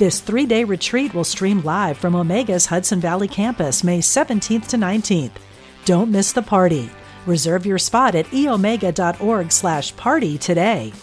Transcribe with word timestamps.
This 0.00 0.20
three 0.20 0.46
day 0.46 0.64
retreat 0.64 1.12
will 1.12 1.24
stream 1.24 1.60
live 1.60 1.98
from 1.98 2.14
Omega's 2.14 2.64
Hudson 2.64 3.00
Valley 3.00 3.28
campus 3.28 3.84
May 3.84 3.98
17th 3.98 4.68
to 4.68 4.78
19th. 4.78 5.32
Don't 5.84 6.10
miss 6.10 6.32
the 6.32 6.40
party. 6.40 6.88
Reserve 7.26 7.66
your 7.66 7.76
spot 7.76 8.14
at 8.14 8.24
eomega.org 8.28 9.52
slash 9.52 9.94
party 9.96 10.38
today. 10.38 10.94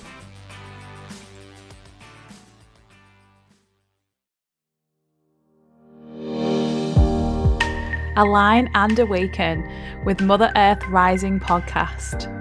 Align 8.15 8.67
and 8.73 8.97
Awaken 8.97 9.63
with 10.05 10.21
Mother 10.21 10.51
Earth 10.55 10.83
Rising 10.87 11.39
podcast. 11.39 12.33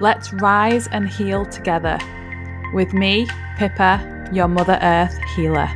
Let's 0.00 0.32
rise 0.32 0.88
and 0.88 1.08
heal 1.08 1.46
together 1.46 2.00
with 2.74 2.92
me, 2.92 3.28
Pippa, 3.58 4.21
your 4.32 4.48
Mother 4.48 4.78
Earth 4.80 5.18
healer. 5.36 5.66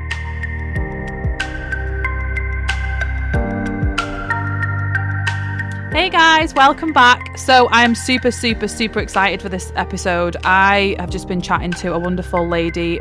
Hey 5.93 6.11
guys, 6.11 6.53
welcome 6.55 6.93
back. 6.93 7.39
So, 7.39 7.69
I 7.69 7.83
am 7.83 7.95
super, 7.95 8.31
super, 8.31 8.69
super 8.69 9.01
excited 9.01 9.41
for 9.41 9.49
this 9.49 9.73
episode. 9.77 10.37
I 10.45 10.97
have 10.99 11.11
just 11.11 11.27
been 11.27 11.41
chatting 11.41 11.73
to 11.73 11.95
a 11.95 11.99
wonderful 11.99 12.47
lady 12.47 13.01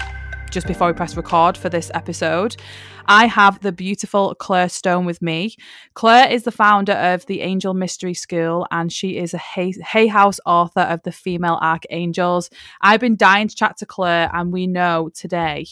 just 0.55 0.67
before 0.67 0.87
we 0.87 0.93
press 0.93 1.17
record 1.17 1.57
for 1.57 1.67
this 1.67 1.91
episode. 1.93 2.55
I 3.07 3.25
have 3.25 3.59
the 3.59 3.73
beautiful 3.73 4.33
Claire 4.35 4.69
Stone 4.69 5.03
with 5.03 5.21
me. 5.21 5.57
Claire 5.95 6.31
is 6.31 6.43
the 6.43 6.51
founder 6.51 6.93
of 6.93 7.25
the 7.25 7.41
Angel 7.41 7.73
Mystery 7.73 8.13
School 8.13 8.65
and 8.71 8.89
she 8.89 9.17
is 9.17 9.33
a 9.33 9.37
Hay, 9.37 9.73
Hay 9.85 10.07
House 10.07 10.39
author 10.45 10.79
of 10.79 11.03
The 11.03 11.11
Female 11.11 11.59
Archangels. 11.61 12.49
I've 12.79 13.01
been 13.01 13.17
dying 13.17 13.49
to 13.49 13.55
chat 13.55 13.75
to 13.79 13.85
Claire, 13.85 14.31
and 14.33 14.53
we 14.53 14.65
know 14.65 15.09
today 15.13 15.67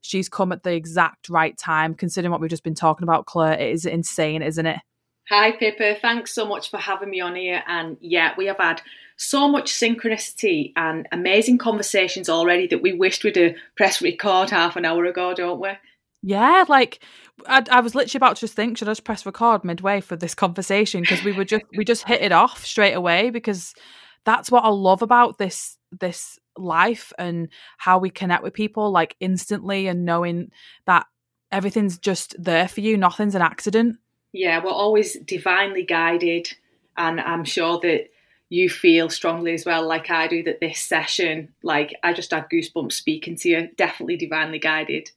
she's 0.00 0.28
come 0.28 0.50
at 0.50 0.64
the 0.64 0.74
exact 0.74 1.28
right 1.28 1.56
time, 1.56 1.94
considering 1.94 2.32
what 2.32 2.40
we've 2.40 2.50
just 2.50 2.64
been 2.64 2.74
talking 2.74 3.04
about, 3.04 3.26
Claire. 3.26 3.52
It 3.52 3.72
is 3.72 3.86
insane, 3.86 4.42
isn't 4.42 4.66
it? 4.66 4.80
Hi, 5.30 5.52
Pippa. 5.52 5.94
Thanks 5.94 6.34
so 6.34 6.46
much 6.46 6.70
for 6.70 6.76
having 6.76 7.10
me 7.10 7.20
on 7.20 7.34
here. 7.34 7.62
And 7.66 7.96
yeah, 8.00 8.34
we 8.36 8.46
have 8.46 8.58
had 8.58 8.82
so 9.16 9.48
much 9.48 9.72
synchronicity 9.72 10.72
and 10.76 11.08
amazing 11.12 11.58
conversations 11.58 12.28
already 12.28 12.66
that 12.66 12.82
we 12.82 12.92
wished 12.92 13.24
we'd 13.24 13.36
have 13.36 13.54
press 13.76 14.02
record 14.02 14.50
half 14.50 14.76
an 14.76 14.84
hour 14.84 15.04
ago, 15.06 15.32
don't 15.34 15.60
we? 15.60 15.70
Yeah, 16.22 16.64
like 16.68 17.00
I, 17.46 17.62
I, 17.70 17.80
was 17.80 17.94
literally 17.94 18.18
about 18.18 18.36
to 18.36 18.40
just 18.40 18.54
think, 18.54 18.78
should 18.78 18.88
I 18.88 18.92
just 18.92 19.04
press 19.04 19.26
record 19.26 19.62
midway 19.62 20.00
for 20.00 20.16
this 20.16 20.34
conversation? 20.34 21.02
Because 21.02 21.22
we 21.22 21.32
were 21.32 21.44
just 21.44 21.64
we 21.76 21.84
just 21.84 22.04
hit 22.04 22.22
it 22.22 22.32
off 22.32 22.64
straight 22.64 22.94
away 22.94 23.30
because 23.30 23.74
that's 24.24 24.50
what 24.50 24.64
I 24.64 24.68
love 24.68 25.02
about 25.02 25.36
this 25.38 25.76
this 25.92 26.38
life 26.56 27.12
and 27.18 27.48
how 27.78 27.98
we 27.98 28.08
connect 28.10 28.42
with 28.42 28.54
people 28.54 28.90
like 28.90 29.16
instantly 29.20 29.86
and 29.86 30.04
knowing 30.04 30.50
that 30.86 31.06
everything's 31.52 31.98
just 31.98 32.34
there 32.42 32.68
for 32.68 32.80
you, 32.80 32.96
nothing's 32.96 33.34
an 33.34 33.42
accident. 33.42 33.96
Yeah, 34.34 34.62
we're 34.64 34.72
always 34.72 35.14
divinely 35.20 35.84
guided, 35.84 36.52
and 36.96 37.20
I'm 37.20 37.44
sure 37.44 37.78
that 37.80 38.10
you 38.48 38.68
feel 38.68 39.08
strongly 39.08 39.54
as 39.54 39.64
well, 39.64 39.86
like 39.86 40.10
I 40.10 40.26
do, 40.26 40.42
that 40.42 40.60
this 40.60 40.80
session, 40.80 41.54
like 41.62 41.94
I 42.02 42.12
just 42.12 42.32
had 42.32 42.48
goosebumps 42.52 42.92
speaking 42.92 43.36
to 43.36 43.48
you, 43.48 43.68
definitely 43.76 44.16
divinely 44.16 44.58
guided. 44.58 45.12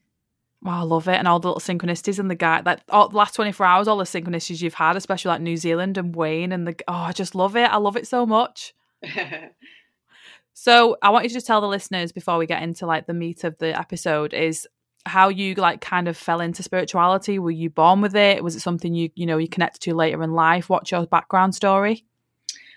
Wow, 0.61 0.81
I 0.81 0.83
love 0.83 1.07
it. 1.07 1.15
And 1.15 1.27
all 1.27 1.39
the 1.39 1.49
little 1.49 1.61
synchronicities 1.61 2.19
and 2.19 2.29
the 2.29 2.35
guy, 2.35 2.61
like 2.63 2.79
all, 2.89 3.09
the 3.09 3.17
last 3.17 3.33
24 3.33 3.65
hours, 3.65 3.87
all 3.87 3.97
the 3.97 4.03
synchronicities 4.03 4.61
you've 4.61 4.75
had, 4.75 4.95
especially 4.95 5.29
like 5.29 5.41
New 5.41 5.57
Zealand 5.57 5.97
and 5.97 6.15
Wayne 6.15 6.51
and 6.51 6.67
the, 6.67 6.75
oh, 6.87 6.93
I 6.93 7.11
just 7.11 7.35
love 7.35 7.55
it. 7.55 7.69
I 7.71 7.77
love 7.77 7.97
it 7.97 8.07
so 8.07 8.25
much. 8.25 8.73
so 10.53 10.97
I 11.01 11.09
want 11.09 11.25
you 11.25 11.29
to 11.29 11.33
just 11.33 11.47
tell 11.47 11.61
the 11.61 11.67
listeners 11.67 12.11
before 12.11 12.37
we 12.37 12.45
get 12.45 12.63
into 12.63 12.85
like 12.85 13.07
the 13.07 13.13
meat 13.13 13.43
of 13.43 13.57
the 13.57 13.77
episode 13.77 14.33
is 14.33 14.67
how 15.07 15.29
you 15.29 15.55
like 15.55 15.81
kind 15.81 16.07
of 16.07 16.15
fell 16.15 16.41
into 16.41 16.63
spirituality. 16.63 17.39
Were 17.39 17.51
you 17.51 17.69
born 17.69 18.01
with 18.01 18.15
it? 18.15 18.43
Was 18.43 18.55
it 18.55 18.61
something 18.61 18.93
you, 18.93 19.09
you 19.15 19.25
know, 19.25 19.37
you 19.37 19.47
connected 19.47 19.81
to 19.81 19.95
later 19.95 20.21
in 20.23 20.33
life? 20.33 20.69
What's 20.69 20.91
your 20.91 21.05
background 21.05 21.55
story? 21.55 22.05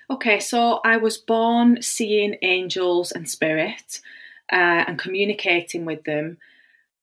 Okay, 0.08 0.40
so 0.40 0.80
I 0.84 0.96
was 0.96 1.18
born 1.18 1.82
seeing 1.82 2.36
angels 2.42 3.12
and 3.12 3.28
spirit 3.28 4.00
uh, 4.52 4.84
and 4.86 4.98
communicating 4.98 5.84
with 5.84 6.04
them 6.04 6.38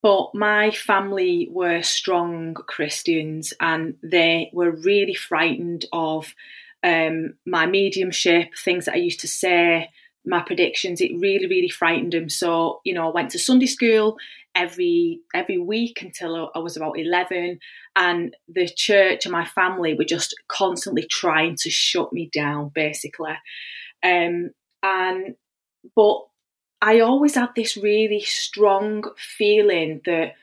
but 0.01 0.33
my 0.35 0.71
family 0.71 1.49
were 1.51 1.81
strong 1.81 2.53
Christians 2.53 3.53
and 3.59 3.95
they 4.03 4.49
were 4.53 4.71
really 4.71 5.15
frightened 5.15 5.85
of 5.91 6.33
um, 6.83 7.33
my 7.45 7.65
mediumship, 7.65 8.53
things 8.63 8.85
that 8.85 8.93
I 8.93 8.99
used 8.99 9.21
to 9.21 9.27
say, 9.27 9.89
my 10.25 10.41
predictions. 10.41 11.01
It 11.01 11.19
really, 11.19 11.47
really 11.47 11.69
frightened 11.69 12.13
them. 12.13 12.29
So, 12.29 12.79
you 12.83 12.93
know, 12.93 13.09
I 13.09 13.13
went 13.13 13.31
to 13.31 13.39
Sunday 13.39 13.65
school 13.65 14.17
every 14.57 15.21
every 15.33 15.59
week 15.59 16.01
until 16.01 16.49
I 16.53 16.59
was 16.59 16.75
about 16.75 16.97
11 16.97 17.59
and 17.95 18.35
the 18.49 18.67
church 18.67 19.25
and 19.25 19.31
my 19.31 19.45
family 19.45 19.93
were 19.93 20.03
just 20.03 20.35
constantly 20.47 21.05
trying 21.09 21.55
to 21.57 21.69
shut 21.69 22.11
me 22.11 22.29
down 22.33 22.71
basically. 22.73 23.37
Um, 24.03 24.49
and 24.81 25.35
but 25.95 26.21
I 26.81 26.99
always 27.01 27.35
had 27.35 27.49
this 27.55 27.77
really 27.77 28.21
strong 28.21 29.03
feeling 29.17 30.01
that 30.05 30.33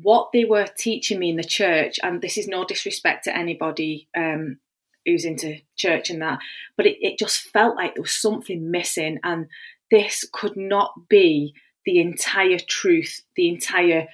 what 0.00 0.30
they 0.32 0.44
were 0.44 0.66
teaching 0.66 1.18
me 1.18 1.30
in 1.30 1.36
the 1.36 1.44
church, 1.44 1.98
and 2.02 2.20
this 2.20 2.36
is 2.38 2.46
no 2.46 2.64
disrespect 2.64 3.24
to 3.24 3.36
anybody 3.36 4.08
um, 4.16 4.58
who's 5.04 5.24
into 5.24 5.58
church 5.76 6.10
and 6.10 6.20
that, 6.22 6.40
but 6.76 6.86
it, 6.86 6.98
it 7.00 7.18
just 7.18 7.40
felt 7.40 7.76
like 7.76 7.94
there 7.94 8.02
was 8.02 8.12
something 8.12 8.70
missing, 8.70 9.18
and 9.24 9.48
this 9.90 10.28
could 10.30 10.56
not 10.56 11.08
be 11.08 11.54
the 11.88 12.00
entire 12.00 12.58
truth, 12.58 13.22
the 13.34 13.48
entire 13.48 14.08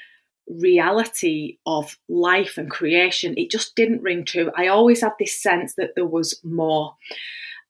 reality 0.49 1.59
of 1.67 1.99
life 2.09 2.57
and 2.57 2.71
creation. 2.71 3.35
It 3.37 3.51
just 3.51 3.75
didn't 3.75 4.03
ring 4.03 4.25
true. 4.25 4.53
I 4.57 4.69
always 4.69 5.01
had 5.01 5.15
this 5.19 5.43
sense 5.43 5.75
that 5.75 5.97
there 5.97 6.07
was 6.07 6.39
more. 6.45 6.95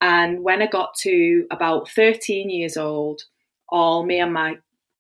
And 0.03 0.43
when 0.43 0.61
I 0.61 0.67
got 0.67 0.95
to 1.05 1.47
about 1.51 1.89
13 1.89 2.51
years 2.51 2.77
old, 2.77 3.23
all 3.71 4.05
me 4.05 4.21
and 4.21 4.35
my, 4.35 4.59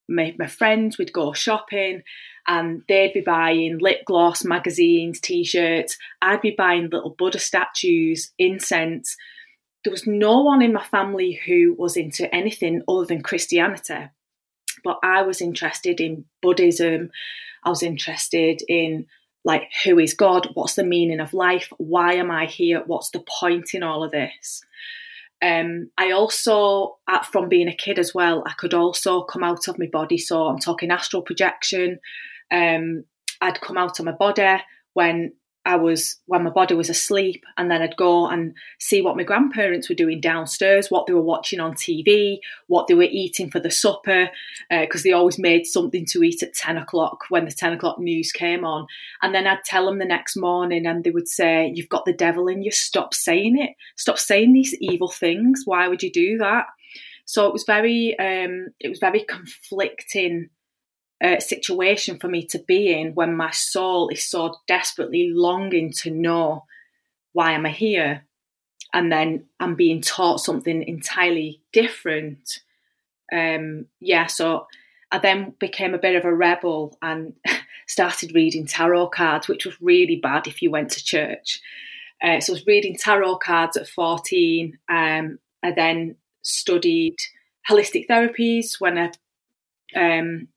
my, 0.08 0.34
my 0.38 0.46
friends 0.46 0.96
would 0.96 1.12
go 1.12 1.34
shopping 1.34 2.02
and 2.48 2.80
they'd 2.88 3.12
be 3.12 3.20
buying 3.20 3.76
lip 3.80 4.06
gloss, 4.06 4.42
magazines, 4.42 5.20
t-shirts. 5.20 5.98
I'd 6.22 6.40
be 6.40 6.54
buying 6.56 6.88
little 6.90 7.14
Buddha 7.18 7.38
statues, 7.38 8.32
incense. 8.38 9.18
There 9.84 9.90
was 9.90 10.06
no 10.06 10.40
one 10.40 10.62
in 10.62 10.72
my 10.72 10.84
family 10.84 11.38
who 11.46 11.74
was 11.76 11.94
into 11.94 12.34
anything 12.34 12.80
other 12.88 13.04
than 13.04 13.22
Christianity. 13.22 14.08
But 14.84 14.98
I 15.02 15.22
was 15.22 15.40
interested 15.40 16.00
in 16.00 16.26
Buddhism. 16.42 17.10
I 17.64 17.70
was 17.70 17.82
interested 17.82 18.62
in 18.68 19.06
like 19.44 19.70
who 19.84 19.98
is 19.98 20.14
God? 20.14 20.48
What's 20.54 20.74
the 20.74 20.84
meaning 20.84 21.20
of 21.20 21.34
life? 21.34 21.72
Why 21.78 22.14
am 22.14 22.30
I 22.30 22.46
here? 22.46 22.82
What's 22.86 23.10
the 23.10 23.24
point 23.40 23.74
in 23.74 23.82
all 23.82 24.04
of 24.04 24.10
this? 24.10 24.62
Um, 25.42 25.90
I 25.98 26.12
also, 26.12 26.96
from 27.30 27.48
being 27.48 27.68
a 27.68 27.74
kid 27.74 27.98
as 27.98 28.14
well, 28.14 28.42
I 28.46 28.52
could 28.52 28.72
also 28.72 29.22
come 29.22 29.42
out 29.42 29.68
of 29.68 29.78
my 29.78 29.86
body. 29.92 30.16
So 30.16 30.46
I'm 30.46 30.58
talking 30.58 30.90
astral 30.90 31.22
projection. 31.22 31.98
Um, 32.50 33.04
I'd 33.42 33.60
come 33.60 33.76
out 33.76 33.98
of 33.98 34.06
my 34.06 34.12
body 34.12 34.62
when 34.94 35.32
I 35.66 35.76
was 35.76 36.16
when 36.26 36.44
my 36.44 36.50
body 36.50 36.74
was 36.74 36.90
asleep, 36.90 37.44
and 37.56 37.70
then 37.70 37.80
I'd 37.80 37.96
go 37.96 38.28
and 38.28 38.54
see 38.78 39.00
what 39.00 39.16
my 39.16 39.22
grandparents 39.22 39.88
were 39.88 39.94
doing 39.94 40.20
downstairs, 40.20 40.90
what 40.90 41.06
they 41.06 41.14
were 41.14 41.22
watching 41.22 41.60
on 41.60 41.74
TV, 41.74 42.38
what 42.66 42.86
they 42.86 42.94
were 42.94 43.02
eating 43.04 43.50
for 43.50 43.60
the 43.60 43.70
supper, 43.70 44.28
because 44.70 45.00
uh, 45.00 45.04
they 45.04 45.12
always 45.12 45.38
made 45.38 45.66
something 45.66 46.04
to 46.06 46.22
eat 46.22 46.42
at 46.42 46.54
ten 46.54 46.76
o'clock 46.76 47.24
when 47.30 47.46
the 47.46 47.50
ten 47.50 47.72
o'clock 47.72 47.98
news 47.98 48.30
came 48.30 48.64
on. 48.64 48.86
And 49.22 49.34
then 49.34 49.46
I'd 49.46 49.64
tell 49.64 49.86
them 49.86 49.98
the 49.98 50.04
next 50.04 50.36
morning, 50.36 50.86
and 50.86 51.02
they 51.02 51.10
would 51.10 51.28
say, 51.28 51.72
"You've 51.74 51.88
got 51.88 52.04
the 52.04 52.12
devil 52.12 52.48
in 52.48 52.62
you. 52.62 52.70
Stop 52.70 53.14
saying 53.14 53.58
it. 53.58 53.70
Stop 53.96 54.18
saying 54.18 54.52
these 54.52 54.76
evil 54.80 55.08
things. 55.08 55.62
Why 55.64 55.88
would 55.88 56.02
you 56.02 56.12
do 56.12 56.38
that?" 56.38 56.66
So 57.26 57.46
it 57.46 57.52
was 57.52 57.64
very, 57.64 58.18
um, 58.18 58.68
it 58.80 58.88
was 58.88 58.98
very 58.98 59.24
conflicting 59.24 60.50
uh, 61.24 61.40
situation 61.40 62.18
for 62.18 62.28
me 62.28 62.44
to 62.44 62.58
be 62.58 62.92
in 62.92 63.14
when 63.14 63.34
my 63.34 63.50
soul 63.50 64.10
is 64.10 64.24
so 64.24 64.54
desperately 64.68 65.30
longing 65.32 65.90
to 65.90 66.10
know 66.10 66.64
why 67.32 67.52
am 67.52 67.64
I 67.64 67.70
here, 67.70 68.26
and 68.92 69.10
then 69.10 69.46
I'm 69.58 69.74
being 69.74 70.02
taught 70.02 70.40
something 70.40 70.82
entirely 70.82 71.62
different. 71.72 72.60
Um, 73.32 73.86
yeah, 74.00 74.26
so 74.26 74.66
I 75.10 75.18
then 75.18 75.54
became 75.58 75.94
a 75.94 75.98
bit 75.98 76.14
of 76.14 76.24
a 76.24 76.34
rebel 76.34 76.96
and 77.00 77.32
started 77.88 78.34
reading 78.34 78.66
tarot 78.66 79.08
cards, 79.08 79.48
which 79.48 79.64
was 79.64 79.80
really 79.80 80.16
bad 80.16 80.46
if 80.46 80.60
you 80.60 80.70
went 80.70 80.90
to 80.90 81.04
church. 81.04 81.60
Uh, 82.22 82.38
so 82.38 82.52
I 82.52 82.54
was 82.54 82.66
reading 82.66 82.96
tarot 82.96 83.38
cards 83.38 83.76
at 83.76 83.88
14. 83.88 84.78
Um, 84.88 85.38
I 85.62 85.72
then 85.72 86.16
studied 86.42 87.16
holistic 87.68 88.06
therapies 88.08 88.78
when 88.78 88.98
I 88.98 89.10
um, 89.96 90.48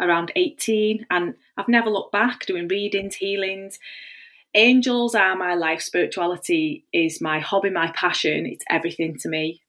around 0.00 0.32
18, 0.36 1.06
and 1.10 1.34
I've 1.56 1.68
never 1.68 1.90
looked 1.90 2.12
back 2.12 2.46
doing 2.46 2.68
readings, 2.68 3.16
healings. 3.16 3.78
Angels 4.54 5.14
are 5.14 5.36
my 5.36 5.54
life. 5.54 5.80
Spirituality 5.80 6.84
is 6.92 7.20
my 7.20 7.40
hobby, 7.40 7.70
my 7.70 7.90
passion. 7.92 8.46
It's 8.46 8.64
everything 8.68 9.16
to 9.18 9.28
me. 9.28 9.62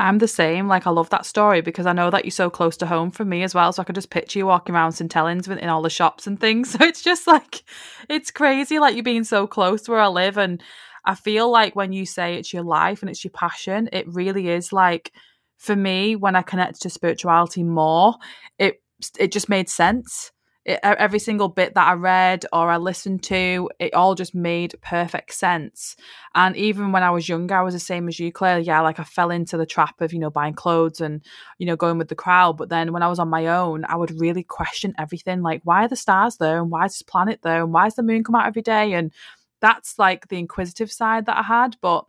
I'm 0.00 0.18
the 0.18 0.28
same. 0.28 0.66
Like, 0.66 0.86
I 0.86 0.90
love 0.90 1.10
that 1.10 1.26
story 1.26 1.60
because 1.60 1.84
I 1.84 1.92
know 1.92 2.10
that 2.10 2.24
you're 2.24 2.30
so 2.30 2.48
close 2.48 2.76
to 2.78 2.86
home 2.86 3.10
for 3.10 3.24
me 3.24 3.42
as 3.42 3.54
well. 3.54 3.72
So 3.72 3.82
I 3.82 3.84
could 3.84 3.94
just 3.94 4.10
picture 4.10 4.38
you 4.38 4.46
walking 4.46 4.74
around 4.74 4.92
St. 4.92 5.12
Helens 5.12 5.46
in 5.46 5.68
all 5.68 5.82
the 5.82 5.90
shops 5.90 6.26
and 6.26 6.40
things. 6.40 6.70
So 6.80 6.84
it's 6.84 7.02
just 7.02 7.26
like, 7.26 7.64
it's 8.08 8.30
crazy, 8.30 8.78
like 8.78 8.96
you 8.96 9.02
being 9.02 9.24
so 9.24 9.46
close 9.46 9.82
to 9.82 9.90
where 9.90 10.00
I 10.00 10.06
live. 10.06 10.38
And 10.38 10.62
I 11.04 11.14
feel 11.14 11.50
like 11.50 11.76
when 11.76 11.92
you 11.92 12.06
say 12.06 12.36
it's 12.36 12.52
your 12.52 12.62
life 12.62 13.02
and 13.02 13.10
it's 13.10 13.24
your 13.24 13.32
passion, 13.32 13.90
it 13.92 14.08
really 14.08 14.48
is 14.48 14.72
like, 14.72 15.12
for 15.60 15.76
me, 15.76 16.16
when 16.16 16.34
I 16.34 16.42
connected 16.42 16.80
to 16.82 16.90
spirituality 16.90 17.62
more, 17.62 18.16
it 18.58 18.82
it 19.18 19.30
just 19.32 19.48
made 19.48 19.68
sense 19.68 20.32
it, 20.64 20.78
every 20.82 21.18
single 21.18 21.48
bit 21.48 21.74
that 21.74 21.88
I 21.88 21.94
read 21.94 22.44
or 22.52 22.70
I 22.70 22.76
listened 22.76 23.22
to, 23.24 23.70
it 23.78 23.94
all 23.94 24.14
just 24.14 24.34
made 24.34 24.74
perfect 24.82 25.32
sense. 25.32 25.96
And 26.34 26.54
even 26.56 26.92
when 26.92 27.02
I 27.02 27.10
was 27.10 27.28
younger, 27.28 27.54
I 27.54 27.62
was 27.62 27.74
the 27.74 27.80
same 27.80 28.08
as 28.08 28.18
you, 28.20 28.30
Claire. 28.30 28.58
Yeah, 28.58 28.80
like 28.82 29.00
I 29.00 29.04
fell 29.04 29.30
into 29.30 29.56
the 29.56 29.66
trap 29.66 30.00
of, 30.00 30.12
you 30.12 30.18
know, 30.18 30.30
buying 30.30 30.54
clothes 30.54 31.00
and, 31.00 31.24
you 31.58 31.66
know, 31.66 31.76
going 31.76 31.96
with 31.98 32.08
the 32.08 32.14
crowd. 32.14 32.58
But 32.58 32.68
then 32.68 32.92
when 32.92 33.02
I 33.02 33.08
was 33.08 33.18
on 33.18 33.28
my 33.28 33.46
own, 33.46 33.84
I 33.86 33.96
would 33.96 34.20
really 34.20 34.42
question 34.42 34.94
everything 34.98 35.42
like, 35.42 35.62
why 35.64 35.84
are 35.84 35.88
the 35.88 35.96
stars 35.96 36.36
there? 36.36 36.60
And 36.60 36.70
why 36.70 36.84
is 36.84 36.92
this 36.92 37.02
planet 37.02 37.40
there? 37.42 37.62
And 37.62 37.72
why 37.72 37.84
does 37.84 37.94
the 37.94 38.02
moon 38.02 38.22
come 38.22 38.34
out 38.34 38.46
every 38.46 38.62
day? 38.62 38.92
And 38.92 39.12
that's 39.60 39.98
like 39.98 40.28
the 40.28 40.38
inquisitive 40.38 40.92
side 40.92 41.26
that 41.26 41.38
I 41.38 41.42
had. 41.42 41.76
But 41.80 42.04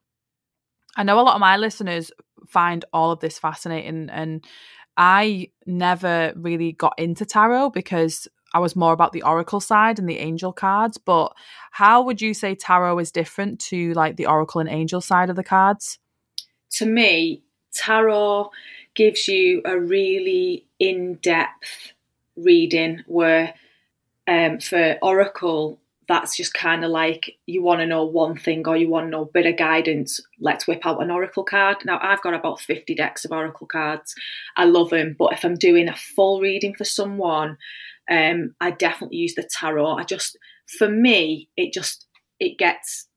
I 0.96 1.04
know 1.04 1.20
a 1.20 1.22
lot 1.22 1.36
of 1.36 1.42
my 1.42 1.58
listeners 1.58 2.12
find 2.48 2.84
all 2.92 3.12
of 3.12 3.20
this 3.20 3.40
fascinating 3.40 4.10
and 4.12 4.46
I 4.98 5.50
never 5.66 6.34
really 6.36 6.74
got 6.74 6.94
into 6.98 7.26
tarot 7.26 7.70
because 7.70 8.28
I 8.54 8.60
was 8.60 8.76
more 8.76 8.94
about 8.94 9.14
the 9.14 9.24
oracle 9.24 9.62
side 9.62 10.00
and 10.00 10.08
the 10.08 10.18
angel 10.18 10.52
cards. 10.52 10.98
But 10.98 11.34
how 11.72 12.02
would 12.02 12.22
you 12.22 12.34
say 12.34 12.56
tarot 12.56 13.00
is 13.00 13.12
different 13.12 13.60
to 13.62 13.94
like 13.94 14.18
the 14.18 14.26
oracle 14.26 14.60
and 14.60 14.70
angel 14.70 15.02
side 15.02 15.30
of 15.30 15.36
the 15.36 15.44
cards? 15.44 16.00
To 16.72 16.86
me, 16.86 17.44
tarot 17.74 18.52
gives 18.94 19.28
you 19.28 19.62
a 19.66 19.80
really 19.80 20.66
in 20.80 21.16
depth 21.16 21.94
reading 22.36 23.04
where 23.08 23.54
um, 24.28 24.60
for 24.60 24.98
oracle, 25.02 25.80
that's 26.12 26.36
just 26.36 26.54
kind 26.54 26.84
of 26.84 26.92
like 26.92 27.38
you 27.46 27.64
want 27.64 27.80
to 27.80 27.86
know 27.86 28.04
one 28.04 28.36
thing 28.36 28.68
or 28.68 28.76
you 28.76 28.90
want 28.90 29.08
to 29.08 29.10
know 29.10 29.22
a 29.22 29.34
bit 29.34 29.46
of 29.46 29.56
guidance. 29.56 30.20
Let's 30.42 30.68
whip 30.68 30.86
out 30.86 31.02
an 31.02 31.10
oracle 31.10 31.46
card. 31.46 31.78
Now, 31.86 32.00
I've 32.02 32.22
got 32.22 32.34
about 32.34 32.60
50 32.60 32.94
decks 32.96 33.24
of 33.24 33.32
oracle 33.32 33.66
cards. 33.66 34.14
I 34.58 34.66
love 34.66 34.90
them, 34.90 35.16
but 35.18 35.32
if 35.32 35.46
I'm 35.46 35.56
doing 35.56 35.88
a 35.88 35.96
full 35.96 36.42
reading 36.42 36.76
for 36.76 36.84
someone, 36.84 37.58
um, 38.10 38.56
I 38.60 38.72
definitely 38.72 39.20
use 39.20 39.36
the 39.36 39.50
tarot. 39.50 39.96
I 39.96 40.04
just, 40.04 40.38
for 40.78 40.90
me, 40.90 41.48
it 41.56 41.72
just 41.72 42.08
it 42.42 42.58
gets 42.58 43.08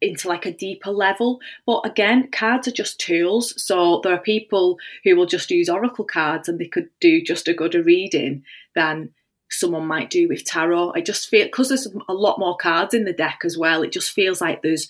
into 0.00 0.26
like 0.26 0.46
a 0.46 0.52
deeper 0.52 0.92
level. 0.92 1.40
But 1.66 1.82
again, 1.84 2.30
cards 2.32 2.66
are 2.66 2.72
just 2.72 2.98
tools. 2.98 3.62
So 3.62 4.00
there 4.02 4.14
are 4.14 4.18
people 4.18 4.78
who 5.04 5.14
will 5.14 5.26
just 5.26 5.50
use 5.50 5.68
oracle 5.68 6.06
cards 6.06 6.48
and 6.48 6.58
they 6.58 6.68
could 6.68 6.88
do 7.02 7.20
just 7.20 7.48
a 7.48 7.52
good 7.52 7.74
a 7.74 7.82
reading 7.82 8.44
than 8.74 9.10
someone 9.50 9.86
might 9.86 10.10
do 10.10 10.28
with 10.28 10.44
tarot. 10.44 10.92
I 10.94 11.00
just 11.00 11.28
feel 11.28 11.46
because 11.46 11.68
there's 11.68 11.88
a 12.08 12.14
lot 12.14 12.38
more 12.38 12.56
cards 12.56 12.94
in 12.94 13.04
the 13.04 13.12
deck 13.12 13.40
as 13.44 13.58
well. 13.58 13.82
It 13.82 13.92
just 13.92 14.10
feels 14.10 14.40
like 14.40 14.62
there's 14.62 14.88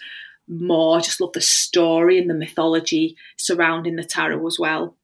more. 0.49 0.99
I 0.99 1.01
just 1.01 1.21
love 1.21 1.33
the 1.33 1.41
story 1.41 2.19
and 2.19 2.29
the 2.29 2.35
mythology 2.35 3.17
surrounding 3.37 3.97
the 3.97 4.05
tarot 4.05 4.47
as 4.47 4.59
well. 4.59 4.97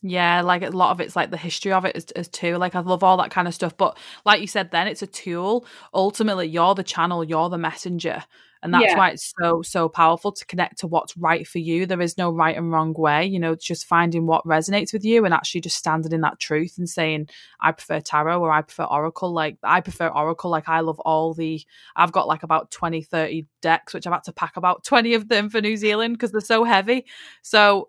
Yeah, 0.00 0.42
like 0.42 0.62
a 0.62 0.70
lot 0.70 0.92
of 0.92 1.00
it's 1.00 1.16
like 1.16 1.30
the 1.30 1.36
history 1.36 1.72
of 1.72 1.84
it 1.84 1.96
is, 1.96 2.06
is 2.14 2.28
too. 2.28 2.56
Like 2.56 2.76
I 2.76 2.80
love 2.80 3.02
all 3.02 3.16
that 3.16 3.32
kind 3.32 3.48
of 3.48 3.54
stuff. 3.54 3.76
But 3.76 3.98
like 4.24 4.40
you 4.40 4.46
said, 4.46 4.70
then 4.70 4.86
it's 4.86 5.02
a 5.02 5.08
tool. 5.08 5.66
Ultimately, 5.92 6.46
you're 6.46 6.74
the 6.74 6.84
channel, 6.84 7.24
you're 7.24 7.48
the 7.48 7.58
messenger. 7.58 8.24
And 8.62 8.74
that's 8.74 8.86
yeah. 8.86 8.96
why 8.96 9.10
it's 9.10 9.32
so, 9.40 9.62
so 9.62 9.88
powerful 9.88 10.32
to 10.32 10.46
connect 10.46 10.78
to 10.78 10.86
what's 10.86 11.16
right 11.16 11.46
for 11.46 11.58
you. 11.58 11.86
There 11.86 12.00
is 12.00 12.18
no 12.18 12.30
right 12.30 12.56
and 12.56 12.72
wrong 12.72 12.92
way, 12.92 13.24
you 13.26 13.38
know, 13.38 13.54
just 13.54 13.86
finding 13.86 14.26
what 14.26 14.44
resonates 14.44 14.92
with 14.92 15.04
you 15.04 15.24
and 15.24 15.32
actually 15.32 15.60
just 15.60 15.76
standing 15.76 16.12
in 16.12 16.22
that 16.22 16.40
truth 16.40 16.78
and 16.78 16.88
saying, 16.88 17.28
I 17.60 17.72
prefer 17.72 18.00
tarot 18.00 18.40
or 18.40 18.50
I 18.50 18.62
prefer 18.62 18.84
oracle. 18.84 19.32
Like, 19.32 19.58
I 19.62 19.80
prefer 19.80 20.08
oracle. 20.08 20.50
Like, 20.50 20.68
I 20.68 20.80
love 20.80 21.00
all 21.00 21.34
the, 21.34 21.62
I've 21.94 22.12
got 22.12 22.26
like 22.26 22.42
about 22.42 22.70
20, 22.70 23.02
30 23.02 23.46
decks, 23.62 23.94
which 23.94 24.06
I've 24.06 24.12
had 24.12 24.24
to 24.24 24.32
pack 24.32 24.56
about 24.56 24.84
20 24.84 25.14
of 25.14 25.28
them 25.28 25.48
for 25.50 25.60
New 25.60 25.76
Zealand 25.76 26.14
because 26.14 26.32
they're 26.32 26.40
so 26.40 26.64
heavy. 26.64 27.06
So, 27.42 27.88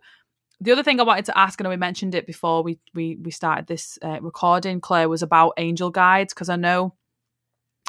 the 0.61 0.71
other 0.73 0.83
thing 0.83 0.99
I 0.99 1.03
wanted 1.03 1.25
to 1.25 1.37
ask, 1.37 1.59
and 1.59 1.69
we 1.69 1.77
mentioned 1.77 2.15
it 2.15 2.27
before 2.27 2.63
we 2.63 2.79
we 2.93 3.15
we 3.15 3.31
started 3.31 3.67
this 3.67 3.97
uh, 4.01 4.19
recording, 4.21 4.81
Claire, 4.81 5.07
was 5.07 5.23
about 5.23 5.53
angel 5.57 5.89
guides 5.89 6.33
because 6.33 6.49
I 6.49 6.57
know 6.57 6.95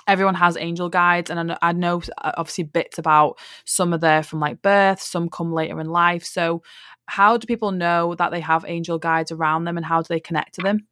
everyone 0.06 0.35
has 0.35 0.56
angel 0.56 0.88
guides, 0.88 1.31
and 1.31 1.38
I 1.38 1.43
know, 1.43 1.58
I 1.62 1.73
know 1.73 2.02
uh, 2.19 2.32
obviously 2.37 2.64
bits 2.64 2.99
about 2.99 3.38
some 3.64 3.94
are 3.94 3.99
there 3.99 4.23
from 4.23 4.41
like 4.41 4.62
birth, 4.62 5.00
some 5.00 5.29
come 5.29 5.52
later 5.52 5.81
in 5.81 5.88
life. 5.88 6.25
So, 6.25 6.62
how 7.06 7.37
do 7.37 7.47
people 7.47 7.73
know 7.73 8.14
that 8.17 8.31
they 8.31 8.41
have 8.41 8.64
angel 8.67 8.99
guides 8.99 9.32
around 9.32 9.64
them, 9.64 9.76
and 9.76 9.87
how 9.87 10.02
do 10.02 10.06
they 10.08 10.20
connect 10.20 10.55
to 10.55 10.62
them? 10.62 10.87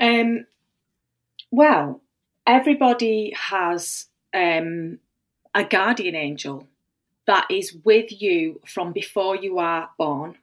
Um, 0.00 0.46
well, 1.50 2.02
everybody 2.46 3.32
has 3.36 4.06
um, 4.34 4.98
a 5.54 5.64
guardian 5.64 6.14
angel 6.14 6.66
that 7.26 7.46
is 7.50 7.76
with 7.84 8.20
you 8.20 8.60
from 8.66 8.92
before 8.92 9.36
you 9.36 9.58
are 9.58 9.90
born. 9.96 10.36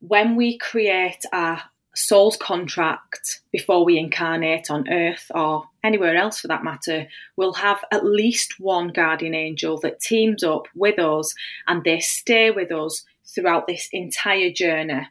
When 0.00 0.36
we 0.36 0.56
create 0.56 1.24
our 1.32 1.62
soul's 1.94 2.36
contract 2.36 3.40
before 3.52 3.84
we 3.84 3.98
incarnate 3.98 4.70
on 4.70 4.88
earth 4.88 5.30
or 5.34 5.64
anywhere 5.82 6.16
else 6.16 6.40
for 6.40 6.48
that 6.48 6.64
matter, 6.64 7.06
we'll 7.36 7.54
have 7.54 7.84
at 7.90 8.04
least 8.04 8.60
one 8.60 8.88
guardian 8.88 9.34
angel 9.34 9.78
that 9.80 10.00
teams 10.00 10.44
up 10.44 10.66
with 10.74 10.98
us 10.98 11.34
and 11.66 11.82
they 11.84 12.00
stay 12.00 12.50
with 12.50 12.70
us 12.70 13.04
throughout 13.26 13.66
this 13.66 13.88
entire 13.92 14.50
journey. 14.50 15.08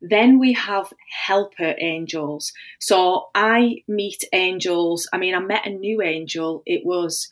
Then 0.00 0.38
we 0.38 0.52
have 0.52 0.92
helper 1.26 1.74
angels. 1.78 2.52
So 2.78 3.28
I 3.34 3.82
meet 3.88 4.24
angels. 4.32 5.08
I 5.12 5.18
mean, 5.18 5.34
I 5.34 5.40
met 5.40 5.66
a 5.66 5.70
new 5.70 6.02
angel. 6.02 6.62
It 6.66 6.86
was 6.86 7.28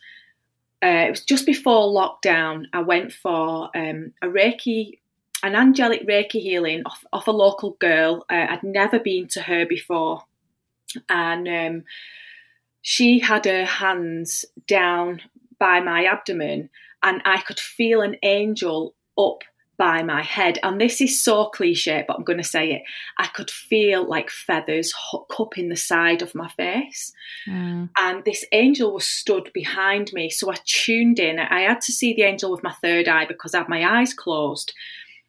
uh, 0.82 1.06
it 1.06 1.11
was 1.11 1.25
just 1.25 1.46
before 1.46 1.88
lockdown. 1.88 2.64
I 2.73 2.80
went 2.80 3.12
for 3.12 3.70
um, 3.75 4.12
a 4.20 4.26
Reiki, 4.26 4.99
an 5.43 5.55
angelic 5.55 6.07
Reiki 6.07 6.40
healing 6.40 6.83
off, 6.87 7.05
off 7.12 7.26
a 7.26 7.33
local 7.33 7.73
girl. 7.78 8.25
Uh, 8.31 8.47
I'd 8.50 8.62
never 8.62 8.99
been 8.99 9.28
to 9.28 9.43
her 9.43 9.66
before, 9.66 10.25
and 11.09 11.49
um, 11.49 11.85
she 12.83 13.19
had 13.19 13.45
her 13.45 13.64
hands 13.64 14.45
down 14.66 15.21
by 15.59 15.81
my 15.81 16.05
abdomen, 16.05 16.71
and 17.02 17.23
I 17.25 17.40
could 17.40 17.61
feel 17.61 18.00
an 18.00 18.16
angel 18.23 18.95
up 19.19 19.43
by 19.78 20.02
my 20.02 20.23
head. 20.23 20.59
And 20.62 20.81
this 20.81 21.00
is 21.00 21.23
so 21.23 21.47
cliche, 21.47 22.05
but 22.07 22.16
I'm 22.16 22.25
going 22.25 22.38
to 22.38 22.45
say 22.45 22.73
it. 22.73 22.83
I 23.19 23.26
could 23.26 23.50
feel 23.50 24.09
like 24.09 24.31
feathers 24.31 24.93
hook 25.11 25.35
up 25.38 25.59
in 25.59 25.69
the 25.69 25.76
side 25.76 26.23
of 26.23 26.35
my 26.35 26.49
face. 26.50 27.12
Mm. 27.47 27.90
And 27.99 28.25
this 28.25 28.45
angel 28.52 28.95
was 28.95 29.05
stood 29.05 29.50
behind 29.52 30.12
me. 30.12 30.31
So 30.31 30.50
I 30.50 30.57
tuned 30.64 31.19
in. 31.19 31.38
I 31.38 31.61
had 31.61 31.81
to 31.83 31.93
see 31.93 32.14
the 32.14 32.23
angel 32.23 32.50
with 32.50 32.62
my 32.62 32.73
third 32.83 33.09
eye 33.09 33.26
because 33.26 33.55
I 33.55 33.59
had 33.59 33.69
my 33.69 34.00
eyes 34.00 34.14
closed, 34.14 34.73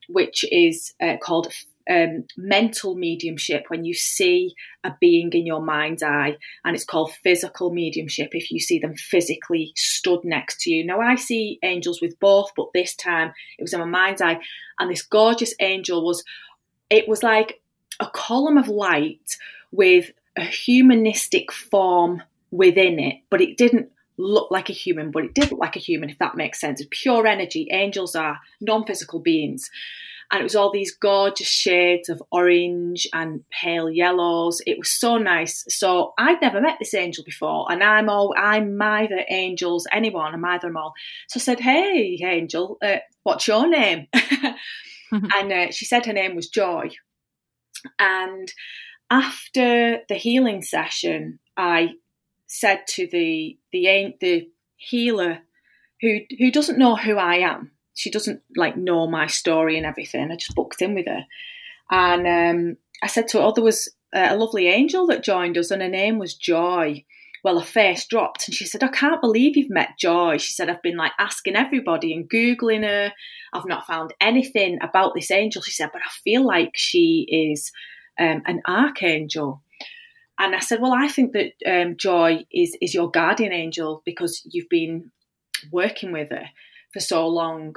which 0.07 0.45
is 0.51 0.93
uh, 1.01 1.17
called 1.21 1.51
um, 1.89 2.25
mental 2.35 2.95
mediumship 2.95 3.65
when 3.69 3.85
you 3.85 3.93
see 3.93 4.53
a 4.83 4.93
being 4.99 5.31
in 5.31 5.45
your 5.45 5.61
mind's 5.61 6.03
eye, 6.03 6.37
and 6.65 6.75
it's 6.75 6.85
called 6.85 7.13
physical 7.23 7.71
mediumship 7.71 8.29
if 8.33 8.51
you 8.51 8.59
see 8.59 8.79
them 8.79 8.95
physically 8.95 9.71
stood 9.75 10.23
next 10.23 10.61
to 10.61 10.71
you. 10.71 10.85
Now, 10.85 10.99
I 10.99 11.15
see 11.15 11.59
angels 11.63 12.01
with 12.01 12.19
both, 12.19 12.51
but 12.55 12.73
this 12.73 12.95
time 12.95 13.31
it 13.57 13.61
was 13.61 13.73
in 13.73 13.79
my 13.79 13.85
mind's 13.85 14.21
eye, 14.21 14.39
and 14.79 14.91
this 14.91 15.01
gorgeous 15.01 15.53
angel 15.59 16.05
was, 16.05 16.23
it 16.89 17.07
was 17.07 17.23
like 17.23 17.61
a 17.99 18.07
column 18.07 18.57
of 18.57 18.67
light 18.67 19.37
with 19.71 20.11
a 20.35 20.43
humanistic 20.43 21.51
form 21.51 22.21
within 22.51 22.99
it, 22.99 23.21
but 23.29 23.41
it 23.41 23.57
didn't 23.57 23.89
look 24.17 24.51
like 24.51 24.69
a 24.69 24.73
human, 24.73 25.11
but 25.11 25.25
it 25.25 25.33
did 25.33 25.51
look 25.51 25.59
like 25.59 25.75
a 25.75 25.79
human, 25.79 26.09
if 26.09 26.17
that 26.19 26.35
makes 26.35 26.59
sense. 26.59 26.81
It's 26.81 26.89
pure 26.91 27.27
energy. 27.27 27.67
Angels 27.71 28.15
are 28.15 28.39
non 28.61 28.85
physical 28.85 29.19
beings 29.19 29.69
and 30.31 30.41
it 30.41 30.43
was 30.43 30.55
all 30.55 30.71
these 30.71 30.95
gorgeous 30.95 31.47
shades 31.47 32.09
of 32.09 32.21
orange 32.31 33.07
and 33.13 33.43
pale 33.49 33.89
yellows. 33.89 34.61
It 34.65 34.77
was 34.77 34.89
so 34.89 35.17
nice. 35.17 35.65
So 35.69 36.13
I'd 36.17 36.41
never 36.41 36.59
met 36.59 36.77
this 36.79 36.93
angel 36.93 37.23
before, 37.23 37.71
and 37.71 37.81
I'm 37.81 38.09
all 38.09 38.33
I'm 38.37 38.81
either 38.81 39.23
angels 39.29 39.87
anyone. 39.91 40.33
I'm 40.33 40.43
either 40.43 40.67
them 40.67 40.77
all. 40.77 40.93
So 41.29 41.39
I 41.39 41.41
said, 41.41 41.59
"Hey, 41.59 42.19
angel, 42.21 42.77
uh, 42.81 42.97
what's 43.23 43.47
your 43.47 43.67
name?" 43.69 44.07
and 45.11 45.53
uh, 45.53 45.71
she 45.71 45.85
said 45.85 46.05
her 46.05 46.13
name 46.13 46.35
was 46.35 46.49
Joy, 46.49 46.89
and 47.97 48.51
after 49.09 49.99
the 50.09 50.15
healing 50.15 50.61
session, 50.61 51.39
I 51.55 51.91
said 52.47 52.87
to 52.87 53.07
the 53.07 53.57
the 53.71 54.15
the 54.19 54.49
healer 54.77 55.39
who 56.01 56.19
who 56.39 56.51
doesn't 56.51 56.79
know 56.79 56.95
who 56.95 57.17
I 57.17 57.35
am. 57.35 57.71
She 57.93 58.09
doesn't 58.09 58.41
like 58.55 58.77
know 58.77 59.07
my 59.07 59.27
story 59.27 59.77
and 59.77 59.85
everything. 59.85 60.31
I 60.31 60.35
just 60.35 60.55
booked 60.55 60.81
in 60.81 60.95
with 60.95 61.07
her, 61.07 61.25
and 61.91 62.27
um, 62.27 62.77
I 63.03 63.07
said 63.07 63.27
to 63.29 63.39
her, 63.39 63.43
"Oh, 63.43 63.51
there 63.53 63.63
was 63.63 63.89
a 64.13 64.37
lovely 64.37 64.67
angel 64.67 65.07
that 65.07 65.23
joined 65.23 65.57
us, 65.57 65.71
and 65.71 65.81
her 65.81 65.89
name 65.89 66.17
was 66.17 66.33
Joy." 66.33 67.05
Well, 67.43 67.59
her 67.59 67.65
face 67.65 68.05
dropped, 68.05 68.47
and 68.47 68.55
she 68.55 68.65
said, 68.65 68.83
"I 68.83 68.87
can't 68.89 69.21
believe 69.21 69.57
you've 69.57 69.69
met 69.69 69.97
Joy." 69.97 70.37
She 70.37 70.53
said, 70.53 70.69
"I've 70.69 70.81
been 70.81 70.97
like 70.97 71.13
asking 71.19 71.55
everybody 71.55 72.13
and 72.13 72.29
googling 72.29 72.83
her. 72.83 73.13
I've 73.53 73.65
not 73.65 73.87
found 73.87 74.13
anything 74.21 74.79
about 74.81 75.13
this 75.15 75.31
angel." 75.31 75.61
She 75.61 75.71
said, 75.71 75.89
"But 75.91 76.03
I 76.03 76.09
feel 76.23 76.45
like 76.45 76.71
she 76.75 77.25
is 77.29 77.71
um, 78.19 78.43
an 78.45 78.61
archangel." 78.65 79.63
And 80.39 80.55
I 80.55 80.59
said, 80.59 80.81
"Well, 80.81 80.93
I 80.93 81.07
think 81.07 81.33
that 81.33 81.53
um, 81.65 81.97
Joy 81.97 82.45
is 82.51 82.77
is 82.81 82.93
your 82.93 83.09
guardian 83.09 83.53
angel 83.53 84.01
because 84.05 84.41
you've 84.45 84.69
been 84.69 85.11
working 85.71 86.11
with 86.11 86.29
her 86.29 86.49
for 86.93 86.99
so 86.99 87.27
long. 87.27 87.75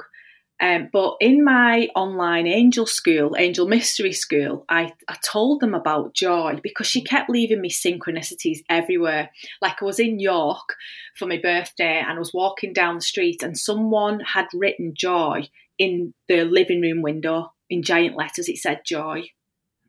Um, 0.59 0.89
but 0.93 1.15
in 1.19 1.43
my 1.43 1.87
online 1.95 2.45
angel 2.45 2.85
school, 2.85 3.35
angel 3.35 3.67
mystery 3.67 4.13
school, 4.13 4.63
I, 4.69 4.93
I 5.07 5.17
told 5.23 5.59
them 5.59 5.73
about 5.73 6.13
joy 6.13 6.59
because 6.61 6.85
she 6.85 7.01
kept 7.01 7.31
leaving 7.31 7.61
me 7.61 7.69
synchronicities 7.71 8.59
everywhere. 8.69 9.31
Like 9.59 9.81
I 9.81 9.85
was 9.85 9.99
in 9.99 10.19
York 10.19 10.75
for 11.17 11.25
my 11.25 11.37
birthday 11.37 11.97
and 11.99 12.11
I 12.11 12.19
was 12.19 12.33
walking 12.33 12.73
down 12.73 12.95
the 12.95 13.01
street 13.01 13.41
and 13.41 13.57
someone 13.57 14.19
had 14.19 14.45
written 14.53 14.93
joy 14.93 15.49
in 15.79 16.13
the 16.27 16.43
living 16.43 16.79
room 16.81 17.01
window 17.01 17.53
in 17.67 17.81
giant 17.81 18.15
letters. 18.15 18.47
It 18.47 18.57
said 18.57 18.81
joy. 18.85 19.31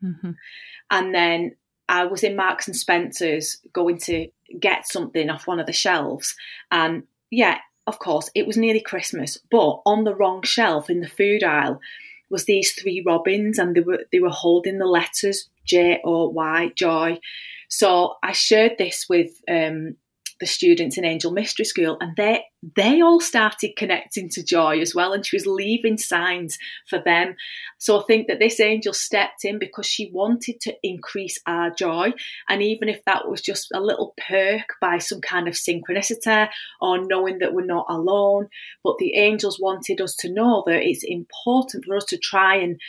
Mm-hmm. 0.03 0.31
And 0.89 1.13
then 1.13 1.55
I 1.89 2.05
was 2.05 2.23
in 2.23 2.35
Marks 2.35 2.67
and 2.67 2.75
Spencer's 2.75 3.59
going 3.73 3.97
to 3.99 4.27
get 4.59 4.87
something 4.87 5.29
off 5.29 5.47
one 5.47 5.59
of 5.59 5.65
the 5.65 5.73
shelves. 5.73 6.35
And 6.71 7.03
yeah, 7.29 7.57
of 7.87 7.99
course, 7.99 8.29
it 8.35 8.47
was 8.47 8.57
nearly 8.57 8.81
Christmas, 8.81 9.37
but 9.51 9.81
on 9.85 10.03
the 10.03 10.15
wrong 10.15 10.41
shelf 10.43 10.89
in 10.89 11.01
the 11.01 11.07
food 11.07 11.43
aisle 11.43 11.79
was 12.29 12.45
these 12.45 12.71
three 12.73 13.03
robins, 13.05 13.59
and 13.59 13.75
they 13.75 13.81
were 13.81 14.05
they 14.11 14.19
were 14.19 14.29
holding 14.29 14.77
the 14.77 14.85
letters 14.85 15.49
J 15.65 15.99
O 16.03 16.29
Y 16.29 16.71
joy. 16.75 17.19
So 17.67 18.15
I 18.23 18.31
shared 18.31 18.77
this 18.77 19.07
with 19.09 19.31
um, 19.49 19.95
the 20.43 20.47
students 20.47 20.97
in 20.97 21.05
Angel 21.05 21.31
Mystery 21.31 21.63
School, 21.63 21.95
and 22.01 22.13
they 22.17 22.43
they 22.75 22.99
all 22.99 23.21
started 23.21 23.77
connecting 23.77 24.27
to 24.31 24.43
Joy 24.43 24.79
as 24.81 24.93
well, 24.93 25.13
and 25.13 25.25
she 25.25 25.37
was 25.37 25.47
leaving 25.47 25.97
signs 25.97 26.57
for 26.89 26.99
them. 26.99 27.35
So 27.77 28.01
I 28.01 28.03
think 28.03 28.27
that 28.27 28.39
this 28.39 28.59
angel 28.59 28.91
stepped 28.91 29.45
in 29.45 29.57
because 29.57 29.85
she 29.85 30.11
wanted 30.11 30.59
to 30.61 30.75
increase 30.83 31.39
our 31.47 31.69
joy, 31.71 32.11
and 32.49 32.61
even 32.61 32.89
if 32.89 32.99
that 33.05 33.29
was 33.29 33.39
just 33.39 33.69
a 33.73 33.79
little 33.79 34.13
perk 34.27 34.67
by 34.81 34.97
some 34.97 35.21
kind 35.21 35.47
of 35.47 35.53
synchronicity 35.53 36.49
or 36.81 37.05
knowing 37.05 37.39
that 37.39 37.53
we're 37.53 37.65
not 37.65 37.85
alone, 37.87 38.49
but 38.83 38.97
the 38.97 39.15
angels 39.15 39.61
wanted 39.61 40.01
us 40.01 40.13
to 40.17 40.33
know 40.33 40.63
that 40.65 40.83
it's 40.83 41.05
important 41.05 41.85
for 41.85 41.95
us 41.95 42.05
to 42.05 42.17
try 42.17 42.57
and 42.57 42.81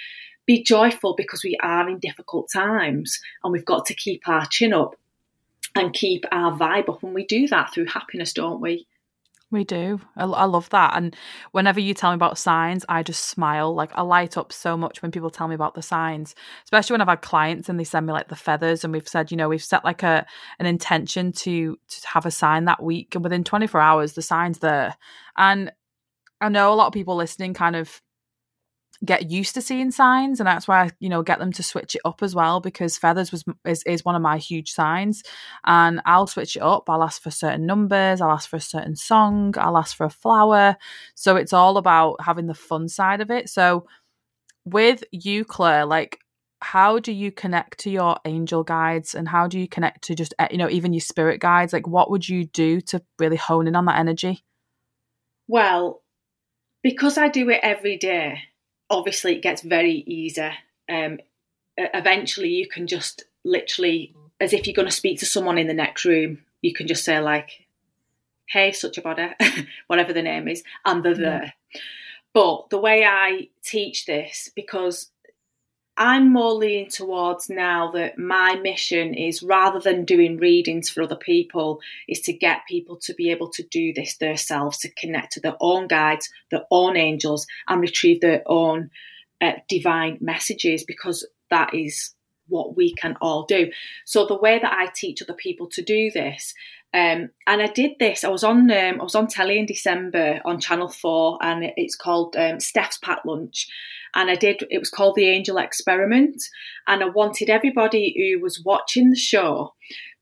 be 0.45 0.61
joyful 0.61 1.15
because 1.17 1.43
we 1.45 1.57
are 1.63 1.89
in 1.89 2.01
difficult 2.01 2.51
times 2.53 3.21
and 3.45 3.53
we've 3.53 3.65
got 3.65 3.87
to 3.87 3.95
keep 3.95 4.29
our 4.29 4.45
chin 4.47 4.75
up 4.75 4.97
and 5.75 5.93
keep 5.93 6.25
our 6.31 6.57
vibe 6.57 6.89
up. 6.89 7.03
And 7.03 7.15
we 7.15 7.25
do 7.25 7.49
that 7.49 7.73
through 7.73 7.87
happiness, 7.87 8.33
don't 8.33 8.61
we? 8.61 8.87
We 9.51 9.63
do. 9.63 10.01
I, 10.17 10.25
I, 10.25 10.45
love 10.47 10.69
that. 10.71 10.97
And 10.97 11.15
whenever 11.53 11.79
you 11.79 11.95
tell 11.95 12.11
me 12.11 12.17
about 12.17 12.39
signs, 12.39 12.85
I 12.89 13.05
just 13.05 13.27
smile. 13.27 13.73
Like 13.73 13.93
I 13.95 14.03
light 14.03 14.37
up 14.37 14.53
so 14.53 14.77
much 14.77 15.01
when 15.01 15.13
people 15.13 15.31
tell 15.31 15.47
me 15.47 15.55
about 15.55 15.75
the 15.75 15.83
signs, 15.83 16.35
especially 16.65 16.95
when 16.95 17.01
I've 17.01 17.09
had 17.09 17.23
clients 17.23 17.69
and 17.69 17.79
they 17.79 17.85
send 17.85 18.05
me 18.05 18.13
like 18.13 18.29
the 18.29 18.37
feathers 18.37 18.83
and 18.83 18.93
we've 18.93 19.07
said, 19.07 19.31
you 19.31 19.37
know, 19.37 19.49
we've 19.49 19.63
set 19.63 19.85
like 19.85 20.03
a 20.03 20.27
an 20.59 20.67
intention 20.67 21.31
to 21.33 21.79
to 21.89 22.09
have 22.09 22.27
a 22.27 22.33
sign 22.33 22.65
that 22.65 22.83
week 22.83 23.15
and 23.15 23.23
within 23.23 23.45
24 23.45 23.81
hours 23.81 24.15
the 24.15 24.23
sign's 24.23 24.59
there. 24.59 24.97
And 25.37 25.71
I 26.41 26.49
know 26.49 26.73
a 26.73 26.75
lot 26.75 26.89
of 26.89 26.93
people 26.93 27.15
listening 27.15 27.55
kind 27.55 27.77
of 27.77 28.03
get 29.05 29.31
used 29.31 29.55
to 29.55 29.63
seeing 29.63 29.91
signs 29.91 30.41
and 30.41 30.47
that's 30.47 30.67
why 30.67 30.85
I, 30.85 30.91
you 31.01 31.09
know 31.09 31.23
get 31.23 31.39
them 31.39 31.53
to 31.53 31.63
switch 31.63 31.95
it 31.95 32.01
up 32.05 32.23
as 32.23 32.35
well 32.35 32.61
because 32.61 32.99
feathers 32.99 33.31
was 33.31 33.45
is, 33.65 33.83
is 33.85 34.05
one 34.05 34.15
of 34.15 34.23
my 34.23 34.39
huge 34.39 34.73
signs. 34.73 35.23
And 35.67 36.01
I'll 36.07 36.27
switch 36.27 36.57
it 36.57 36.63
up 36.63 36.89
I'll 36.89 37.03
ask 37.03 37.23
for 37.23 37.31
certain 37.31 37.67
numbers 37.67 38.21
I'll 38.21 38.31
ask 38.31 38.49
for 38.49 38.57
a 38.57 38.61
certain 38.61 38.97
song 38.97 39.55
I'll 39.59 39.79
ask 39.79 39.97
for 39.97 40.05
a 40.05 40.11
flower. 40.11 40.77
So 41.15 41.37
it's 41.37 41.53
all 41.53 41.77
about 41.77 42.21
having 42.21 42.47
the 42.47 42.55
fun 42.55 42.89
side 42.89 43.21
of 43.21 43.31
it. 43.31 43.49
So 43.49 43.87
with 44.65 45.05
you 45.13 45.45
Claire 45.45 45.87
like 45.87 46.19
how 46.61 46.99
do 46.99 47.13
you 47.13 47.31
connect 47.31 47.81
to 47.81 47.91
your 47.91 48.17
angel 48.25 48.65
guides 48.65 49.15
and 49.15 49.29
how 49.29 49.47
do 49.47 49.59
you 49.59 49.69
connect 49.69 50.05
to 50.05 50.15
just 50.15 50.33
eh, 50.39 50.49
you 50.51 50.59
know 50.59 50.71
even 50.71 50.93
your 50.93 51.01
spirit 51.01 51.41
guides? 51.41 51.73
Like 51.73 51.87
what 51.87 52.11
would 52.11 52.29
you 52.29 52.47
do 52.47 52.81
to 52.83 53.03
really 53.19 53.37
hone 53.37 53.69
in 53.69 53.77
on 53.77 53.85
that 53.85 53.99
energy? 53.99 54.45
Well 55.47 56.03
because 56.83 57.19
I 57.19 57.29
do 57.29 57.49
it 57.51 57.61
every 57.63 57.97
day 57.97 58.39
obviously 58.91 59.37
it 59.37 59.43
gets 59.43 59.63
very 59.63 60.05
easy. 60.07 60.51
Um, 60.89 61.19
eventually, 61.77 62.51
you 62.51 62.69
can 62.69 62.87
just 62.87 63.25
literally, 63.45 64.15
as 64.41 64.53
if 64.53 64.67
you're 64.67 64.75
going 64.75 64.89
to 64.89 64.93
speak 64.93 65.19
to 65.21 65.27
someone 65.27 65.59
in 65.59 65.67
the 65.67 65.75
next 65.75 66.05
room, 66.05 66.45
you 66.63 66.73
can 66.73 66.87
just 66.87 67.05
say 67.05 67.19
like, 67.21 67.67
"Hey, 68.47 68.73
such 68.73 68.99
a 68.99 69.03
body," 69.03 69.29
whatever 69.87 70.13
the 70.13 70.23
name 70.23 70.49
is, 70.49 70.63
and 70.85 71.03
they're 71.03 71.15
there. 71.15 71.55
But 72.33 72.71
the 72.71 72.79
way 72.79 73.05
I 73.05 73.49
teach 73.63 74.07
this, 74.07 74.51
because 74.55 75.11
I'm 75.97 76.33
more 76.33 76.53
leaning 76.53 76.91
towards 76.91 77.49
now 77.49 77.93
that 77.93 78.19
my 78.19 78.57
mission 78.57 79.15
is 79.15 79.43
rather 79.43 79.79
than 79.79 80.05
doing 80.05 80.39
readings 80.39 80.89
for 80.89 81.03
other 81.03 81.17
people, 81.17 81.81
is 82.09 82.21
to 82.23 82.33
get 82.33 82.67
people 82.69 82.97
to 83.03 83.15
be 83.15 83.31
able 83.31 83.49
to 83.51 83.63
do 83.63 83.93
this 83.93 84.17
themselves, 84.17 84.79
to 84.79 84.91
connect 84.95 85.33
to 85.35 85.41
their 85.41 85.57
own 85.61 85.87
guides, 85.87 86.31
their 86.51 86.65
own 86.71 86.97
angels, 86.97 87.47
and 87.69 87.81
retrieve 87.81 88.21
their 88.21 88.43
own 88.47 88.91
uh, 89.41 89.53
divine 89.69 90.19
messages 90.21 90.83
because 90.85 91.27
that 91.51 91.73
is 91.75 92.15
what 92.49 92.77
we 92.77 92.95
can 92.95 93.17
all 93.21 93.45
do. 93.45 93.71
So 94.05 94.27
the 94.27 94.39
way 94.39 94.59
that 94.59 94.73
I 94.73 94.91
teach 94.95 95.23
other 95.23 95.35
people 95.35 95.69
to 95.71 95.83
do 95.83 96.11
this, 96.11 96.55
um, 96.93 97.31
and 97.47 97.61
I 97.61 97.67
did 97.67 97.93
this. 97.99 98.23
I 98.23 98.29
was 98.29 98.45
on 98.45 98.71
um, 98.71 99.01
I 99.01 99.03
was 99.03 99.15
on 99.15 99.27
telly 99.27 99.59
in 99.59 99.67
December 99.67 100.41
on 100.45 100.61
Channel 100.61 100.89
Four, 100.89 101.39
and 101.43 101.73
it's 101.77 101.97
called 101.97 102.37
um, 102.37 102.61
Steph's 102.61 102.99
Packed 102.99 103.27
Lunch 103.27 103.69
and 104.15 104.31
I 104.31 104.37
did. 104.37 104.65
It 104.71 104.79
was 104.79 104.91
called 104.91 105.17
the 105.17 105.29
Angel 105.29 105.59
Experiment, 105.59 106.43
and 106.87 107.03
I 107.03 107.09
wanted 107.09 107.51
everybody 107.51 108.15
who 108.17 108.43
was 108.43 108.63
watching 108.65 109.11
the 109.11 109.17
show 109.17 109.75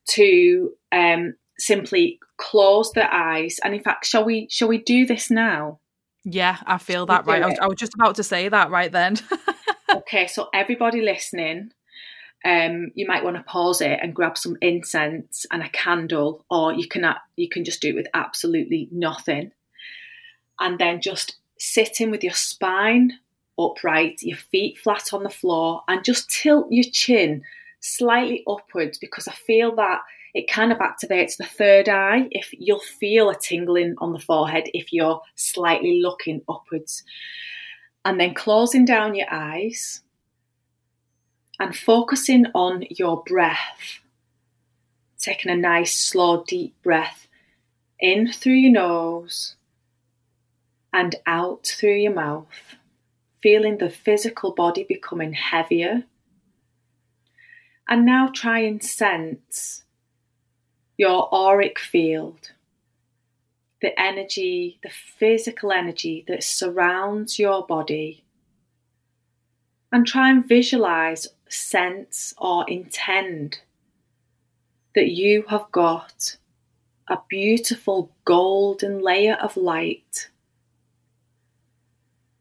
to 0.09 0.71
um, 0.91 1.35
simply 1.57 2.19
close 2.37 2.91
their 2.91 3.11
eyes. 3.11 3.59
And 3.63 3.73
in 3.73 3.83
fact, 3.83 4.05
shall 4.05 4.25
we? 4.25 4.47
Shall 4.49 4.67
we 4.67 4.79
do 4.79 5.05
this 5.05 5.29
now? 5.29 5.79
Yeah, 6.25 6.57
I 6.65 6.77
feel 6.77 7.05
that 7.07 7.25
right. 7.25 7.43
I 7.43 7.47
was, 7.47 7.59
I 7.59 7.67
was, 7.67 7.77
just 7.77 7.93
about 7.95 8.15
to 8.15 8.23
say 8.23 8.47
that 8.47 8.69
right 8.69 8.91
then. 8.91 9.17
okay, 9.95 10.27
so 10.27 10.47
everybody 10.53 11.01
listening, 11.01 11.71
um, 12.45 12.91
you 12.93 13.07
might 13.07 13.23
want 13.23 13.37
to 13.37 13.43
pause 13.43 13.81
it 13.81 13.99
and 14.01 14.13
grab 14.13 14.37
some 14.37 14.57
incense 14.61 15.45
and 15.51 15.63
a 15.63 15.69
candle, 15.69 16.45
or 16.49 16.73
you 16.73 16.87
can 16.87 17.05
you 17.37 17.47
can 17.47 17.63
just 17.63 17.81
do 17.81 17.89
it 17.89 17.95
with 17.95 18.07
absolutely 18.13 18.89
nothing, 18.91 19.51
and 20.59 20.77
then 20.77 21.01
just 21.01 21.37
sitting 21.57 22.11
with 22.11 22.23
your 22.23 22.33
spine 22.33 23.13
upright, 23.57 24.21
your 24.21 24.37
feet 24.37 24.77
flat 24.77 25.13
on 25.13 25.23
the 25.23 25.29
floor, 25.29 25.83
and 25.87 26.03
just 26.03 26.29
tilt 26.29 26.67
your 26.69 26.85
chin 26.91 27.43
slightly 27.79 28.43
upwards 28.47 28.97
because 28.97 29.27
I 29.27 29.33
feel 29.33 29.75
that 29.75 30.01
it 30.33 30.49
kind 30.49 30.71
of 30.71 30.79
activates 30.79 31.37
the 31.37 31.45
third 31.45 31.87
eye. 31.87 32.27
If 32.31 32.49
you'll 32.51 32.79
feel 32.79 33.29
a 33.29 33.35
tingling 33.35 33.95
on 33.99 34.11
the 34.11 34.19
forehead 34.19 34.65
if 34.73 34.91
you're 34.91 35.21
slightly 35.35 36.01
looking 36.01 36.41
upwards, 36.49 37.03
and 38.03 38.19
then 38.19 38.33
closing 38.33 38.83
down 38.83 39.15
your 39.15 39.31
eyes 39.31 40.01
and 41.59 41.75
focusing 41.75 42.45
on 42.53 42.85
your 42.89 43.23
breath. 43.23 43.99
Taking 45.17 45.51
a 45.51 45.55
nice, 45.55 45.95
slow, 45.95 46.43
deep 46.43 46.75
breath 46.83 47.27
in 47.99 48.31
through 48.31 48.53
your 48.53 48.71
nose 48.71 49.55
and 50.91 51.15
out 51.25 51.65
through 51.65 51.95
your 51.95 52.13
mouth 52.13 52.75
feeling 53.43 53.77
the 53.77 53.89
physical 53.89 54.53
body 54.53 54.85
becoming 54.87 55.33
heavier. 55.33 56.03
And 57.89 58.05
now 58.05 58.29
try 58.33 58.59
and 58.59 58.81
sense 58.81 59.83
your 60.95 61.27
auric 61.35 61.77
field, 61.77 62.51
the 63.81 63.99
energy, 63.99 64.79
the 64.81 64.89
physical 64.89 65.73
energy 65.73 66.23
that 66.29 66.41
surrounds 66.41 67.37
your 67.37 67.67
body. 67.67 68.23
And 69.91 70.07
try 70.07 70.29
and 70.29 70.47
visualize, 70.47 71.27
sense, 71.53 72.33
or 72.37 72.65
intend 72.69 73.59
that 74.95 75.09
you 75.09 75.43
have 75.49 75.71
got 75.71 76.37
a 77.07 77.17
beautiful 77.27 78.11
golden 78.25 79.01
layer 79.01 79.35
of 79.35 79.57
light 79.57 80.29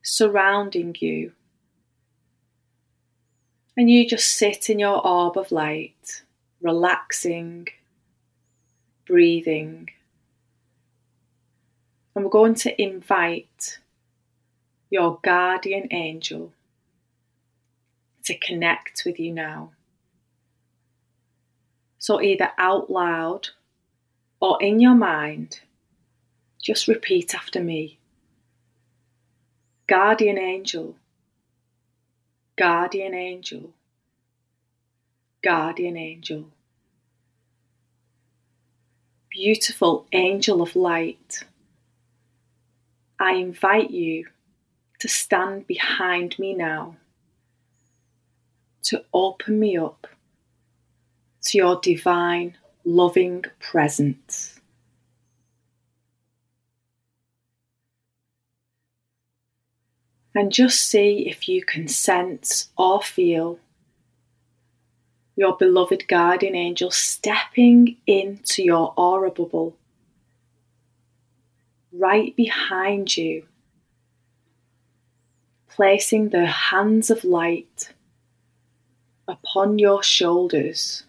surrounding 0.03 0.95
you. 1.01 1.33
And 3.77 3.89
you 3.89 4.07
just 4.07 4.29
sit 4.29 4.69
in 4.69 4.79
your 4.79 5.05
orb 5.07 5.39
of 5.39 5.51
light, 5.51 6.23
relaxing, 6.61 7.69
breathing. 9.07 9.89
And 12.15 12.25
we're 12.25 12.31
going 12.31 12.55
to 12.57 12.83
invite 12.83 13.79
your 14.91 15.19
guardian 15.23 15.89
angel 15.91 16.53
to 18.25 18.37
connect 18.39 19.03
with 19.05 19.19
you 19.19 19.33
now. 19.33 19.73
So, 21.99 22.21
either 22.21 22.51
out 22.59 22.91
loud 22.91 23.51
or 24.41 24.61
in 24.63 24.81
your 24.81 24.95
mind, 24.95 25.61
just 26.61 26.89
repeat 26.89 27.35
after 27.35 27.63
me 27.63 27.99
Guardian 29.89 30.39
angel, 30.39 30.97
guardian 32.57 33.15
angel, 33.15 33.75
guardian 35.43 35.97
angel. 35.97 36.47
Beautiful 39.29 40.07
angel 40.13 40.63
of 40.63 40.77
light, 40.77 41.45
I 43.19 43.33
invite 43.33 43.91
you 43.91 44.29
to 45.01 45.09
stand 45.09 45.67
behind 45.67 46.39
me 46.39 46.55
now, 46.55 46.97
to 48.83 49.05
open 49.13 49.59
me 49.59 49.77
up 49.77 50.07
to 51.43 51.59
your 51.59 51.81
divine, 51.83 52.57
loving 52.85 53.45
presence. 53.61 54.61
And 60.35 60.51
just 60.51 60.85
see 60.85 61.29
if 61.29 61.49
you 61.49 61.63
can 61.63 61.89
sense 61.89 62.71
or 62.79 63.03
feel 63.03 63.59
your 65.37 65.57
beloved 65.57 66.09
guardian 66.09 66.55
angel 66.55 66.91
stepping 66.91 67.97
into 68.07 68.63
your 68.63 68.95
aura 68.97 69.31
bubble 69.31 69.77
right 71.93 72.35
behind 72.37 73.17
you 73.17 73.47
placing 75.69 76.29
the 76.31 76.47
hands 76.47 77.11
of 77.11 77.25
light 77.25 77.93
upon 79.29 79.79
your 79.79 80.03
shoulders. 80.03 81.05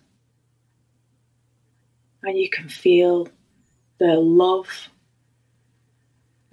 And 2.22 2.38
you 2.38 2.50
can 2.50 2.70
feel 2.70 3.28
the 4.00 4.16
love 4.16 4.90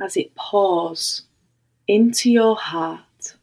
as 0.00 0.16
it 0.16 0.34
pours 0.34 1.22
into 1.86 2.30
your 2.30 2.56
heart. 2.56 3.34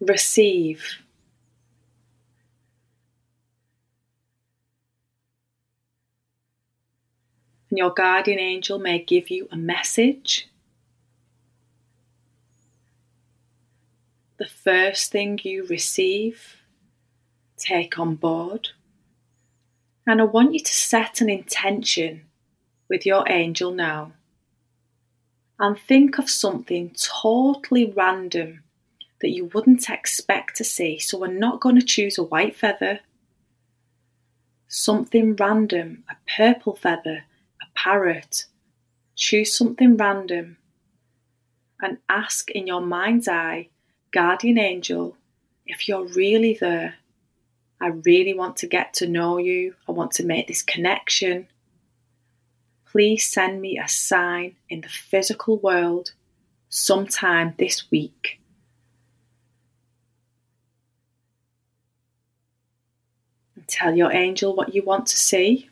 Receive. 0.00 0.84
And 7.70 7.78
your 7.78 7.90
guardian 7.90 8.38
angel 8.38 8.78
may 8.78 9.02
give 9.02 9.28
you 9.28 9.48
a 9.50 9.56
message 9.56 10.47
the 14.38 14.46
first 14.46 15.10
thing 15.10 15.38
you 15.42 15.66
receive, 15.66 16.56
take 17.56 17.98
on 17.98 18.14
board. 18.14 18.70
And 20.06 20.20
I 20.20 20.24
want 20.24 20.54
you 20.54 20.60
to 20.60 20.72
set 20.72 21.20
an 21.20 21.28
intention 21.28 22.22
with 22.88 23.04
your 23.04 23.28
angel 23.28 23.72
now. 23.72 24.12
And 25.58 25.76
think 25.76 26.18
of 26.18 26.30
something 26.30 26.94
totally 26.96 27.92
random 27.94 28.62
that 29.20 29.30
you 29.30 29.46
wouldn't 29.46 29.90
expect 29.90 30.56
to 30.56 30.64
see. 30.64 30.98
So 31.00 31.18
we're 31.18 31.26
not 31.26 31.60
going 31.60 31.74
to 31.74 31.84
choose 31.84 32.16
a 32.16 32.22
white 32.22 32.56
feather, 32.56 33.00
something 34.68 35.34
random, 35.34 36.04
a 36.08 36.14
purple 36.36 36.76
feather, 36.76 37.24
a 37.60 37.66
parrot. 37.74 38.44
Choose 39.16 39.52
something 39.52 39.96
random 39.96 40.58
and 41.80 41.98
ask 42.08 42.52
in 42.52 42.68
your 42.68 42.80
mind's 42.80 43.26
eye 43.26 43.70
guardian 44.12 44.58
angel, 44.58 45.16
if 45.66 45.88
you're 45.88 46.04
really 46.04 46.54
there, 46.54 46.96
I 47.80 47.88
really 47.88 48.34
want 48.34 48.56
to 48.58 48.66
get 48.66 48.94
to 48.94 49.06
know 49.06 49.38
you, 49.38 49.74
I 49.88 49.92
want 49.92 50.12
to 50.12 50.24
make 50.24 50.48
this 50.48 50.62
connection. 50.62 51.48
Please 52.90 53.26
send 53.26 53.60
me 53.60 53.78
a 53.78 53.86
sign 53.86 54.56
in 54.68 54.80
the 54.80 54.88
physical 54.88 55.58
world 55.58 56.12
sometime 56.68 57.54
this 57.58 57.90
week. 57.90 58.40
Tell 63.68 63.94
your 63.94 64.10
angel 64.12 64.56
what 64.56 64.74
you 64.74 64.82
want 64.82 65.06
to 65.08 65.18
see. 65.18 65.68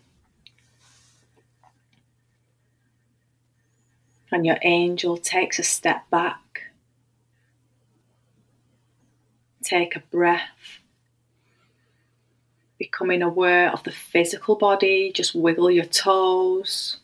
And 4.31 4.44
your 4.44 4.59
angel 4.62 5.16
takes 5.16 5.59
a 5.59 5.62
step 5.62 6.09
back 6.11 6.38
Take 9.66 9.96
a 9.96 10.00
breath. 10.12 10.79
Becoming 12.79 13.20
aware 13.20 13.68
of 13.72 13.83
the 13.83 13.90
physical 13.90 14.55
body, 14.55 15.11
just 15.12 15.35
wiggle 15.35 15.72
your 15.72 15.87
toes. 15.87 16.98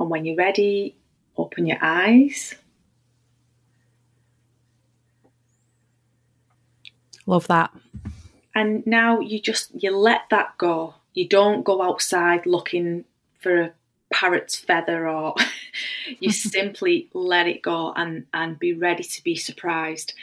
And 0.00 0.10
when 0.10 0.24
you're 0.24 0.34
ready, 0.34 0.96
open 1.36 1.66
your 1.68 1.78
eyes. 1.80 2.56
Love 7.24 7.46
that. 7.46 7.70
And 8.56 8.84
now 8.84 9.20
you 9.20 9.40
just 9.40 9.70
you 9.80 9.96
let 9.96 10.22
that 10.30 10.58
go. 10.58 10.94
You 11.12 11.28
don't 11.28 11.62
go 11.62 11.80
outside 11.80 12.44
looking 12.44 13.04
for 13.38 13.60
a 13.60 13.72
parrot's 14.14 14.56
feather 14.56 15.08
or 15.08 15.34
you 16.20 16.30
simply 16.54 17.10
let 17.12 17.48
it 17.48 17.62
go 17.62 17.92
and 17.96 18.26
and 18.32 18.58
be 18.58 18.72
ready 18.72 19.02
to 19.02 19.24
be 19.24 19.34
surprised. 19.34 20.14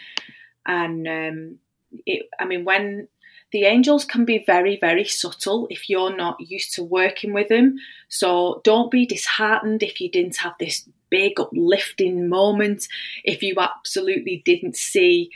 And 0.66 1.08
um, 1.08 1.60
it, 2.06 2.30
i 2.40 2.46
mean 2.46 2.64
when 2.64 3.08
the 3.52 3.66
angels 3.66 4.06
can 4.06 4.24
be 4.24 4.46
very 4.48 4.78
very 4.80 5.04
subtle 5.04 5.68
if 5.70 5.90
you're 5.90 6.16
not 6.16 6.40
used 6.40 6.74
to 6.76 6.84
working 6.84 7.34
with 7.34 7.50
them. 7.50 7.78
So 8.08 8.62
don't 8.64 8.90
be 8.90 9.06
disheartened 9.06 9.84
if 9.84 10.00
you 10.00 10.10
didn't 10.10 10.38
have 10.38 10.54
this 10.60 10.88
big 11.10 11.38
uplifting 11.38 12.30
moment 12.30 12.88
if 13.26 13.44
you 13.44 13.54
absolutely 13.60 14.42
didn't 14.46 14.78
see 14.78 15.30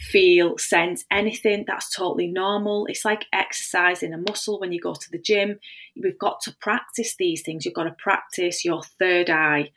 feel, 0.00 0.56
sense 0.56 1.04
anything. 1.10 1.64
That's 1.66 1.94
totally 1.94 2.26
normal. 2.26 2.86
It's 2.86 3.04
like 3.04 3.26
exercising 3.32 4.14
a 4.14 4.18
muscle 4.18 4.58
when 4.58 4.72
you 4.72 4.80
go 4.80 4.94
to 4.94 5.10
the 5.10 5.18
gym. 5.18 5.58
We've 6.00 6.18
got 6.18 6.40
to 6.42 6.56
practice 6.56 7.16
these 7.16 7.42
things. 7.42 7.64
You've 7.64 7.74
got 7.74 7.84
to 7.84 7.96
practice 7.98 8.64
your 8.64 8.82
third 8.82 9.28
eye 9.28 9.70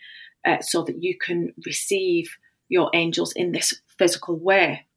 uh, 0.46 0.62
so 0.62 0.84
that 0.84 1.04
you 1.04 1.18
can 1.18 1.54
receive 1.66 2.38
your 2.70 2.90
angels 2.94 3.34
in 3.34 3.52
this 3.52 3.82
physical 3.98 4.38
way. 4.38 4.88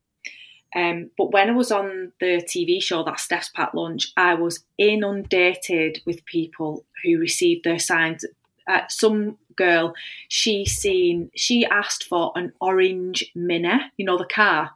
Um, 0.75 1.11
but 1.17 1.33
when 1.33 1.51
I 1.51 1.53
was 1.53 1.73
on 1.73 2.13
the 2.21 2.43
TV 2.43 2.83
show, 2.83 3.03
that 3.05 3.19
Steph's 3.19 3.49
Packed 3.49 3.75
Lunch, 3.75 4.13
I 4.17 4.35
was 4.35 4.65
inundated 4.79 6.01
with 6.05 6.25
people 6.25 6.85
who 7.03 7.19
received 7.19 7.65
their 7.65 7.79
signs. 7.79 8.25
Uh, 8.69 8.83
some 8.89 9.39
girl, 9.57 9.95
she 10.29 10.65
seen, 10.65 11.31
she 11.35 11.65
asked 11.65 12.05
for 12.05 12.33
an 12.37 12.53
orange 12.61 13.25
Mini, 13.35 13.79
you 13.97 14.05
know, 14.05 14.19
the 14.19 14.27
car. 14.27 14.73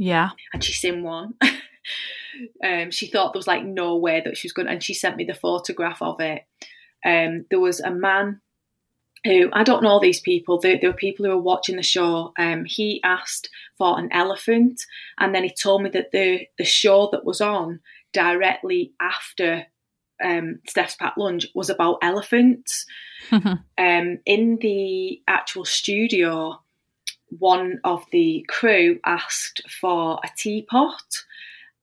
Yeah. 0.00 0.30
And 0.54 0.64
she's 0.64 0.82
in 0.82 1.02
one. 1.02 1.34
um, 2.64 2.90
she 2.90 3.06
thought 3.06 3.34
there 3.34 3.38
was 3.38 3.46
like 3.46 3.62
no 3.62 3.96
way 3.98 4.22
that 4.24 4.34
she 4.34 4.46
was 4.46 4.54
going 4.54 4.64
to, 4.64 4.72
and 4.72 4.82
she 4.82 4.94
sent 4.94 5.16
me 5.16 5.24
the 5.24 5.34
photograph 5.34 6.00
of 6.00 6.20
it. 6.20 6.44
Um, 7.04 7.44
there 7.50 7.60
was 7.60 7.80
a 7.80 7.90
man 7.90 8.40
who 9.24 9.50
I 9.52 9.62
don't 9.62 9.82
know 9.82 10.00
these 10.00 10.22
people. 10.22 10.58
There, 10.58 10.78
there 10.80 10.88
were 10.88 10.96
people 10.96 11.26
who 11.26 11.32
were 11.32 11.42
watching 11.42 11.76
the 11.76 11.82
show. 11.82 12.32
Um, 12.38 12.64
he 12.64 13.02
asked 13.04 13.50
for 13.76 13.98
an 13.98 14.08
elephant, 14.10 14.80
and 15.18 15.34
then 15.34 15.44
he 15.44 15.50
told 15.50 15.82
me 15.82 15.90
that 15.90 16.12
the 16.12 16.46
the 16.56 16.64
show 16.64 17.10
that 17.12 17.26
was 17.26 17.42
on 17.42 17.80
directly 18.14 18.94
after 19.02 19.66
um, 20.24 20.60
Steph's 20.66 20.96
Packed 20.96 21.18
Lunch 21.18 21.46
was 21.54 21.68
about 21.68 21.98
elephants. 22.00 22.86
um, 23.32 23.60
in 23.76 24.58
the 24.62 25.20
actual 25.28 25.66
studio, 25.66 26.58
one 27.38 27.80
of 27.84 28.04
the 28.12 28.44
crew 28.48 28.98
asked 29.04 29.62
for 29.80 30.20
a 30.24 30.28
teapot 30.36 31.24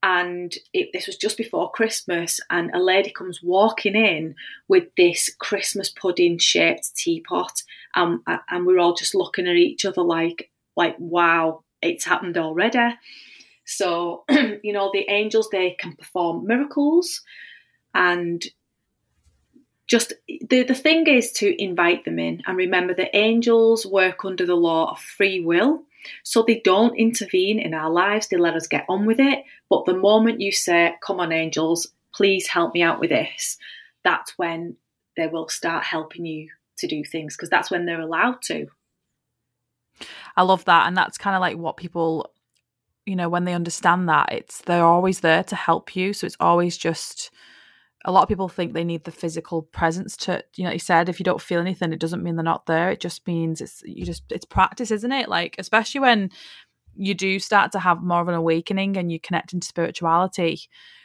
and 0.03 0.55
it, 0.73 0.89
this 0.93 1.07
was 1.07 1.17
just 1.17 1.38
before 1.38 1.71
Christmas, 1.71 2.39
and 2.49 2.69
a 2.73 2.79
lady 2.79 3.10
comes 3.10 3.41
walking 3.41 3.95
in 3.95 4.36
with 4.67 4.86
this 4.95 5.29
Christmas 5.39 5.89
pudding 5.89 6.38
shaped 6.38 6.95
teapot, 6.95 7.63
um, 7.95 8.23
and 8.49 8.65
we're 8.65 8.79
all 8.79 8.93
just 8.93 9.15
looking 9.15 9.47
at 9.47 9.55
each 9.55 9.86
other 9.86 10.03
like, 10.03 10.51
like, 10.75 10.95
wow, 10.99 11.63
it's 11.81 12.05
happened 12.05 12.38
already. 12.38 12.95
So, 13.65 14.23
you 14.29 14.71
know, 14.71 14.91
the 14.93 15.10
angels 15.10 15.49
they 15.49 15.71
can 15.71 15.95
perform 15.95 16.45
miracles, 16.45 17.21
and 17.95 18.45
just 19.88 20.13
the, 20.28 20.63
the 20.63 20.76
thing 20.76 21.08
is 21.08 21.32
to 21.34 21.62
invite 21.62 22.06
them 22.06 22.19
in 22.19 22.43
and 22.45 22.58
remember 22.58 22.93
that 22.93 23.15
angels 23.15 23.86
work 23.86 24.26
under 24.26 24.45
the 24.45 24.56
law 24.56 24.91
of 24.91 25.00
free 25.00 25.39
will. 25.39 25.84
So 26.23 26.43
they 26.43 26.62
don't 26.63 26.95
intervene 26.95 27.60
in 27.60 27.73
our 27.73 27.89
lives, 27.89 28.28
they 28.28 28.38
let 28.38 28.56
us 28.56 28.67
get 28.67 28.86
on 28.88 29.06
with 29.06 29.19
it. 29.19 29.43
But 29.69 29.86
the 29.86 29.97
moment 29.97 30.41
you 30.41 30.52
say, 30.52 30.95
Come 31.02 31.19
on, 31.19 31.32
angels, 31.32 31.88
please 32.13 32.47
help 32.47 32.73
me 32.73 32.82
out 32.82 33.00
with 33.00 33.10
this, 33.10 33.58
that's 34.04 34.38
when 34.38 34.78
they 35.15 35.28
will 35.28 35.50
start 35.50 35.84
helping 35.84 36.26
you 36.26 36.50
to 36.78 36.88
do 36.88 37.04
things 37.04 37.36
because 37.36 37.50
that's 37.50 37.71
when 37.71 37.86
they're 37.86 38.00
allowed 38.00 38.41
to. 38.43 38.67
I 40.36 40.43
love 40.43 40.63
that. 40.65 40.88
And 40.88 40.95
that's 40.95 41.17
kind 41.17 41.36
of 41.36 41.41
like 41.41 41.58
what 41.58 41.78
people, 41.78 42.32
you 43.06 43.15
know, 43.15 43.30
when 43.30 43.45
they 43.45 43.54
understand 43.54 44.08
that, 44.10 44.32
it's 44.32 44.62
they're 44.62 44.86
always 44.86 45.21
there 45.21 45.43
to 45.45 45.56
help 45.56 45.95
you. 45.95 46.13
So 46.13 46.28
it's 46.28 46.38
always 46.39 46.78
just 46.78 47.32
a 48.08 48.12
lot 48.12 48.24
of 48.24 48.30
people 48.30 48.48
think 48.48 48.72
they 48.72 48.86
need 48.86 49.04
the 49.04 49.12
physical 49.12 49.62
presence 49.62 50.15
to 50.15 50.41
you 50.56 50.63
know 50.63 50.72
you 50.72 50.80
said 50.80 51.10
if 51.10 51.20
you 51.20 51.26
don't 51.26 51.41
feel 51.41 51.60
anything 51.60 51.91
it 51.91 52.00
doesn't 52.00 52.24
mean 52.24 52.38
they're 52.38 52.43
not 52.43 52.65
there. 52.65 52.89
It 52.89 53.02
just 53.02 53.28
means 53.28 53.62
it's 53.62 53.84
you 53.86 54.06
just 54.06 54.24
it's 54.32 54.46
practice 54.46 54.89
isn't 54.89 55.12
it? 55.12 55.30
Like 55.30 55.56
especially 55.60 56.02
when 56.02 56.32
you 56.96 57.13
do 57.13 57.38
start 57.38 57.74
to 57.74 57.80
have 57.80 58.02
more 58.02 58.22
of 58.22 58.30
an 58.30 58.34
awakening 58.34 58.98
and 58.98 59.12
you 59.12 59.20
connect 59.20 59.54
into 59.54 59.67
spirituality. 59.67 60.62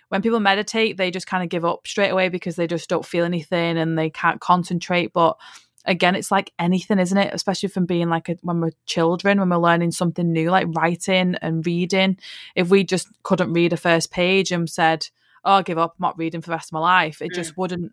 When 0.09 0.23
people 0.23 0.41
meditate 0.41 0.97
they 0.97 1.11
just 1.11 1.27
kind 1.27 1.43
of 1.43 1.51
give 1.51 1.65
up 1.65 1.87
straight 1.87 2.11
away 2.11 2.29
because 2.29 2.55
they 2.55 2.69
just 2.69 2.89
don't 2.89 3.05
feel 3.05 3.25
anything 3.25 3.77
and 3.77 3.99
they 3.99 4.09
can't 4.09 4.41
concentrate. 4.41 5.13
But 5.13 5.37
again 5.85 6.15
it's 6.15 6.31
like 6.31 6.53
anything 6.61 7.01
isn't 7.01 7.19
it? 7.19 7.35
Especially 7.35 7.69
from 7.69 7.85
being 7.85 8.11
like 8.11 8.29
a, 8.29 8.37
when 8.43 8.61
we're 8.61 8.71
children 8.87 9.41
when 9.41 9.51
we're 9.51 9.57
learning 9.57 9.91
something 9.91 10.31
new 10.31 10.53
like 10.53 10.69
writing 10.71 11.35
and 11.43 11.67
reading. 11.67 12.17
If 12.55 12.71
we 12.71 12.85
just 12.85 13.09
couldn't 13.25 13.53
read 13.53 13.73
a 13.73 13.77
first 13.77 14.13
page 14.13 14.53
and 14.53 14.71
said 14.71 15.09
oh, 15.45 15.55
I'll 15.55 15.63
give 15.63 15.79
up, 15.79 15.93
I'm 15.93 16.03
not 16.03 16.19
reading 16.19 16.41
for 16.41 16.47
the 16.47 16.57
rest 16.57 16.69
of 16.69 16.75
my 16.75 16.81
life. 16.81 17.23
It 17.23 17.33
mm. 17.33 17.35
just 17.35 17.57
wouldn't 17.57 17.93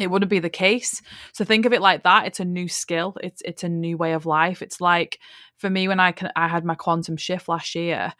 it 0.00 0.10
wouldn't 0.10 0.30
be 0.30 0.38
the 0.38 0.50
case. 0.50 1.02
So 1.34 1.44
think 1.44 1.66
of 1.66 1.72
it 1.72 1.82
like 1.82 2.04
that. 2.04 2.26
It's 2.26 2.40
a 2.40 2.44
new 2.44 2.68
skill. 2.68 3.14
It's 3.22 3.42
it's 3.44 3.62
a 3.62 3.68
new 3.68 3.96
way 3.96 4.12
of 4.12 4.24
life. 4.26 4.62
It's 4.62 4.80
like 4.80 5.18
for 5.58 5.68
me 5.68 5.86
when 5.86 6.00
I 6.00 6.12
can 6.12 6.30
I 6.34 6.48
had 6.48 6.64
my 6.64 6.74
quantum 6.74 7.16
shift 7.16 7.48
last 7.48 7.74
year, 7.74 8.14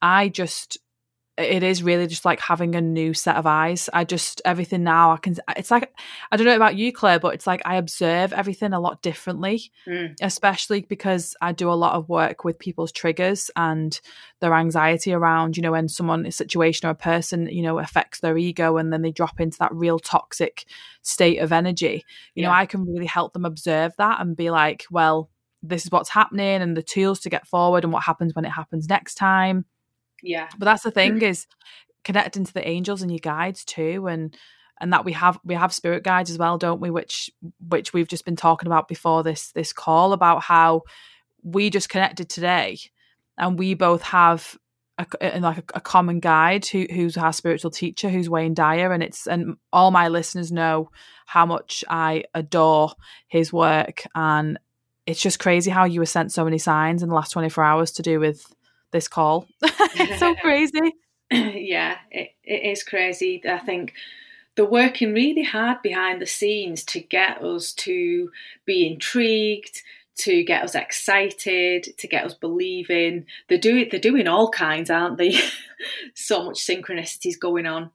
I 0.00 0.28
just 0.28 0.78
it 1.38 1.62
is 1.62 1.84
really 1.84 2.08
just 2.08 2.24
like 2.24 2.40
having 2.40 2.74
a 2.74 2.80
new 2.80 3.14
set 3.14 3.36
of 3.36 3.46
eyes. 3.46 3.88
I 3.92 4.02
just 4.02 4.42
everything 4.44 4.82
now 4.82 5.12
I 5.12 5.18
can. 5.18 5.36
It's 5.56 5.70
like 5.70 5.96
I 6.32 6.36
don't 6.36 6.46
know 6.46 6.56
about 6.56 6.76
you, 6.76 6.92
Claire, 6.92 7.20
but 7.20 7.32
it's 7.34 7.46
like 7.46 7.62
I 7.64 7.76
observe 7.76 8.32
everything 8.32 8.72
a 8.72 8.80
lot 8.80 9.02
differently, 9.02 9.70
mm. 9.86 10.16
especially 10.20 10.80
because 10.80 11.36
I 11.40 11.52
do 11.52 11.70
a 11.70 11.74
lot 11.74 11.94
of 11.94 12.08
work 12.08 12.42
with 12.44 12.58
people's 12.58 12.90
triggers 12.90 13.52
and 13.54 13.98
their 14.40 14.52
anxiety 14.52 15.12
around. 15.12 15.56
You 15.56 15.62
know, 15.62 15.72
when 15.72 15.88
someone, 15.88 16.26
a 16.26 16.32
situation 16.32 16.88
or 16.88 16.90
a 16.90 16.96
person, 16.96 17.46
you 17.46 17.62
know, 17.62 17.78
affects 17.78 18.18
their 18.18 18.36
ego 18.36 18.76
and 18.76 18.92
then 18.92 19.02
they 19.02 19.12
drop 19.12 19.40
into 19.40 19.58
that 19.58 19.72
real 19.72 20.00
toxic 20.00 20.64
state 21.02 21.38
of 21.38 21.52
energy. 21.52 22.04
You 22.34 22.42
yeah. 22.42 22.48
know, 22.48 22.54
I 22.54 22.66
can 22.66 22.84
really 22.84 23.06
help 23.06 23.32
them 23.32 23.44
observe 23.44 23.92
that 23.98 24.20
and 24.20 24.36
be 24.36 24.50
like, 24.50 24.86
well, 24.90 25.30
this 25.62 25.84
is 25.84 25.92
what's 25.92 26.10
happening 26.10 26.62
and 26.62 26.76
the 26.76 26.82
tools 26.82 27.20
to 27.20 27.30
get 27.30 27.46
forward 27.46 27.84
and 27.84 27.92
what 27.92 28.02
happens 28.02 28.34
when 28.34 28.44
it 28.44 28.50
happens 28.50 28.88
next 28.88 29.14
time 29.14 29.64
yeah. 30.22 30.48
But 30.58 30.64
that's 30.66 30.82
the 30.82 30.90
thing 30.90 31.14
mm-hmm. 31.14 31.24
is 31.24 31.46
connecting 32.04 32.44
to 32.44 32.54
the 32.54 32.66
angels 32.66 33.02
and 33.02 33.10
your 33.10 33.18
guides 33.18 33.64
too 33.64 34.06
and 34.06 34.36
and 34.80 34.92
that 34.92 35.04
we 35.04 35.12
have 35.12 35.38
we 35.44 35.54
have 35.54 35.72
spirit 35.72 36.02
guides 36.04 36.30
as 36.30 36.38
well 36.38 36.56
don't 36.56 36.80
we 36.80 36.90
which 36.90 37.30
which 37.68 37.92
we've 37.92 38.08
just 38.08 38.24
been 38.24 38.36
talking 38.36 38.66
about 38.66 38.88
before 38.88 39.22
this 39.22 39.52
this 39.52 39.72
call 39.72 40.12
about 40.12 40.42
how 40.42 40.82
we 41.42 41.70
just 41.70 41.88
connected 41.88 42.28
today 42.28 42.78
and 43.36 43.58
we 43.58 43.74
both 43.74 44.02
have 44.02 44.56
a, 44.98 45.06
a 45.20 45.40
like 45.40 45.58
a, 45.58 45.64
a, 45.74 45.80
common 45.80 46.18
guide 46.20 46.66
who 46.66 46.86
who's 46.90 47.16
our 47.16 47.32
spiritual 47.32 47.70
teacher 47.70 48.08
who's 48.08 48.28
Wayne 48.28 48.54
Dyer 48.54 48.92
and 48.92 49.02
it's 49.02 49.26
and 49.26 49.56
all 49.72 49.90
my 49.90 50.08
listeners 50.08 50.50
know 50.50 50.90
how 51.26 51.46
much 51.46 51.84
I 51.88 52.24
adore 52.34 52.92
his 53.28 53.52
work 53.52 54.04
and 54.14 54.58
it's 55.06 55.20
just 55.20 55.38
crazy 55.38 55.70
how 55.70 55.84
you 55.84 56.00
were 56.00 56.06
sent 56.06 56.32
so 56.32 56.44
many 56.44 56.58
signs 56.58 57.02
in 57.02 57.08
the 57.08 57.14
last 57.14 57.30
24 57.30 57.64
hours 57.64 57.92
to 57.92 58.02
do 58.02 58.18
with 58.20 58.44
this 58.92 59.08
call. 59.08 59.46
it's 59.62 60.18
so 60.18 60.34
crazy. 60.42 60.94
yeah, 61.30 61.98
it, 62.10 62.30
it 62.44 62.72
is 62.72 62.82
crazy. 62.82 63.42
I 63.48 63.58
think 63.58 63.94
they're 64.56 64.64
working 64.64 65.12
really 65.12 65.44
hard 65.44 65.82
behind 65.82 66.20
the 66.20 66.26
scenes 66.26 66.84
to 66.86 67.00
get 67.00 67.42
us 67.42 67.72
to 67.74 68.30
be 68.64 68.86
intrigued, 68.86 69.82
to 70.16 70.42
get 70.42 70.64
us 70.64 70.74
excited, 70.74 71.96
to 71.96 72.08
get 72.08 72.24
us 72.24 72.34
believing. 72.34 73.26
They're 73.48 73.58
doing 73.58 73.88
they're 73.90 74.00
doing 74.00 74.26
all 74.26 74.50
kinds, 74.50 74.90
aren't 74.90 75.16
they? 75.16 75.38
so 76.14 76.44
much 76.44 76.56
synchronicities 76.56 77.38
going 77.38 77.66
on. 77.66 77.90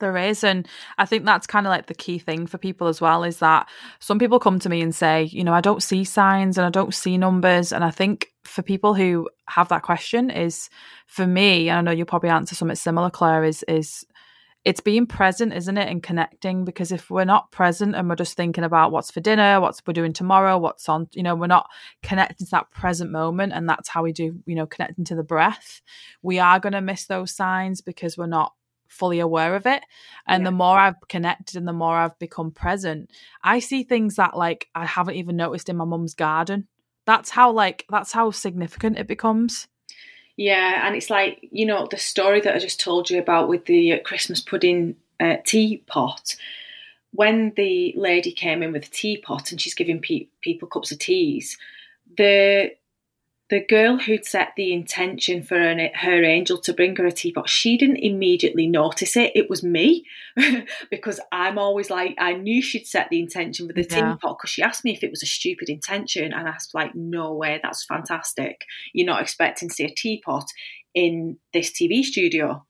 There 0.00 0.16
is. 0.16 0.42
And 0.42 0.66
I 0.98 1.06
think 1.06 1.24
that's 1.24 1.46
kind 1.46 1.66
of 1.66 1.70
like 1.70 1.86
the 1.86 1.94
key 1.94 2.18
thing 2.18 2.46
for 2.46 2.58
people 2.58 2.88
as 2.88 3.00
well 3.00 3.22
is 3.22 3.38
that 3.38 3.68
some 4.00 4.18
people 4.18 4.40
come 4.40 4.58
to 4.58 4.68
me 4.68 4.80
and 4.80 4.94
say, 4.94 5.24
you 5.24 5.44
know, 5.44 5.54
I 5.54 5.60
don't 5.60 5.82
see 5.82 6.04
signs 6.04 6.58
and 6.58 6.66
I 6.66 6.70
don't 6.70 6.94
see 6.94 7.16
numbers. 7.16 7.72
And 7.72 7.84
I 7.84 7.90
think 7.90 8.28
for 8.44 8.62
people 8.62 8.94
who 8.94 9.28
have 9.46 9.68
that 9.68 9.82
question 9.82 10.30
is 10.30 10.68
for 11.06 11.26
me, 11.26 11.68
and 11.68 11.78
I 11.78 11.82
know 11.82 11.96
you'll 11.96 12.06
probably 12.06 12.30
answer 12.30 12.54
something 12.54 12.74
similar, 12.76 13.10
Claire, 13.10 13.44
is 13.44 13.62
is 13.68 14.04
it's 14.64 14.80
being 14.80 15.06
present, 15.06 15.54
isn't 15.54 15.78
it, 15.78 15.88
and 15.88 16.02
connecting. 16.02 16.64
Because 16.64 16.92
if 16.92 17.10
we're 17.10 17.24
not 17.24 17.50
present 17.50 17.94
and 17.94 18.08
we're 18.08 18.16
just 18.16 18.36
thinking 18.36 18.64
about 18.64 18.92
what's 18.92 19.10
for 19.10 19.20
dinner, 19.20 19.60
what's 19.60 19.80
we're 19.86 19.94
doing 19.94 20.12
tomorrow, 20.12 20.58
what's 20.58 20.88
on, 20.88 21.08
you 21.12 21.22
know, 21.22 21.34
we're 21.34 21.46
not 21.46 21.68
connecting 22.02 22.46
to 22.46 22.50
that 22.50 22.70
present 22.70 23.10
moment, 23.10 23.52
and 23.52 23.68
that's 23.68 23.88
how 23.88 24.02
we 24.02 24.12
do, 24.12 24.38
you 24.46 24.54
know, 24.54 24.66
connecting 24.66 25.04
to 25.06 25.14
the 25.14 25.22
breath. 25.22 25.80
We 26.22 26.38
are 26.38 26.60
going 26.60 26.74
to 26.74 26.80
miss 26.80 27.06
those 27.06 27.34
signs 27.34 27.80
because 27.80 28.18
we're 28.18 28.26
not 28.26 28.52
fully 28.90 29.20
aware 29.20 29.56
of 29.56 29.66
it. 29.66 29.82
And 30.26 30.42
yeah. 30.42 30.50
the 30.50 30.56
more 30.56 30.78
I've 30.78 31.08
connected 31.08 31.56
and 31.56 31.66
the 31.66 31.72
more 31.72 31.96
I've 31.96 32.18
become 32.18 32.50
present, 32.50 33.10
I 33.42 33.60
see 33.60 33.82
things 33.84 34.16
that 34.16 34.36
like 34.36 34.68
I 34.74 34.84
haven't 34.84 35.14
even 35.14 35.36
noticed 35.36 35.68
in 35.68 35.76
my 35.76 35.84
mum's 35.84 36.14
garden. 36.14 36.68
That's 37.06 37.30
how 37.30 37.50
like 37.52 37.86
that's 37.88 38.12
how 38.12 38.30
significant 38.30 38.98
it 38.98 39.06
becomes. 39.06 39.68
Yeah, 40.36 40.86
and 40.86 40.96
it's 40.96 41.10
like 41.10 41.48
you 41.50 41.64
know 41.66 41.86
the 41.90 41.98
story 41.98 42.40
that 42.40 42.54
I 42.54 42.58
just 42.58 42.80
told 42.80 43.08
you 43.08 43.18
about 43.18 43.48
with 43.48 43.64
the 43.64 43.94
uh, 43.94 43.98
Christmas 44.00 44.40
pudding 44.40 44.96
uh, 45.18 45.36
teapot. 45.46 46.36
When 47.12 47.52
the 47.56 47.92
lady 47.96 48.30
came 48.30 48.62
in 48.62 48.72
with 48.72 48.86
a 48.86 48.90
teapot 48.90 49.50
and 49.50 49.60
she's 49.60 49.74
giving 49.74 50.00
pe- 50.00 50.28
people 50.42 50.68
cups 50.68 50.92
of 50.92 51.00
teas, 51.00 51.58
the 52.16 52.70
the 53.50 53.60
girl 53.60 53.98
who'd 53.98 54.24
set 54.24 54.52
the 54.56 54.72
intention 54.72 55.42
for 55.42 55.58
her, 55.58 55.90
her, 55.94 56.22
angel 56.22 56.56
to 56.58 56.72
bring 56.72 56.94
her 56.96 57.04
a 57.04 57.12
teapot, 57.12 57.48
she 57.48 57.76
didn't 57.76 57.96
immediately 57.96 58.68
notice 58.68 59.16
it. 59.16 59.32
It 59.34 59.50
was 59.50 59.64
me 59.64 60.06
because 60.90 61.18
I'm 61.32 61.58
always 61.58 61.90
like, 61.90 62.14
I 62.18 62.34
knew 62.34 62.62
she'd 62.62 62.86
set 62.86 63.08
the 63.10 63.20
intention 63.20 63.66
for 63.66 63.72
the 63.72 63.82
yeah. 63.82 64.12
teapot 64.12 64.38
because 64.38 64.50
she 64.50 64.62
asked 64.62 64.84
me 64.84 64.92
if 64.92 65.02
it 65.02 65.10
was 65.10 65.24
a 65.24 65.26
stupid 65.26 65.68
intention. 65.68 66.32
And 66.32 66.48
I 66.48 66.52
was 66.52 66.68
like, 66.72 66.94
no 66.94 67.34
way, 67.34 67.58
that's 67.60 67.84
fantastic. 67.84 68.64
You're 68.94 69.06
not 69.06 69.20
expecting 69.20 69.68
to 69.68 69.74
see 69.74 69.84
a 69.84 69.94
teapot 69.94 70.46
in 70.94 71.36
this 71.52 71.72
TV 71.72 72.04
studio. 72.04 72.64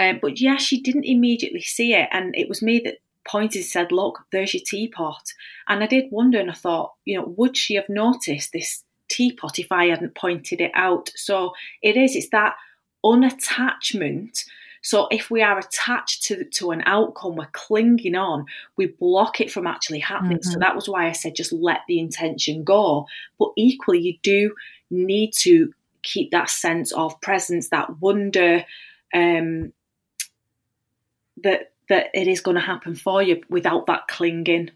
Um, 0.00 0.18
but 0.20 0.40
yeah, 0.40 0.56
she 0.56 0.80
didn't 0.80 1.04
immediately 1.04 1.62
see 1.62 1.94
it. 1.94 2.08
And 2.10 2.34
it 2.36 2.48
was 2.48 2.60
me 2.60 2.80
that 2.84 2.98
pointed 3.26 3.58
and 3.58 3.64
said, 3.64 3.92
look, 3.92 4.20
there's 4.32 4.54
your 4.54 4.62
teapot. 4.66 5.22
And 5.68 5.82
I 5.82 5.86
did 5.86 6.10
wonder 6.10 6.40
and 6.40 6.50
I 6.50 6.54
thought, 6.54 6.94
you 7.04 7.18
know, 7.18 7.34
would 7.36 7.56
she 7.56 7.74
have 7.74 7.88
noticed 7.88 8.52
this 8.52 8.82
teapot 9.08 9.58
if 9.58 9.72
I 9.72 9.86
hadn't 9.86 10.14
pointed 10.14 10.60
it 10.60 10.72
out. 10.74 11.10
So 11.16 11.52
it 11.82 11.96
is, 11.96 12.14
it's 12.14 12.30
that 12.30 12.54
unattachment. 13.04 14.44
So 14.82 15.08
if 15.10 15.30
we 15.30 15.42
are 15.42 15.58
attached 15.58 16.22
to 16.24 16.44
to 16.44 16.70
an 16.70 16.82
outcome, 16.86 17.36
we're 17.36 17.48
clinging 17.52 18.14
on, 18.14 18.46
we 18.76 18.86
block 18.86 19.40
it 19.40 19.50
from 19.50 19.66
actually 19.66 19.98
happening. 19.98 20.38
Mm-hmm. 20.38 20.52
So 20.52 20.58
that 20.60 20.74
was 20.74 20.88
why 20.88 21.08
I 21.08 21.12
said 21.12 21.34
just 21.34 21.52
let 21.52 21.80
the 21.88 21.98
intention 21.98 22.64
go. 22.64 23.06
But 23.38 23.50
equally, 23.56 24.00
you 24.00 24.14
do 24.22 24.54
need 24.90 25.32
to 25.34 25.72
keep 26.02 26.30
that 26.30 26.48
sense 26.48 26.92
of 26.92 27.20
presence, 27.20 27.70
that 27.70 28.00
wonder, 28.00 28.64
um, 29.12 29.72
that 31.42 31.72
that 31.88 32.06
it 32.14 32.28
is 32.28 32.40
going 32.40 32.56
to 32.56 32.60
happen 32.60 32.94
for 32.94 33.22
you 33.22 33.42
without 33.48 33.86
that 33.86 34.08
clinging. 34.08 34.70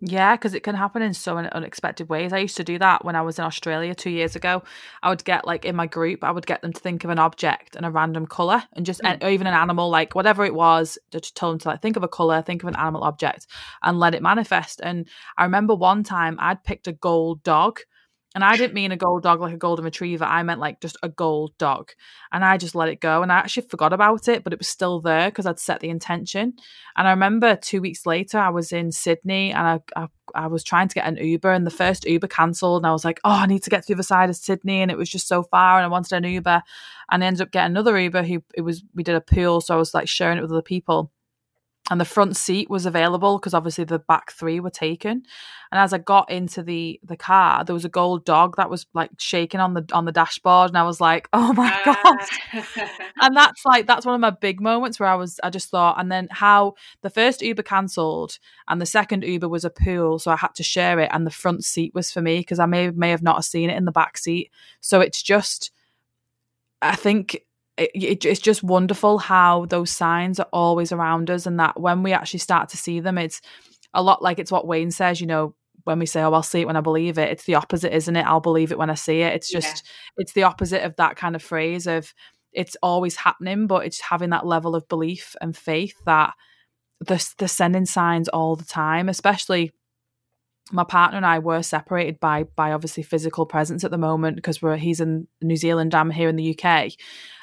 Yeah, 0.00 0.36
because 0.36 0.54
it 0.54 0.62
can 0.62 0.76
happen 0.76 1.02
in 1.02 1.12
so 1.12 1.34
many 1.34 1.48
unexpected 1.50 2.08
ways. 2.08 2.32
I 2.32 2.38
used 2.38 2.56
to 2.58 2.64
do 2.64 2.78
that 2.78 3.04
when 3.04 3.16
I 3.16 3.22
was 3.22 3.40
in 3.40 3.44
Australia 3.44 3.96
two 3.96 4.10
years 4.10 4.36
ago. 4.36 4.62
I 5.02 5.08
would 5.08 5.24
get 5.24 5.44
like 5.44 5.64
in 5.64 5.74
my 5.74 5.86
group, 5.86 6.22
I 6.22 6.30
would 6.30 6.46
get 6.46 6.62
them 6.62 6.72
to 6.72 6.80
think 6.80 7.02
of 7.02 7.10
an 7.10 7.18
object 7.18 7.74
and 7.74 7.84
a 7.84 7.90
random 7.90 8.24
color, 8.24 8.62
and 8.74 8.86
just 8.86 9.00
mm. 9.02 9.22
or 9.22 9.28
even 9.28 9.48
an 9.48 9.54
animal, 9.54 9.90
like 9.90 10.14
whatever 10.14 10.44
it 10.44 10.54
was. 10.54 10.98
Just 11.10 11.36
tell 11.36 11.50
them 11.50 11.58
to 11.60 11.68
like 11.68 11.82
think 11.82 11.96
of 11.96 12.04
a 12.04 12.08
color, 12.08 12.40
think 12.42 12.62
of 12.62 12.68
an 12.68 12.76
animal 12.76 13.02
object, 13.02 13.48
and 13.82 13.98
let 13.98 14.14
it 14.14 14.22
manifest. 14.22 14.80
And 14.84 15.08
I 15.36 15.42
remember 15.42 15.74
one 15.74 16.04
time 16.04 16.36
I'd 16.38 16.62
picked 16.62 16.86
a 16.86 16.92
gold 16.92 17.42
dog, 17.42 17.80
and 18.34 18.44
I 18.44 18.56
didn't 18.56 18.74
mean 18.74 18.92
a 18.92 18.96
gold 18.96 19.22
dog 19.22 19.40
like 19.40 19.54
a 19.54 19.58
golden 19.58 19.86
retriever. 19.86 20.24
I 20.24 20.42
meant 20.42 20.60
like 20.60 20.82
just 20.82 20.98
a 21.02 21.08
gold 21.08 21.56
dog. 21.56 21.92
And 22.30 22.44
I 22.44 22.58
just 22.58 22.74
let 22.74 22.90
it 22.90 23.00
go. 23.00 23.22
And 23.22 23.32
I 23.32 23.38
actually 23.38 23.68
forgot 23.68 23.94
about 23.94 24.28
it, 24.28 24.44
but 24.44 24.52
it 24.52 24.58
was 24.58 24.68
still 24.68 25.00
there 25.00 25.30
because 25.30 25.46
I'd 25.46 25.58
set 25.58 25.80
the 25.80 25.88
intention. 25.88 26.52
And 26.96 27.08
I 27.08 27.10
remember 27.10 27.56
two 27.56 27.80
weeks 27.80 28.04
later, 28.04 28.38
I 28.38 28.50
was 28.50 28.70
in 28.70 28.92
Sydney 28.92 29.50
and 29.52 29.66
I, 29.66 29.80
I, 29.96 30.06
I 30.34 30.46
was 30.48 30.62
trying 30.62 30.88
to 30.88 30.94
get 30.94 31.06
an 31.06 31.16
Uber, 31.16 31.50
and 31.50 31.66
the 31.66 31.70
first 31.70 32.04
Uber 32.04 32.26
cancelled. 32.26 32.82
And 32.82 32.86
I 32.86 32.92
was 32.92 33.04
like, 33.04 33.18
oh, 33.24 33.30
I 33.30 33.46
need 33.46 33.62
to 33.62 33.70
get 33.70 33.82
to 33.82 33.86
the 33.88 33.94
other 33.94 34.02
side 34.02 34.28
of 34.28 34.36
Sydney. 34.36 34.82
And 34.82 34.90
it 34.90 34.98
was 34.98 35.08
just 35.08 35.26
so 35.26 35.42
far. 35.44 35.78
And 35.78 35.86
I 35.86 35.88
wanted 35.88 36.12
an 36.12 36.30
Uber. 36.30 36.62
And 37.10 37.24
I 37.24 37.26
ended 37.26 37.40
up 37.40 37.50
getting 37.50 37.72
another 37.72 37.98
Uber 37.98 38.24
who 38.24 38.42
it 38.54 38.60
was, 38.60 38.84
we 38.94 39.02
did 39.02 39.14
a 39.14 39.22
pool. 39.22 39.62
So 39.62 39.74
I 39.74 39.78
was 39.78 39.94
like 39.94 40.06
sharing 40.06 40.36
it 40.36 40.42
with 40.42 40.52
other 40.52 40.60
people. 40.60 41.10
And 41.90 42.00
the 42.00 42.04
front 42.04 42.36
seat 42.36 42.68
was 42.68 42.86
available 42.86 43.38
because 43.38 43.54
obviously 43.54 43.84
the 43.84 43.98
back 43.98 44.32
three 44.32 44.60
were 44.60 44.70
taken. 44.70 45.22
And 45.70 45.78
as 45.78 45.92
I 45.92 45.98
got 45.98 46.30
into 46.30 46.62
the 46.62 47.00
the 47.02 47.16
car, 47.16 47.64
there 47.64 47.74
was 47.74 47.84
a 47.84 47.90
gold 47.90 48.24
dog 48.24 48.56
that 48.56 48.70
was 48.70 48.86
like 48.94 49.10
shaking 49.18 49.60
on 49.60 49.74
the 49.74 49.84
on 49.92 50.04
the 50.04 50.12
dashboard, 50.12 50.70
and 50.70 50.78
I 50.78 50.82
was 50.82 51.00
like, 51.00 51.28
"Oh 51.32 51.52
my 51.52 51.70
uh. 51.84 51.94
god!" 51.94 52.62
and 53.20 53.36
that's 53.36 53.64
like 53.64 53.86
that's 53.86 54.06
one 54.06 54.14
of 54.14 54.20
my 54.20 54.30
big 54.30 54.60
moments 54.60 54.98
where 54.98 55.08
I 55.08 55.14
was 55.14 55.38
I 55.42 55.50
just 55.50 55.70
thought, 55.70 56.00
and 56.00 56.10
then 56.10 56.28
how 56.30 56.74
the 57.02 57.10
first 57.10 57.42
Uber 57.42 57.62
cancelled 57.62 58.38
and 58.68 58.80
the 58.80 58.86
second 58.86 59.24
Uber 59.24 59.48
was 59.48 59.64
a 59.64 59.70
pool, 59.70 60.18
so 60.18 60.30
I 60.30 60.36
had 60.36 60.54
to 60.56 60.62
share 60.62 61.00
it, 61.00 61.10
and 61.12 61.26
the 61.26 61.30
front 61.30 61.64
seat 61.64 61.94
was 61.94 62.10
for 62.10 62.22
me 62.22 62.38
because 62.38 62.58
I 62.58 62.66
may 62.66 62.90
may 62.90 63.10
have 63.10 63.22
not 63.22 63.44
seen 63.44 63.70
it 63.70 63.76
in 63.76 63.84
the 63.84 63.92
back 63.92 64.16
seat. 64.16 64.50
So 64.80 65.00
it's 65.00 65.22
just, 65.22 65.70
I 66.80 66.96
think 66.96 67.42
it, 67.78 67.90
it, 67.94 68.24
it's 68.24 68.40
just 68.40 68.62
wonderful 68.62 69.18
how 69.18 69.64
those 69.66 69.90
signs 69.90 70.40
are 70.40 70.48
always 70.52 70.92
around 70.92 71.30
us 71.30 71.46
and 71.46 71.58
that 71.60 71.80
when 71.80 72.02
we 72.02 72.12
actually 72.12 72.40
start 72.40 72.68
to 72.70 72.76
see 72.76 73.00
them 73.00 73.16
it's 73.16 73.40
a 73.94 74.02
lot 74.02 74.22
like 74.22 74.38
it's 74.38 74.52
what 74.52 74.66
wayne 74.66 74.90
says 74.90 75.20
you 75.20 75.26
know 75.26 75.54
when 75.84 75.98
we 75.98 76.06
say 76.06 76.20
oh 76.22 76.32
i'll 76.32 76.42
see 76.42 76.60
it 76.60 76.66
when 76.66 76.76
i 76.76 76.80
believe 76.80 77.16
it 77.16 77.30
it's 77.30 77.44
the 77.44 77.54
opposite 77.54 77.94
isn't 77.94 78.16
it 78.16 78.26
i'll 78.26 78.40
believe 78.40 78.72
it 78.72 78.78
when 78.78 78.90
i 78.90 78.94
see 78.94 79.20
it 79.20 79.32
it's 79.32 79.50
just 79.50 79.84
yeah. 79.84 80.22
it's 80.22 80.32
the 80.32 80.42
opposite 80.42 80.84
of 80.84 80.96
that 80.96 81.16
kind 81.16 81.34
of 81.34 81.42
phrase 81.42 81.86
of 81.86 82.12
it's 82.52 82.76
always 82.82 83.16
happening 83.16 83.66
but 83.66 83.86
it's 83.86 84.00
having 84.00 84.30
that 84.30 84.46
level 84.46 84.74
of 84.74 84.88
belief 84.88 85.36
and 85.40 85.56
faith 85.56 85.94
that 86.04 86.34
the 87.00 87.34
the 87.38 87.48
sending 87.48 87.86
signs 87.86 88.28
all 88.28 88.56
the 88.56 88.64
time 88.64 89.08
especially 89.08 89.72
my 90.72 90.84
partner 90.84 91.16
and 91.16 91.26
I 91.26 91.38
were 91.38 91.62
separated 91.62 92.20
by 92.20 92.44
by 92.44 92.72
obviously 92.72 93.02
physical 93.02 93.46
presence 93.46 93.84
at 93.84 93.90
the 93.90 93.98
moment 93.98 94.36
because 94.36 94.60
we're 94.60 94.76
he's 94.76 95.00
in 95.00 95.26
New 95.42 95.56
Zealand, 95.56 95.94
I'm 95.94 96.10
here 96.10 96.28
in 96.28 96.36
the 96.36 96.58
UK, 96.58 96.92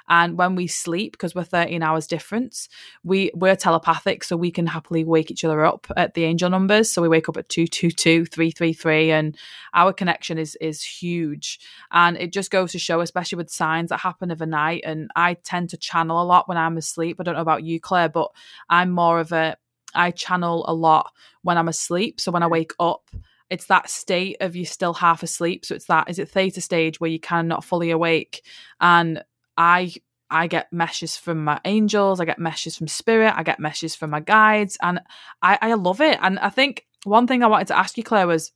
and 0.07 0.37
when 0.37 0.55
we 0.55 0.67
sleep, 0.67 1.13
because 1.13 1.33
we're 1.33 1.43
13 1.43 1.81
hours 1.81 2.07
difference, 2.07 2.69
we, 3.03 3.31
we're 3.33 3.55
telepathic, 3.55 4.23
so 4.23 4.37
we 4.37 4.51
can 4.51 4.67
happily 4.67 5.03
wake 5.03 5.31
each 5.31 5.43
other 5.43 5.65
up 5.65 5.87
at 5.97 6.13
the 6.13 6.23
angel 6.23 6.49
numbers. 6.49 6.91
So 6.91 7.01
we 7.01 7.09
wake 7.09 7.27
up 7.27 7.37
at 7.37 7.49
222, 7.49 8.25
333, 8.25 9.11
and 9.11 9.37
our 9.73 9.93
connection 9.93 10.37
is 10.37 10.55
is 10.61 10.83
huge. 10.83 11.59
And 11.91 12.17
it 12.17 12.31
just 12.31 12.51
goes 12.51 12.71
to 12.73 12.79
show, 12.79 13.01
especially 13.01 13.37
with 13.37 13.49
signs 13.49 13.89
that 13.89 13.99
happen 13.99 14.31
overnight. 14.31 14.83
And 14.85 15.09
I 15.15 15.35
tend 15.35 15.69
to 15.71 15.77
channel 15.77 16.21
a 16.21 16.25
lot 16.25 16.47
when 16.47 16.57
I'm 16.57 16.77
asleep. 16.77 17.17
I 17.19 17.23
don't 17.23 17.35
know 17.35 17.41
about 17.41 17.63
you, 17.63 17.79
Claire, 17.79 18.09
but 18.09 18.31
I'm 18.69 18.91
more 18.91 19.19
of 19.19 19.31
a 19.31 19.57
I 19.95 20.11
channel 20.11 20.65
a 20.67 20.73
lot 20.73 21.11
when 21.41 21.57
I'm 21.57 21.67
asleep. 21.67 22.19
So 22.19 22.31
when 22.31 22.43
I 22.43 22.47
mm. 22.47 22.51
wake 22.51 22.73
up, 22.79 23.09
it's 23.49 23.67
that 23.67 23.89
state 23.89 24.37
of 24.41 24.55
you 24.55 24.65
still 24.65 24.93
half 24.93 25.23
asleep. 25.23 25.65
So 25.65 25.75
it's 25.75 25.85
that 25.85 26.09
is 26.09 26.19
it 26.19 26.29
theta 26.29 26.61
stage 26.61 26.99
where 26.99 27.09
you 27.09 27.19
cannot 27.19 27.63
fully 27.63 27.91
awake. 27.91 28.43
And 28.79 29.23
I 29.57 29.93
I 30.29 30.47
get 30.47 30.73
messages 30.73 31.15
from 31.15 31.43
my 31.43 31.59
angels, 31.65 32.19
I 32.19 32.25
get 32.25 32.39
messages 32.39 32.77
from 32.77 32.87
spirit, 32.87 33.33
I 33.35 33.43
get 33.43 33.59
messages 33.59 33.95
from 33.95 34.09
my 34.09 34.19
guides, 34.19 34.77
and 34.81 34.99
I, 35.41 35.59
I 35.61 35.73
love 35.75 36.01
it. 36.01 36.17
And 36.21 36.39
I 36.39 36.49
think 36.49 36.85
one 37.03 37.27
thing 37.27 37.43
I 37.43 37.47
wanted 37.47 37.67
to 37.67 37.77
ask 37.77 37.95
you, 37.95 38.03
Claire, 38.03 38.25
was 38.25 38.51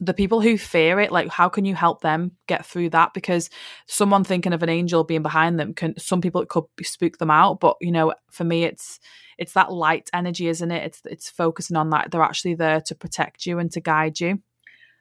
the 0.00 0.14
people 0.14 0.40
who 0.40 0.58
fear 0.58 1.00
it 1.00 1.10
like 1.10 1.28
how 1.28 1.48
can 1.48 1.64
you 1.64 1.74
help 1.74 2.02
them 2.02 2.32
get 2.46 2.66
through 2.66 2.90
that? 2.90 3.14
Because 3.14 3.48
someone 3.86 4.24
thinking 4.24 4.52
of 4.52 4.62
an 4.62 4.68
angel 4.68 5.04
being 5.04 5.22
behind 5.22 5.58
them 5.58 5.74
can 5.74 5.98
some 5.98 6.20
people 6.20 6.42
it 6.42 6.48
could 6.48 6.64
spook 6.82 7.18
them 7.18 7.30
out 7.30 7.60
but 7.60 7.76
you 7.80 7.90
know 7.90 8.12
for 8.30 8.44
me 8.44 8.64
it's 8.64 9.00
it's 9.38 9.52
that 9.52 9.72
light 9.72 10.10
energy 10.12 10.48
isn't 10.48 10.70
it? 10.70 10.84
It's 10.84 11.02
it's 11.04 11.30
focusing 11.30 11.76
on 11.76 11.90
that. 11.90 12.10
They're 12.10 12.22
actually 12.22 12.54
there 12.54 12.80
to 12.82 12.94
protect 12.94 13.46
you 13.46 13.58
and 13.58 13.70
to 13.72 13.80
guide 13.80 14.20
you. 14.20 14.40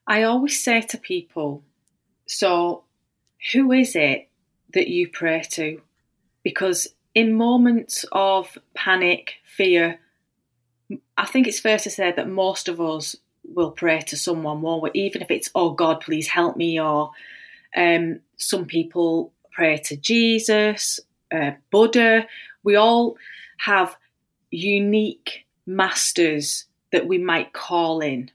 I 0.07 0.23
always 0.23 0.63
say 0.63 0.81
to 0.81 0.97
people 0.97 1.63
so 2.27 2.83
who 3.51 3.71
is 3.71 3.95
it 3.95 4.29
that 4.75 4.87
you 4.87 5.09
pray 5.09 5.41
to. 5.51 5.81
Because 6.43 6.87
in 7.15 7.33
moments 7.33 8.05
of 8.11 8.57
panic, 8.75 9.35
fear, 9.43 9.99
I 11.17 11.25
think 11.25 11.47
it's 11.47 11.59
fair 11.59 11.79
to 11.79 11.89
say 11.89 12.11
that 12.11 12.29
most 12.29 12.67
of 12.67 12.79
us 12.79 13.15
will 13.53 13.71
pray 13.71 14.01
to 14.01 14.17
someone, 14.17 14.59
more, 14.59 14.89
even 14.93 15.21
if 15.21 15.31
it's, 15.31 15.49
oh 15.55 15.71
God, 15.71 16.01
please 16.01 16.27
help 16.27 16.57
me, 16.57 16.79
or 16.79 17.11
um, 17.75 18.19
some 18.37 18.65
people 18.65 19.33
pray 19.51 19.77
to 19.77 19.95
Jesus, 19.95 20.99
uh, 21.33 21.51
Buddha. 21.71 22.27
We 22.63 22.75
all 22.75 23.17
have 23.59 23.95
unique 24.51 25.45
masters 25.65 26.65
that 26.91 27.07
we 27.07 27.17
might 27.17 27.53
call 27.53 28.01
in. 28.01 28.31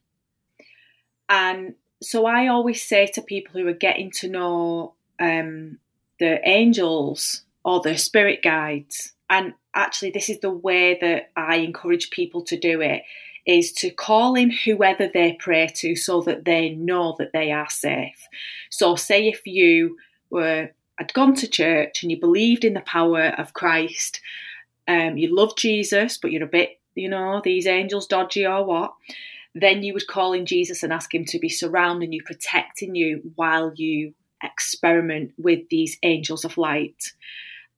And 1.28 1.74
so 2.02 2.26
I 2.26 2.48
always 2.48 2.82
say 2.82 3.06
to 3.06 3.22
people 3.22 3.60
who 3.60 3.68
are 3.68 3.72
getting 3.72 4.10
to 4.12 4.28
know 4.28 4.94
um, 5.18 5.78
the 6.18 6.40
angels 6.48 7.42
or 7.64 7.80
the 7.80 7.96
spirit 7.96 8.42
guides. 8.42 9.12
And 9.28 9.54
actually, 9.74 10.10
this 10.10 10.28
is 10.28 10.40
the 10.40 10.50
way 10.50 10.98
that 11.00 11.30
I 11.36 11.56
encourage 11.56 12.10
people 12.10 12.42
to 12.42 12.58
do 12.58 12.80
it 12.80 13.02
is 13.50 13.72
to 13.72 13.90
call 13.90 14.36
in 14.36 14.48
whoever 14.48 15.08
they 15.08 15.36
pray 15.40 15.66
to 15.74 15.96
so 15.96 16.20
that 16.20 16.44
they 16.44 16.70
know 16.70 17.16
that 17.18 17.32
they 17.32 17.50
are 17.50 17.68
safe. 17.68 18.28
So, 18.70 18.94
say 18.94 19.26
if 19.26 19.44
you 19.44 19.96
were 20.30 20.70
had 20.98 21.12
gone 21.14 21.34
to 21.34 21.48
church 21.48 22.02
and 22.02 22.12
you 22.12 22.20
believed 22.20 22.64
in 22.64 22.74
the 22.74 22.80
power 22.82 23.34
of 23.38 23.54
Christ, 23.54 24.20
um, 24.86 25.16
you 25.16 25.34
love 25.34 25.56
Jesus, 25.56 26.16
but 26.16 26.30
you're 26.30 26.44
a 26.44 26.46
bit, 26.46 26.78
you 26.94 27.08
know, 27.08 27.40
these 27.42 27.66
angels 27.66 28.06
dodgy 28.06 28.46
or 28.46 28.64
what, 28.64 28.94
then 29.54 29.82
you 29.82 29.94
would 29.94 30.06
call 30.06 30.32
in 30.32 30.46
Jesus 30.46 30.84
and 30.84 30.92
ask 30.92 31.12
him 31.12 31.24
to 31.24 31.38
be 31.40 31.48
surrounding 31.48 32.12
you, 32.12 32.22
protecting 32.22 32.94
you 32.94 33.32
while 33.34 33.72
you 33.74 34.14
experiment 34.44 35.32
with 35.38 35.68
these 35.70 35.98
angels 36.04 36.44
of 36.44 36.56
light. 36.56 37.12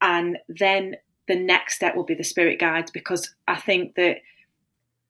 And 0.02 0.36
then 0.48 0.96
the 1.28 1.36
next 1.36 1.76
step 1.76 1.96
will 1.96 2.04
be 2.04 2.14
the 2.14 2.24
spirit 2.24 2.58
guides 2.58 2.90
because 2.90 3.32
I 3.48 3.56
think 3.56 3.94
that 3.94 4.18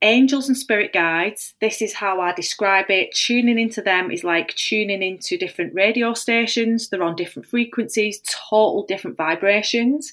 angels 0.03 0.49
and 0.49 0.57
spirit 0.57 0.93
guides, 0.93 1.55
this 1.61 1.81
is 1.81 1.95
how 1.95 2.21
I 2.21 2.33
describe 2.33 2.91
it. 2.91 3.15
Tuning 3.15 3.59
into 3.59 3.81
them 3.81 4.11
is 4.11 4.25
like 4.25 4.55
tuning 4.55 5.03
into 5.03 5.39
different 5.39 5.75
radio 5.75 6.13
stations, 6.13 6.89
they're 6.89 7.03
on 7.03 7.17
different 7.17 7.49
frequencies, 7.49 8.21
total 8.51 8.85
different 8.87 9.17
vibrations. 9.17 10.13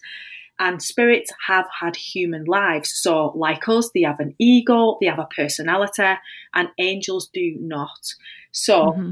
And 0.61 0.81
spirits 0.83 1.31
have 1.47 1.67
had 1.79 1.95
human 1.95 2.43
lives. 2.43 2.91
So, 3.01 3.31
like 3.33 3.67
us, 3.69 3.91
they 3.93 4.01
have 4.01 4.19
an 4.19 4.35
ego, 4.39 4.97
they 4.99 5.07
have 5.07 5.19
a 5.19 5.29
personality, 5.33 6.19
and 6.53 6.67
angels 6.77 7.29
do 7.33 7.55
not. 7.61 8.13
So, 8.51 8.87
mm-hmm. 8.87 9.11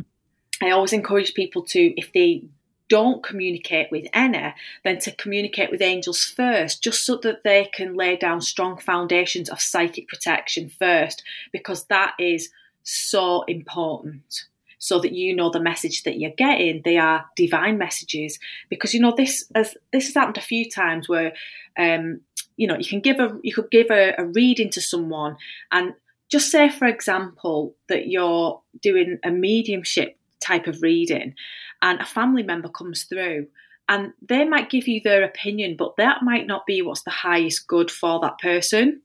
I 0.61 0.71
always 0.71 0.91
encourage 0.91 1.33
people 1.35 1.63
to, 1.67 1.79
if 1.97 2.11
they 2.11 2.43
don't 2.89 3.23
communicate 3.23 3.91
with 3.91 4.07
Enna, 4.13 4.55
then 4.83 4.99
to 4.99 5.11
communicate 5.11 5.71
with 5.71 5.81
angels 5.81 6.23
first, 6.23 6.81
just 6.81 7.05
so 7.05 7.17
that 7.17 7.43
they 7.43 7.69
can 7.73 7.95
lay 7.95 8.15
down 8.15 8.41
strong 8.41 8.77
foundations 8.77 9.49
of 9.49 9.61
psychic 9.61 10.07
protection 10.07 10.69
first, 10.69 11.23
because 11.51 11.85
that 11.85 12.13
is 12.19 12.49
so 12.83 13.43
important. 13.43 14.45
So 14.79 14.99
that 14.99 15.11
you 15.11 15.35
know 15.35 15.49
the 15.49 15.59
message 15.59 16.03
that 16.03 16.19
you're 16.19 16.29
getting, 16.29 16.83
they 16.85 16.97
are 16.97 17.25
divine 17.35 17.79
messages. 17.79 18.37
Because 18.69 18.93
you 18.93 19.01
know 19.01 19.13
this 19.15 19.49
as 19.55 19.75
this 19.91 20.05
has 20.05 20.13
happened 20.13 20.37
a 20.37 20.41
few 20.41 20.69
times 20.69 21.09
where 21.09 21.33
um, 21.77 22.21
you 22.57 22.67
know 22.67 22.77
you 22.77 22.85
can 22.85 22.99
give 22.99 23.19
a 23.19 23.37
you 23.43 23.53
could 23.53 23.71
give 23.71 23.87
a, 23.89 24.13
a 24.17 24.25
reading 24.25 24.69
to 24.71 24.81
someone 24.81 25.37
and 25.71 25.93
just 26.29 26.51
say 26.51 26.69
for 26.69 26.85
example 26.85 27.75
that 27.87 28.07
you're 28.07 28.61
doing 28.81 29.17
a 29.23 29.31
mediumship 29.31 30.16
type 30.47 30.67
of 30.67 30.81
reading, 30.81 31.35
and 31.81 31.99
a 31.99 32.05
family 32.05 32.43
member 32.43 32.69
comes 32.69 33.03
through 33.03 33.47
and 33.89 34.13
they 34.27 34.45
might 34.45 34.69
give 34.69 34.87
you 34.87 35.01
their 35.01 35.23
opinion, 35.23 35.75
but 35.77 35.95
that 35.97 36.23
might 36.23 36.45
not 36.45 36.65
be 36.65 36.81
what's 36.81 37.03
the 37.03 37.09
highest 37.09 37.67
good 37.67 37.89
for 37.89 38.19
that 38.19 38.37
person. 38.39 39.01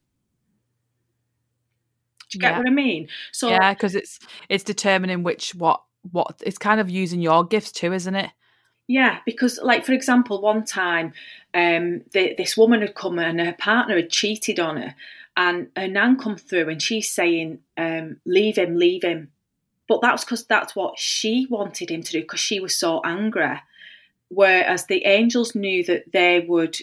Do 2.29 2.37
you 2.37 2.39
get 2.41 2.51
yeah. 2.51 2.57
what 2.57 2.67
I 2.67 2.71
mean? 2.71 3.07
So 3.31 3.49
yeah, 3.49 3.73
because 3.73 3.95
it's 3.95 4.19
it's 4.49 4.63
determining 4.63 5.23
which 5.23 5.55
what 5.55 5.81
what 6.11 6.41
it's 6.45 6.57
kind 6.57 6.81
of 6.81 6.89
using 6.89 7.21
your 7.21 7.45
gifts 7.45 7.71
too, 7.71 7.93
isn't 7.93 8.15
it? 8.15 8.31
Yeah, 8.87 9.19
because 9.25 9.59
like 9.63 9.85
for 9.85 9.93
example, 9.93 10.41
one 10.41 10.65
time 10.65 11.13
um, 11.53 12.01
the, 12.11 12.33
this 12.37 12.57
woman 12.57 12.81
had 12.81 12.95
come 12.95 13.19
and 13.19 13.39
her 13.39 13.53
partner 13.53 13.95
had 13.95 14.09
cheated 14.09 14.59
on 14.59 14.77
her, 14.77 14.95
and 15.37 15.69
her 15.77 15.87
nan 15.87 16.17
come 16.17 16.35
through 16.35 16.69
and 16.69 16.81
she's 16.81 17.09
saying, 17.09 17.59
um, 17.77 18.17
"Leave 18.25 18.57
him, 18.57 18.75
leave 18.75 19.03
him." 19.03 19.31
But 19.87 20.01
that's 20.01 20.23
because 20.23 20.45
that's 20.45 20.75
what 20.75 20.97
she 20.97 21.47
wanted 21.49 21.91
him 21.91 22.03
to 22.03 22.11
do 22.11 22.21
because 22.21 22.39
she 22.39 22.59
was 22.59 22.75
so 22.75 23.01
angry. 23.03 23.59
Whereas 24.29 24.85
the 24.85 25.05
angels 25.05 25.55
knew 25.55 25.83
that 25.85 26.11
they 26.11 26.45
would 26.47 26.77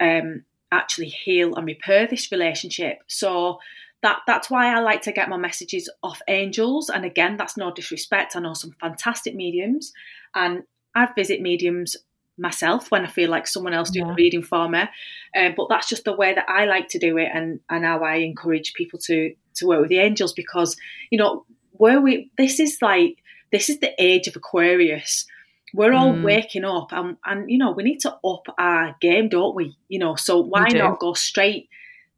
um, 0.00 0.44
actually 0.72 1.08
heal 1.08 1.54
and 1.54 1.66
repair 1.66 2.06
this 2.06 2.30
relationship. 2.30 2.98
So 3.06 3.58
that 4.02 4.18
that's 4.26 4.50
why 4.50 4.74
I 4.74 4.80
like 4.80 5.02
to 5.02 5.12
get 5.12 5.30
my 5.30 5.36
messages 5.36 5.88
off 6.02 6.20
angels. 6.28 6.90
And 6.90 7.04
again, 7.04 7.36
that's 7.36 7.56
no 7.56 7.72
disrespect. 7.72 8.36
I 8.36 8.40
know 8.40 8.52
some 8.54 8.72
fantastic 8.72 9.34
mediums, 9.34 9.92
and 10.34 10.62
I 10.94 11.08
visit 11.14 11.40
mediums 11.40 11.96
myself 12.36 12.90
when 12.90 13.04
I 13.04 13.08
feel 13.08 13.30
like 13.30 13.46
someone 13.46 13.72
else 13.72 13.90
doing 13.90 14.06
yeah. 14.06 14.12
the 14.12 14.16
reading 14.16 14.42
for 14.42 14.68
me. 14.68 14.80
Um, 15.36 15.54
but 15.56 15.68
that's 15.68 15.88
just 15.88 16.04
the 16.04 16.16
way 16.16 16.34
that 16.34 16.48
I 16.48 16.66
like 16.66 16.88
to 16.88 16.98
do 16.98 17.16
it, 17.16 17.30
and 17.32 17.60
and 17.70 17.84
how 17.84 18.04
I 18.04 18.16
encourage 18.16 18.74
people 18.74 18.98
to 19.00 19.34
to 19.54 19.66
work 19.66 19.80
with 19.80 19.90
the 19.90 20.00
angels 20.00 20.32
because 20.32 20.76
you 21.10 21.18
know 21.18 21.46
where 21.76 22.00
we 22.00 22.30
this 22.36 22.60
is 22.60 22.78
like 22.80 23.18
this 23.52 23.68
is 23.68 23.80
the 23.80 23.92
age 24.02 24.26
of 24.26 24.36
Aquarius. 24.36 25.26
We're 25.72 25.92
all 25.92 26.12
mm. 26.12 26.22
waking 26.22 26.64
up 26.64 26.92
and, 26.92 27.16
and 27.24 27.50
you 27.50 27.58
know, 27.58 27.72
we 27.72 27.82
need 27.82 28.00
to 28.00 28.16
up 28.24 28.46
our 28.58 28.94
game, 29.00 29.28
don't 29.28 29.56
we? 29.56 29.76
You 29.88 29.98
know, 29.98 30.14
so 30.14 30.38
why 30.38 30.68
not 30.68 31.00
go 31.00 31.14
straight 31.14 31.68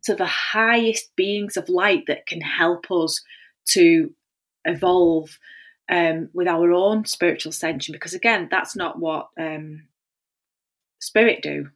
to 0.04 0.14
the 0.14 0.26
highest 0.26 1.14
beings 1.16 1.56
of 1.56 1.68
light 1.68 2.04
that 2.06 2.26
can 2.26 2.40
help 2.40 2.90
us 2.90 3.22
to 3.66 4.12
evolve 4.64 5.38
um, 5.88 6.28
with 6.32 6.48
our 6.48 6.72
own 6.72 7.04
spiritual 7.04 7.50
ascension. 7.50 7.92
Because 7.92 8.14
again, 8.14 8.48
that's 8.50 8.76
not 8.76 8.98
what 8.98 9.28
um, 9.38 9.84
spirit 11.00 11.42
do, 11.42 11.70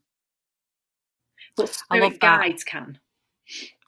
but 1.57 1.71
spirit 1.71 2.21
guides 2.21 2.65
can. 2.65 2.99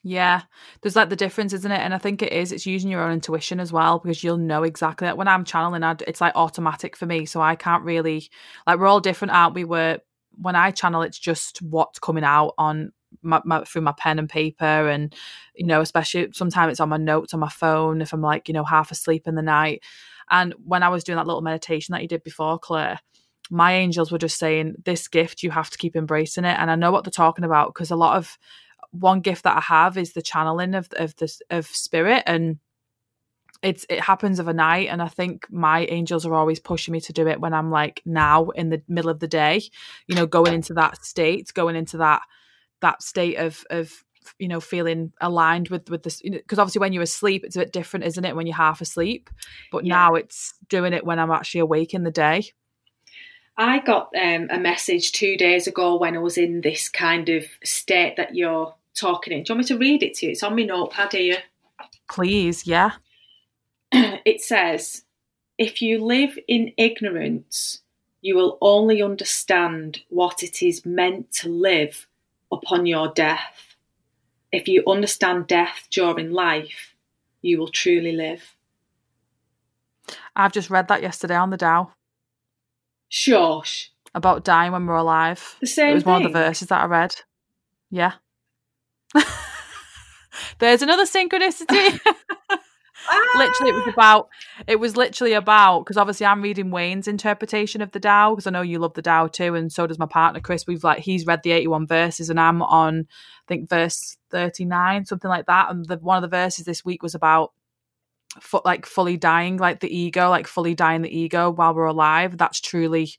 Yeah, 0.04 0.42
there's 0.80 0.96
like 0.96 1.10
the 1.10 1.16
difference, 1.16 1.52
isn't 1.52 1.70
it? 1.70 1.80
And 1.80 1.94
I 1.94 1.98
think 1.98 2.22
it 2.22 2.32
is. 2.32 2.50
It's 2.50 2.66
using 2.66 2.90
your 2.90 3.02
own 3.02 3.12
intuition 3.12 3.60
as 3.60 3.72
well 3.72 4.00
because 4.00 4.24
you'll 4.24 4.36
know 4.36 4.64
exactly 4.64 5.06
that. 5.06 5.16
When 5.16 5.28
I'm 5.28 5.44
channeling, 5.44 5.84
I'd, 5.84 6.02
it's 6.02 6.20
like 6.20 6.34
automatic 6.34 6.96
for 6.96 7.06
me, 7.06 7.24
so 7.24 7.40
I 7.40 7.54
can't 7.54 7.84
really 7.84 8.28
like 8.66 8.78
we're 8.80 8.88
all 8.88 9.00
different, 9.00 9.32
aren't 9.32 9.54
we? 9.54 9.64
Where 9.64 10.00
when 10.32 10.56
I 10.56 10.72
channel, 10.72 11.02
it's 11.02 11.18
just 11.18 11.62
what's 11.62 12.00
coming 12.00 12.24
out 12.24 12.54
on 12.58 12.92
my, 13.22 13.40
my, 13.44 13.62
through 13.62 13.82
my 13.82 13.94
pen 13.96 14.18
and 14.18 14.28
paper, 14.28 14.64
and 14.64 15.14
you 15.54 15.66
know, 15.66 15.80
especially 15.80 16.30
sometimes 16.32 16.72
it's 16.72 16.80
on 16.80 16.88
my 16.88 16.96
notes 16.96 17.32
on 17.32 17.40
my 17.40 17.48
phone 17.48 18.02
if 18.02 18.12
I'm 18.12 18.22
like 18.22 18.48
you 18.48 18.54
know 18.54 18.64
half 18.64 18.90
asleep 18.90 19.28
in 19.28 19.36
the 19.36 19.42
night. 19.42 19.84
And 20.30 20.52
when 20.64 20.82
I 20.82 20.88
was 20.88 21.04
doing 21.04 21.16
that 21.16 21.26
little 21.28 21.42
meditation 21.42 21.92
that 21.92 22.02
you 22.02 22.08
did 22.08 22.24
before, 22.24 22.58
Claire, 22.58 22.98
my 23.50 23.74
angels 23.74 24.10
were 24.10 24.18
just 24.18 24.38
saying, 24.38 24.74
This 24.84 25.06
gift, 25.06 25.44
you 25.44 25.50
have 25.52 25.70
to 25.70 25.78
keep 25.78 25.94
embracing 25.94 26.44
it. 26.44 26.58
And 26.58 26.70
I 26.70 26.74
know 26.74 26.90
what 26.90 27.04
they're 27.04 27.10
talking 27.12 27.44
about 27.44 27.72
because 27.72 27.92
a 27.92 27.96
lot 27.96 28.16
of 28.16 28.36
one 28.92 29.20
gift 29.20 29.44
that 29.44 29.56
I 29.56 29.60
have 29.60 29.98
is 29.98 30.12
the 30.12 30.22
channeling 30.22 30.74
of 30.74 30.88
of 30.96 31.16
this 31.16 31.42
of 31.50 31.66
spirit 31.66 32.22
and 32.26 32.58
it's 33.62 33.86
it 33.88 34.00
happens 34.00 34.38
of 34.38 34.48
a 34.48 34.52
night 34.52 34.88
and 34.88 35.00
I 35.00 35.08
think 35.08 35.46
my 35.50 35.84
angels 35.86 36.26
are 36.26 36.34
always 36.34 36.58
pushing 36.60 36.92
me 36.92 37.00
to 37.02 37.12
do 37.12 37.28
it 37.28 37.40
when 37.40 37.54
I'm 37.54 37.70
like 37.70 38.02
now 38.04 38.50
in 38.50 38.70
the 38.70 38.82
middle 38.88 39.10
of 39.10 39.20
the 39.20 39.28
day, 39.28 39.62
you 40.08 40.16
know, 40.16 40.26
going 40.26 40.52
into 40.52 40.74
that 40.74 41.04
state, 41.04 41.52
going 41.54 41.76
into 41.76 41.98
that 41.98 42.22
that 42.80 43.02
state 43.02 43.36
of 43.36 43.64
of 43.70 44.04
you 44.38 44.48
know 44.48 44.60
feeling 44.60 45.12
aligned 45.20 45.68
with 45.68 45.88
with 45.88 46.02
this 46.02 46.20
because 46.20 46.32
you 46.32 46.32
know, 46.56 46.62
obviously 46.62 46.80
when 46.80 46.92
you're 46.92 47.02
asleep 47.02 47.44
it's 47.44 47.56
a 47.56 47.58
bit 47.58 47.72
different 47.72 48.06
isn't 48.06 48.24
it 48.24 48.36
when 48.36 48.46
you're 48.46 48.54
half 48.54 48.80
asleep 48.80 49.30
but 49.72 49.84
yeah. 49.84 49.94
now 49.94 50.14
it's 50.14 50.54
doing 50.68 50.92
it 50.92 51.04
when 51.04 51.18
i'm 51.18 51.32
actually 51.32 51.60
awake 51.60 51.92
in 51.92 52.04
the 52.04 52.10
day 52.10 52.44
i 53.56 53.80
got 53.80 54.10
um, 54.20 54.46
a 54.50 54.60
message 54.60 55.10
two 55.10 55.36
days 55.36 55.66
ago 55.66 55.98
when 55.98 56.14
i 56.14 56.20
was 56.20 56.38
in 56.38 56.60
this 56.60 56.88
kind 56.88 57.28
of 57.28 57.44
state 57.64 58.14
that 58.16 58.36
you're 58.36 58.72
talking 58.94 59.32
in. 59.32 59.42
Do 59.42 59.52
you 59.52 59.56
want 59.56 59.70
me 59.70 59.74
to 59.74 59.78
read 59.78 60.02
it 60.02 60.14
to 60.14 60.26
you? 60.26 60.32
It's 60.32 60.42
on 60.42 60.56
my 60.56 60.62
notepad 60.62 61.12
here. 61.12 61.42
Please, 62.10 62.66
yeah. 62.66 62.92
it 63.92 64.40
says, 64.40 65.04
If 65.58 65.82
you 65.82 66.04
live 66.04 66.38
in 66.48 66.72
ignorance, 66.76 67.80
you 68.20 68.36
will 68.36 68.58
only 68.60 69.02
understand 69.02 70.00
what 70.08 70.42
it 70.42 70.62
is 70.62 70.86
meant 70.86 71.32
to 71.32 71.48
live 71.48 72.06
upon 72.50 72.86
your 72.86 73.08
death. 73.08 73.76
If 74.52 74.68
you 74.68 74.84
understand 74.86 75.46
death 75.46 75.88
during 75.90 76.30
life, 76.30 76.94
you 77.40 77.58
will 77.58 77.68
truly 77.68 78.12
live. 78.12 78.54
I've 80.36 80.52
just 80.52 80.70
read 80.70 80.88
that 80.88 81.02
yesterday 81.02 81.36
on 81.36 81.50
the 81.50 81.56
Tao. 81.56 81.92
Shush. 83.08 83.90
About 84.14 84.44
dying 84.44 84.72
when 84.72 84.86
we're 84.86 84.96
alive. 84.96 85.56
The 85.60 85.66
same. 85.66 85.90
It 85.90 85.94
was 85.94 86.02
thing. 86.04 86.12
one 86.12 86.26
of 86.26 86.32
the 86.32 86.38
verses 86.38 86.68
that 86.68 86.82
I 86.82 86.86
read. 86.86 87.14
Yeah. 87.90 88.12
There's 90.58 90.82
another 90.82 91.04
synchronicity. 91.04 92.00
literally 93.36 93.70
it 93.70 93.74
was 93.74 93.84
ah! 93.86 93.90
about 93.90 94.28
it 94.66 94.76
was 94.76 94.96
literally 94.96 95.32
about 95.32 95.80
because 95.80 95.96
obviously 95.96 96.26
i'm 96.26 96.42
reading 96.42 96.70
wayne's 96.70 97.08
interpretation 97.08 97.82
of 97.82 97.90
the 97.92 98.00
Tao 98.00 98.30
because 98.30 98.46
i 98.46 98.50
know 98.50 98.62
you 98.62 98.78
love 98.78 98.94
the 98.94 99.02
Tao 99.02 99.26
too 99.26 99.54
and 99.54 99.72
so 99.72 99.86
does 99.86 99.98
my 99.98 100.06
partner 100.06 100.40
chris 100.40 100.66
we've 100.66 100.84
like 100.84 101.00
he's 101.00 101.26
read 101.26 101.42
the 101.42 101.52
81 101.52 101.86
verses 101.86 102.30
and 102.30 102.38
i'm 102.38 102.62
on 102.62 103.00
i 103.00 103.44
think 103.48 103.68
verse 103.68 104.16
39 104.30 105.06
something 105.06 105.28
like 105.28 105.46
that 105.46 105.70
and 105.70 105.86
the 105.86 105.96
one 105.96 106.16
of 106.16 106.22
the 106.22 106.36
verses 106.36 106.64
this 106.64 106.84
week 106.84 107.02
was 107.02 107.14
about 107.14 107.52
like 108.64 108.86
fully 108.86 109.16
dying 109.16 109.58
like 109.58 109.80
the 109.80 109.94
ego 109.94 110.30
like 110.30 110.46
fully 110.46 110.74
dying 110.74 111.02
the 111.02 111.18
ego 111.18 111.50
while 111.50 111.74
we're 111.74 111.84
alive 111.84 112.38
that's 112.38 112.60
truly 112.60 113.10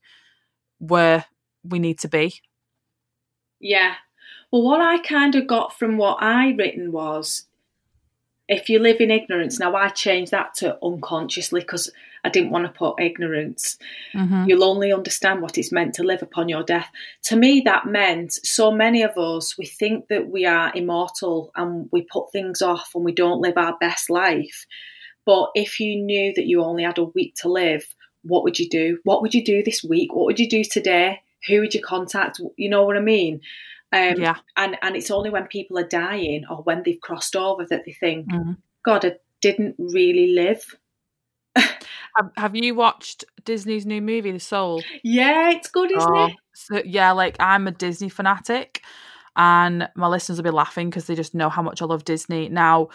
where 0.79 1.25
we 1.63 1.77
need 1.77 1.99
to 1.99 2.07
be 2.07 2.41
yeah 3.59 3.95
well, 4.53 4.61
what 4.61 4.81
I 4.81 4.99
kind 4.99 5.33
of 5.33 5.47
got 5.47 5.79
from 5.79 5.97
what 5.97 6.21
I 6.21 6.51
written 6.51 6.91
was 6.91 7.47
if 8.47 8.69
you 8.69 8.77
live 8.77 9.01
in 9.01 9.09
ignorance, 9.09 9.57
now 9.57 9.75
I 9.75 9.89
changed 9.89 10.29
that 10.29 10.53
to 10.57 10.77
unconsciously 10.83 11.61
because 11.61 11.91
I 12.23 12.29
didn't 12.29 12.51
want 12.51 12.67
to 12.67 12.71
put 12.71 13.01
ignorance. 13.01 13.79
Mm-hmm. 14.13 14.45
You'll 14.47 14.63
only 14.63 14.93
understand 14.93 15.41
what 15.41 15.57
it's 15.57 15.71
meant 15.71 15.95
to 15.95 16.03
live 16.03 16.21
upon 16.21 16.49
your 16.49 16.61
death. 16.61 16.87
To 17.23 17.35
me, 17.35 17.61
that 17.61 17.87
meant 17.87 18.33
so 18.45 18.71
many 18.71 19.01
of 19.01 19.17
us, 19.17 19.57
we 19.57 19.65
think 19.65 20.09
that 20.09 20.29
we 20.29 20.45
are 20.45 20.71
immortal 20.75 21.51
and 21.55 21.89
we 21.91 22.03
put 22.03 22.31
things 22.31 22.61
off 22.61 22.91
and 22.93 23.03
we 23.03 23.11
don't 23.11 23.41
live 23.41 23.57
our 23.57 23.75
best 23.79 24.07
life. 24.07 24.67
But 25.25 25.49
if 25.55 25.79
you 25.79 25.99
knew 25.99 26.31
that 26.35 26.45
you 26.45 26.61
only 26.61 26.83
had 26.83 26.99
a 26.99 27.05
week 27.05 27.33
to 27.37 27.49
live, 27.49 27.87
what 28.21 28.43
would 28.43 28.59
you 28.59 28.69
do? 28.69 28.99
What 29.03 29.23
would 29.23 29.33
you 29.33 29.43
do 29.43 29.63
this 29.63 29.83
week? 29.83 30.13
What 30.13 30.25
would 30.27 30.39
you 30.39 30.47
do 30.47 30.63
today? 30.63 31.23
Who 31.47 31.59
would 31.61 31.73
you 31.73 31.81
contact? 31.81 32.39
You 32.55 32.69
know 32.69 32.83
what 32.83 32.97
I 32.97 33.01
mean? 33.01 33.41
Um, 33.93 34.15
yeah. 34.19 34.35
And 34.57 34.75
and 34.81 34.95
it's 34.95 35.11
only 35.11 35.29
when 35.29 35.45
people 35.47 35.77
are 35.77 35.87
dying 35.87 36.45
or 36.49 36.57
when 36.57 36.81
they've 36.83 36.99
crossed 36.99 37.35
over 37.35 37.63
that 37.69 37.83
they 37.85 37.93
think, 37.93 38.27
mm-hmm. 38.27 38.53
God, 38.83 39.05
I 39.05 39.13
didn't 39.39 39.75
really 39.77 40.33
live. 40.33 40.65
have, 42.35 42.55
you 42.55 42.73
watched 42.73 43.23
Disney's 43.45 43.85
new 43.85 44.01
movie, 44.01 44.31
The 44.31 44.39
Soul? 44.39 44.81
Yeah, 45.03 45.51
it's 45.51 45.69
good, 45.69 45.91
isn't 45.91 46.11
oh, 46.11 46.25
it? 46.25 46.33
So, 46.55 46.81
yeah, 46.83 47.11
like 47.11 47.35
I'm 47.39 47.67
a 47.67 47.71
Disney 47.71 48.09
fanatic, 48.09 48.81
and 49.35 49.87
my 49.95 50.07
listeners 50.07 50.39
will 50.39 50.43
be 50.43 50.49
laughing 50.49 50.89
because 50.89 51.05
they 51.05 51.15
just 51.15 51.35
know 51.35 51.49
how 51.49 51.61
much 51.61 51.81
I 51.81 51.85
love 51.85 52.03
Disney. 52.03 52.49
Now, 52.49 52.89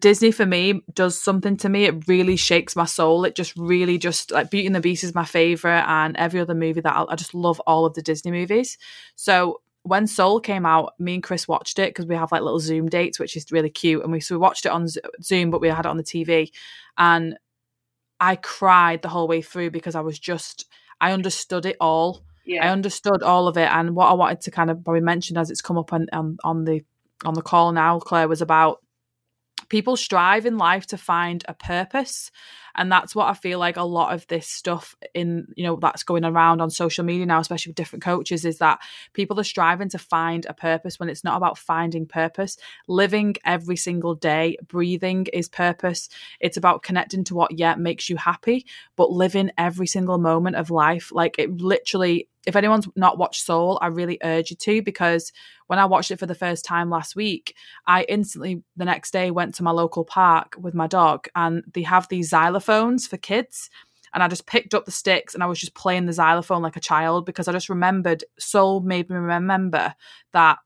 Disney 0.00 0.30
for 0.30 0.46
me 0.46 0.80
does 0.94 1.20
something 1.20 1.58
to 1.58 1.68
me. 1.68 1.84
It 1.84 2.08
really 2.08 2.36
shakes 2.36 2.74
my 2.74 2.86
soul. 2.86 3.26
It 3.26 3.34
just 3.34 3.54
really 3.56 3.98
just 3.98 4.30
like 4.30 4.50
Beauty 4.50 4.66
and 4.66 4.74
the 4.74 4.80
Beast 4.80 5.04
is 5.04 5.14
my 5.14 5.26
favorite, 5.26 5.84
and 5.86 6.16
every 6.16 6.40
other 6.40 6.54
movie 6.54 6.80
that 6.80 6.96
I, 6.96 7.04
I 7.10 7.16
just 7.16 7.34
love 7.34 7.60
all 7.66 7.84
of 7.84 7.92
the 7.92 8.02
Disney 8.02 8.30
movies. 8.30 8.78
So 9.16 9.60
when 9.84 10.06
Soul 10.06 10.40
came 10.40 10.64
out, 10.64 10.94
me 10.98 11.14
and 11.14 11.22
Chris 11.22 11.46
watched 11.46 11.78
it 11.78 11.90
because 11.90 12.06
we 12.06 12.16
have 12.16 12.32
like 12.32 12.40
little 12.40 12.58
Zoom 12.58 12.88
dates, 12.88 13.20
which 13.20 13.36
is 13.36 13.52
really 13.52 13.70
cute. 13.70 14.02
And 14.02 14.10
we 14.10 14.18
so 14.18 14.34
we 14.34 14.38
watched 14.38 14.64
it 14.66 14.72
on 14.72 14.88
Zoom, 15.22 15.50
but 15.50 15.60
we 15.60 15.68
had 15.68 15.84
it 15.84 15.90
on 15.90 15.98
the 15.98 16.02
TV, 16.02 16.50
and 16.98 17.36
I 18.18 18.36
cried 18.36 19.02
the 19.02 19.08
whole 19.08 19.28
way 19.28 19.42
through 19.42 19.70
because 19.70 19.94
I 19.94 20.00
was 20.00 20.18
just 20.18 20.66
I 21.00 21.12
understood 21.12 21.66
it 21.66 21.76
all. 21.80 22.24
Yeah. 22.46 22.66
I 22.66 22.70
understood 22.70 23.22
all 23.22 23.46
of 23.46 23.58
it, 23.58 23.68
and 23.70 23.94
what 23.94 24.08
I 24.08 24.14
wanted 24.14 24.40
to 24.42 24.50
kind 24.50 24.70
of 24.70 24.82
probably 24.82 25.02
mention 25.02 25.36
as 25.36 25.50
it's 25.50 25.62
come 25.62 25.78
up 25.78 25.92
on 25.92 26.06
on, 26.12 26.38
on 26.42 26.64
the 26.64 26.82
on 27.24 27.34
the 27.34 27.42
call 27.42 27.72
now, 27.72 28.00
Claire, 28.00 28.28
was 28.28 28.40
about 28.42 28.82
people 29.68 29.96
strive 29.96 30.46
in 30.46 30.58
life 30.58 30.86
to 30.86 30.96
find 30.96 31.44
a 31.48 31.54
purpose 31.54 32.30
and 32.74 32.90
that's 32.90 33.14
what 33.14 33.28
i 33.28 33.34
feel 33.34 33.58
like 33.58 33.76
a 33.76 33.82
lot 33.82 34.12
of 34.12 34.26
this 34.28 34.46
stuff 34.46 34.94
in 35.14 35.46
you 35.56 35.64
know 35.64 35.76
that's 35.80 36.02
going 36.02 36.24
around 36.24 36.60
on 36.60 36.70
social 36.70 37.04
media 37.04 37.26
now 37.26 37.40
especially 37.40 37.70
with 37.70 37.76
different 37.76 38.02
coaches 38.02 38.44
is 38.44 38.58
that 38.58 38.78
people 39.12 39.38
are 39.38 39.44
striving 39.44 39.88
to 39.88 39.98
find 39.98 40.46
a 40.46 40.54
purpose 40.54 40.98
when 40.98 41.08
it's 41.08 41.24
not 41.24 41.36
about 41.36 41.58
finding 41.58 42.06
purpose. 42.06 42.56
Living 42.88 43.34
every 43.44 43.76
single 43.76 44.14
day 44.14 44.56
breathing 44.66 45.26
is 45.32 45.48
purpose. 45.48 46.08
It's 46.40 46.56
about 46.56 46.82
connecting 46.82 47.24
to 47.24 47.34
what 47.34 47.58
yeah 47.58 47.74
makes 47.74 48.08
you 48.08 48.16
happy 48.16 48.66
but 48.96 49.10
living 49.10 49.50
every 49.58 49.86
single 49.86 50.18
moment 50.18 50.56
of 50.56 50.70
life 50.70 51.10
like 51.12 51.36
it 51.38 51.50
literally 51.60 52.28
if 52.46 52.56
anyone's 52.56 52.88
not 52.96 53.18
watched 53.18 53.42
Soul, 53.42 53.78
I 53.80 53.86
really 53.88 54.18
urge 54.22 54.50
you 54.50 54.56
to 54.56 54.82
because 54.82 55.32
when 55.66 55.78
I 55.78 55.86
watched 55.86 56.10
it 56.10 56.18
for 56.18 56.26
the 56.26 56.34
first 56.34 56.64
time 56.64 56.90
last 56.90 57.16
week, 57.16 57.54
I 57.86 58.04
instantly 58.04 58.62
the 58.76 58.84
next 58.84 59.12
day 59.12 59.30
went 59.30 59.54
to 59.56 59.62
my 59.62 59.70
local 59.70 60.04
park 60.04 60.56
with 60.58 60.74
my 60.74 60.86
dog 60.86 61.28
and 61.34 61.64
they 61.72 61.82
have 61.82 62.08
these 62.08 62.30
xylophones 62.30 63.08
for 63.08 63.16
kids. 63.16 63.70
And 64.12 64.22
I 64.22 64.28
just 64.28 64.46
picked 64.46 64.74
up 64.74 64.84
the 64.84 64.92
sticks 64.92 65.34
and 65.34 65.42
I 65.42 65.46
was 65.46 65.58
just 65.58 65.74
playing 65.74 66.06
the 66.06 66.12
xylophone 66.12 66.62
like 66.62 66.76
a 66.76 66.80
child 66.80 67.26
because 67.26 67.48
I 67.48 67.52
just 67.52 67.68
remembered 67.68 68.24
Soul 68.38 68.80
made 68.80 69.10
me 69.10 69.16
remember 69.16 69.94
that 70.32 70.58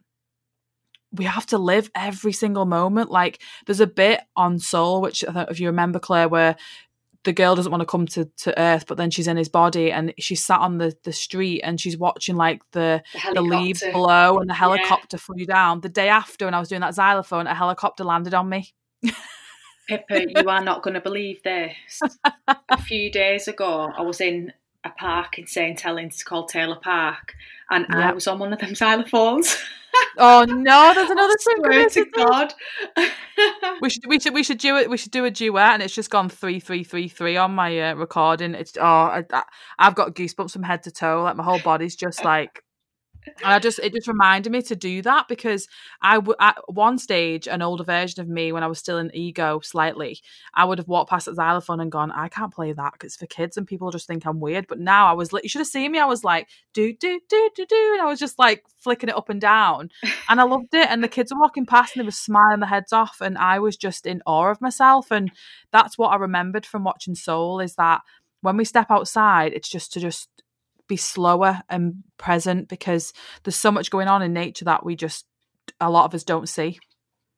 we 1.12 1.24
have 1.24 1.46
to 1.46 1.58
live 1.58 1.90
every 1.94 2.32
single 2.32 2.66
moment. 2.66 3.10
Like 3.10 3.40
there's 3.66 3.80
a 3.80 3.86
bit 3.86 4.20
on 4.36 4.58
Soul, 4.58 5.00
which 5.00 5.24
I 5.26 5.32
don't 5.32 5.50
if 5.50 5.60
you 5.60 5.68
remember, 5.68 5.98
Claire, 5.98 6.28
where 6.28 6.56
the 7.24 7.32
girl 7.32 7.54
doesn't 7.54 7.72
want 7.72 7.82
to 7.82 7.86
come 7.86 8.06
to, 8.06 8.24
to 8.38 8.58
Earth, 8.58 8.86
but 8.86 8.96
then 8.96 9.10
she's 9.10 9.26
in 9.26 9.36
his 9.36 9.48
body 9.48 9.90
and 9.90 10.14
she's 10.18 10.44
sat 10.44 10.60
on 10.60 10.78
the, 10.78 10.94
the 11.04 11.12
street 11.12 11.60
and 11.62 11.80
she's 11.80 11.98
watching 11.98 12.36
like 12.36 12.62
the 12.72 13.02
the, 13.12 13.34
the 13.34 13.42
leaves 13.42 13.82
blow 13.92 14.38
and 14.38 14.48
the 14.48 14.54
helicopter 14.54 15.16
yeah. 15.16 15.20
flew 15.20 15.46
down. 15.46 15.80
The 15.80 15.88
day 15.88 16.08
after, 16.08 16.44
when 16.44 16.54
I 16.54 16.60
was 16.60 16.68
doing 16.68 16.80
that 16.80 16.94
xylophone, 16.94 17.46
a 17.46 17.54
helicopter 17.54 18.04
landed 18.04 18.34
on 18.34 18.48
me. 18.48 18.72
Pippa, 19.88 20.26
you 20.28 20.48
are 20.48 20.62
not 20.62 20.82
going 20.82 20.94
to 20.94 21.00
believe 21.00 21.42
this. 21.42 22.00
a 22.68 22.82
few 22.82 23.10
days 23.10 23.48
ago, 23.48 23.90
I 23.96 24.02
was 24.02 24.20
in 24.20 24.52
a 24.84 24.90
park 24.90 25.38
in 25.38 25.46
St 25.46 25.80
Helens 25.80 26.22
called 26.22 26.48
Taylor 26.48 26.78
Park, 26.82 27.34
and. 27.70 27.86
I 27.90 28.12
was 28.12 28.26
on 28.26 28.38
one 28.38 28.52
of 28.52 28.58
them 28.58 28.70
xylophones. 28.74 29.60
oh 30.18 30.44
no, 30.44 30.92
there's 30.94 31.10
another 31.10 31.34
synchronicity. 31.34 32.04
to 32.04 32.06
God. 32.16 32.54
we 33.80 33.90
should 33.90 34.06
we 34.06 34.20
should 34.20 34.34
we 34.34 34.42
should 34.42 34.58
do 34.58 34.76
it. 34.76 34.90
We 34.90 34.96
should 34.96 35.12
do 35.12 35.24
a 35.24 35.30
duet, 35.30 35.74
and 35.74 35.82
it's 35.82 35.94
just 35.94 36.10
gone 36.10 36.28
three 36.28 36.60
three 36.60 36.84
three 36.84 37.08
three 37.08 37.36
on 37.36 37.54
my 37.54 37.90
uh, 37.90 37.94
recording. 37.94 38.54
It's 38.54 38.76
oh, 38.80 38.84
I, 38.84 39.24
have 39.78 39.94
got 39.94 40.14
goosebumps 40.14 40.52
from 40.52 40.62
head 40.62 40.82
to 40.84 40.90
toe. 40.90 41.22
Like 41.22 41.36
my 41.36 41.44
whole 41.44 41.60
body's 41.60 41.96
just 41.96 42.24
like 42.24 42.62
and 43.42 43.52
I 43.52 43.58
just 43.58 43.78
it 43.78 43.92
just 43.92 44.08
reminded 44.08 44.50
me 44.50 44.62
to 44.62 44.76
do 44.76 45.02
that 45.02 45.28
because 45.28 45.68
I 46.02 46.14
w- 46.16 46.36
at 46.40 46.56
one 46.68 46.98
stage 46.98 47.48
an 47.48 47.62
older 47.62 47.84
version 47.84 48.20
of 48.20 48.28
me 48.28 48.52
when 48.52 48.62
I 48.62 48.66
was 48.66 48.78
still 48.78 48.98
in 48.98 49.10
ego 49.14 49.60
slightly 49.60 50.20
I 50.54 50.64
would 50.64 50.78
have 50.78 50.88
walked 50.88 51.10
past 51.10 51.26
the 51.26 51.34
xylophone 51.34 51.80
and 51.80 51.92
gone 51.92 52.10
I 52.10 52.28
can't 52.28 52.52
play 52.52 52.72
that 52.72 52.92
because 52.92 53.08
it's 53.08 53.16
for 53.16 53.26
kids 53.26 53.56
and 53.56 53.66
people 53.66 53.90
just 53.90 54.06
think 54.06 54.26
I'm 54.26 54.40
weird. 54.40 54.66
But 54.68 54.80
now 54.80 55.06
I 55.06 55.12
was 55.12 55.32
like 55.32 55.42
you 55.42 55.48
should 55.48 55.60
have 55.60 55.68
seen 55.68 55.92
me 55.92 55.98
I 55.98 56.06
was 56.06 56.24
like 56.24 56.48
do 56.74 56.92
do 56.92 57.20
do 57.28 57.50
do 57.54 57.66
do 57.66 57.90
and 57.92 58.02
I 58.02 58.06
was 58.06 58.18
just 58.18 58.38
like 58.38 58.64
flicking 58.78 59.08
it 59.08 59.16
up 59.16 59.28
and 59.28 59.40
down. 59.40 59.90
And 60.30 60.42
I 60.42 60.44
loved 60.44 60.74
it 60.74 60.90
and 60.90 61.02
the 61.02 61.08
kids 61.08 61.32
were 61.32 61.40
walking 61.40 61.64
past 61.64 61.96
and 61.96 62.02
they 62.02 62.06
were 62.06 62.10
smiling 62.10 62.60
their 62.60 62.68
heads 62.68 62.92
off 62.92 63.22
and 63.22 63.38
I 63.38 63.60
was 63.60 63.78
just 63.78 64.04
in 64.04 64.20
awe 64.26 64.50
of 64.50 64.60
myself. 64.60 65.10
And 65.10 65.32
that's 65.72 65.96
what 65.96 66.08
I 66.08 66.16
remembered 66.16 66.66
from 66.66 66.84
watching 66.84 67.14
Soul 67.14 67.60
is 67.60 67.76
that 67.76 68.02
when 68.42 68.58
we 68.58 68.66
step 68.66 68.90
outside 68.90 69.52
it's 69.54 69.70
just 69.70 69.92
to 69.94 70.00
just 70.00 70.28
be 70.88 70.96
slower 70.96 71.60
and 71.68 72.02
present 72.16 72.68
because 72.68 73.12
there's 73.44 73.56
so 73.56 73.70
much 73.70 73.90
going 73.90 74.08
on 74.08 74.22
in 74.22 74.32
nature 74.32 74.64
that 74.64 74.84
we 74.84 74.96
just 74.96 75.26
a 75.80 75.90
lot 75.90 76.06
of 76.06 76.14
us 76.14 76.24
don't 76.24 76.48
see. 76.48 76.78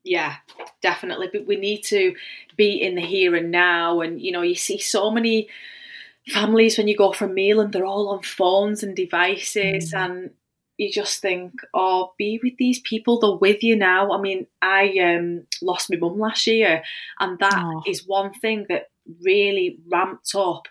Yeah, 0.03 0.35
definitely. 0.81 1.29
But 1.31 1.45
we 1.45 1.57
need 1.57 1.83
to 1.85 2.15
be 2.57 2.81
in 2.81 2.95
the 2.95 3.01
here 3.01 3.35
and 3.35 3.51
now. 3.51 4.01
And 4.01 4.19
you 4.21 4.31
know, 4.31 4.41
you 4.41 4.55
see 4.55 4.79
so 4.79 5.11
many 5.11 5.49
families 6.27 6.77
when 6.77 6.87
you 6.87 6.97
go 6.97 7.11
for 7.11 7.25
a 7.25 7.29
meal 7.29 7.59
and 7.59 7.71
they're 7.71 7.85
all 7.85 8.09
on 8.09 8.23
phones 8.23 8.83
and 8.83 8.95
devices, 8.95 9.93
mm. 9.93 9.97
and 9.97 10.31
you 10.77 10.91
just 10.91 11.21
think, 11.21 11.53
oh, 11.73 12.13
be 12.17 12.39
with 12.41 12.57
these 12.57 12.79
people. 12.79 13.19
They're 13.19 13.31
with 13.31 13.63
you 13.63 13.75
now. 13.75 14.11
I 14.11 14.19
mean, 14.19 14.47
I 14.61 14.97
um, 14.99 15.45
lost 15.61 15.91
my 15.91 15.97
mum 15.97 16.17
last 16.17 16.47
year, 16.47 16.83
and 17.19 17.37
that 17.39 17.63
oh. 17.63 17.83
is 17.85 18.07
one 18.07 18.33
thing 18.33 18.65
that 18.69 18.89
really 19.23 19.77
ramped 19.91 20.33
up 20.35 20.67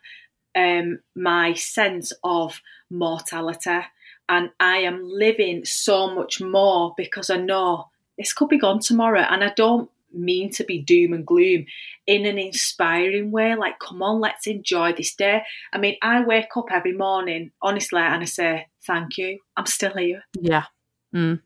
um, 0.57 1.01
my 1.15 1.55
sense 1.55 2.13
of 2.25 2.61
mortality. 2.91 3.81
And 4.29 4.51
I 4.61 4.79
am 4.79 5.03
living 5.05 5.65
so 5.65 6.15
much 6.15 6.41
more 6.41 6.95
because 6.97 7.31
I 7.31 7.37
know 7.37 7.89
this 8.17 8.33
could 8.33 8.49
be 8.49 8.59
gone 8.59 8.81
tomorrow. 8.81 9.21
And 9.29 9.43
I 9.43 9.53
don't 9.57 9.91
mean 10.13 10.51
to 10.53 10.65
be 10.65 10.81
doom 10.83 11.13
and 11.13 11.27
gloom 11.27 11.67
in 12.07 12.27
an 12.27 12.39
inspiring 12.39 13.31
way. 13.31 13.55
Like, 13.55 13.79
come 13.79 14.03
on, 14.03 14.21
let's 14.21 14.47
enjoy 14.47 14.93
this 14.93 15.15
day. 15.15 15.43
I 15.73 15.79
mean, 15.79 15.97
I 16.03 16.25
wake 16.25 16.57
up 16.57 16.67
every 16.71 16.93
morning, 16.93 17.51
honestly, 17.63 18.01
and 18.01 18.23
I 18.23 18.27
say, 18.27 18.67
thank 18.87 19.19
you. 19.19 19.39
I'm 19.57 19.67
still 19.67 19.97
here. 19.97 20.23
Yeah. 20.41 20.65
Mm. 21.15 21.41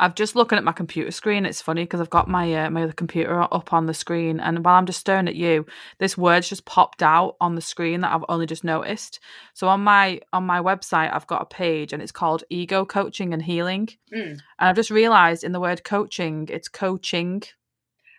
I've 0.00 0.14
just 0.14 0.36
looking 0.36 0.58
at 0.58 0.64
my 0.64 0.72
computer 0.72 1.10
screen. 1.10 1.46
It's 1.46 1.62
funny 1.62 1.84
because 1.84 2.00
I've 2.00 2.10
got 2.10 2.28
my 2.28 2.52
uh, 2.54 2.70
my 2.70 2.84
other 2.84 2.92
computer 2.92 3.40
up 3.42 3.72
on 3.72 3.86
the 3.86 3.94
screen, 3.94 4.40
and 4.40 4.64
while 4.64 4.76
I'm 4.76 4.86
just 4.86 5.00
staring 5.00 5.28
at 5.28 5.36
you, 5.36 5.66
this 5.98 6.16
word's 6.18 6.48
just 6.48 6.64
popped 6.64 7.02
out 7.02 7.36
on 7.40 7.54
the 7.54 7.60
screen 7.60 8.00
that 8.00 8.12
I've 8.12 8.24
only 8.28 8.46
just 8.46 8.64
noticed. 8.64 9.20
So 9.54 9.68
on 9.68 9.80
my 9.80 10.20
on 10.32 10.44
my 10.44 10.60
website, 10.60 11.12
I've 11.12 11.26
got 11.26 11.42
a 11.42 11.46
page, 11.46 11.92
and 11.92 12.02
it's 12.02 12.12
called 12.12 12.44
Ego 12.50 12.84
Coaching 12.84 13.32
and 13.32 13.42
Healing. 13.42 13.88
Mm. 14.14 14.30
And 14.30 14.40
I've 14.58 14.76
just 14.76 14.90
realised 14.90 15.44
in 15.44 15.52
the 15.52 15.60
word 15.60 15.84
coaching, 15.84 16.48
it's 16.50 16.68
coaching. 16.68 17.42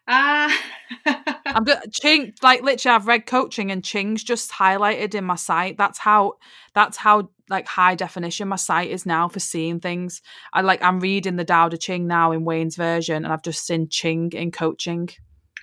Ah. 0.07 0.61
I'm 1.45 1.65
just 1.65 1.91
ching 1.93 2.33
like 2.41 2.61
literally 2.61 2.95
I've 2.95 3.07
read 3.07 3.25
coaching 3.25 3.71
and 3.71 3.83
ching's 3.83 4.23
just 4.23 4.51
highlighted 4.51 5.15
in 5.15 5.23
my 5.23 5.35
site. 5.35 5.77
That's 5.77 5.99
how 5.99 6.33
that's 6.73 6.97
how 6.97 7.29
like 7.49 7.67
high 7.67 7.95
definition 7.95 8.47
my 8.47 8.55
site 8.55 8.89
is 8.89 9.05
now 9.05 9.27
for 9.27 9.39
seeing 9.39 9.79
things. 9.79 10.21
I 10.53 10.61
like 10.61 10.81
I'm 10.83 10.99
reading 10.99 11.35
the 11.35 11.45
Tao 11.45 11.69
Te 11.69 11.77
Ching 11.77 12.07
now 12.07 12.31
in 12.31 12.45
Wayne's 12.45 12.75
version 12.75 13.23
and 13.23 13.33
I've 13.33 13.43
just 13.43 13.65
seen 13.65 13.89
Ching 13.89 14.31
in 14.33 14.51
coaching. 14.51 15.09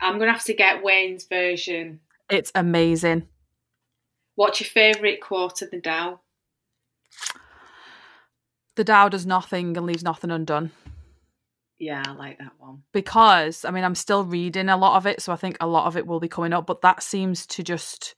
I'm 0.01 0.19
gonna 0.19 0.33
have 0.33 0.45
to 0.45 0.55
get 0.55 0.83
Wayne's 0.83 1.25
version. 1.25 2.01
It's 2.31 2.53
amazing. 2.55 3.27
What's 4.37 4.61
your 4.61 4.69
favourite 4.69 5.21
quote 5.21 5.63
of 5.63 5.71
the 5.71 5.81
Tao? 5.81 6.21
The 8.77 8.85
Tao 8.85 9.09
does 9.09 9.27
nothing 9.27 9.77
and 9.77 9.87
leaves 9.87 10.05
nothing 10.05 10.31
undone. 10.31 10.71
Yeah, 11.79 12.03
I 12.07 12.13
like 12.13 12.39
that 12.39 12.53
one. 12.59 12.83
Because, 12.93 13.65
I 13.65 13.71
mean, 13.71 13.85
I'm 13.85 13.95
still 13.95 14.25
reading 14.25 14.69
a 14.69 14.77
lot 14.77 14.97
of 14.97 15.07
it, 15.07 15.21
so 15.23 15.33
I 15.33 15.37
think 15.37 15.57
a 15.61 15.67
lot 15.67 15.87
of 15.87 15.97
it 15.97 16.07
will 16.07 16.21
be 16.21 16.29
coming 16.29 16.53
up, 16.53 16.67
but 16.67 16.83
that 16.83 17.03
seems 17.03 17.47
to 17.49 17.63
just 17.63 18.15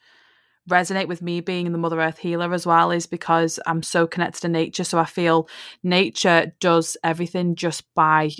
resonate 0.70 1.08
with 1.08 1.22
me 1.22 1.40
being 1.40 1.70
the 1.72 1.78
Mother 1.78 2.00
Earth 2.00 2.18
healer 2.18 2.52
as 2.52 2.66
well, 2.66 2.90
is 2.90 3.06
because 3.06 3.58
I'm 3.66 3.82
so 3.82 4.06
connected 4.06 4.42
to 4.42 4.48
nature. 4.48 4.84
So 4.84 4.98
I 4.98 5.04
feel 5.04 5.48
nature 5.82 6.52
does 6.60 6.96
everything 7.02 7.54
just 7.54 7.82
by 7.94 8.30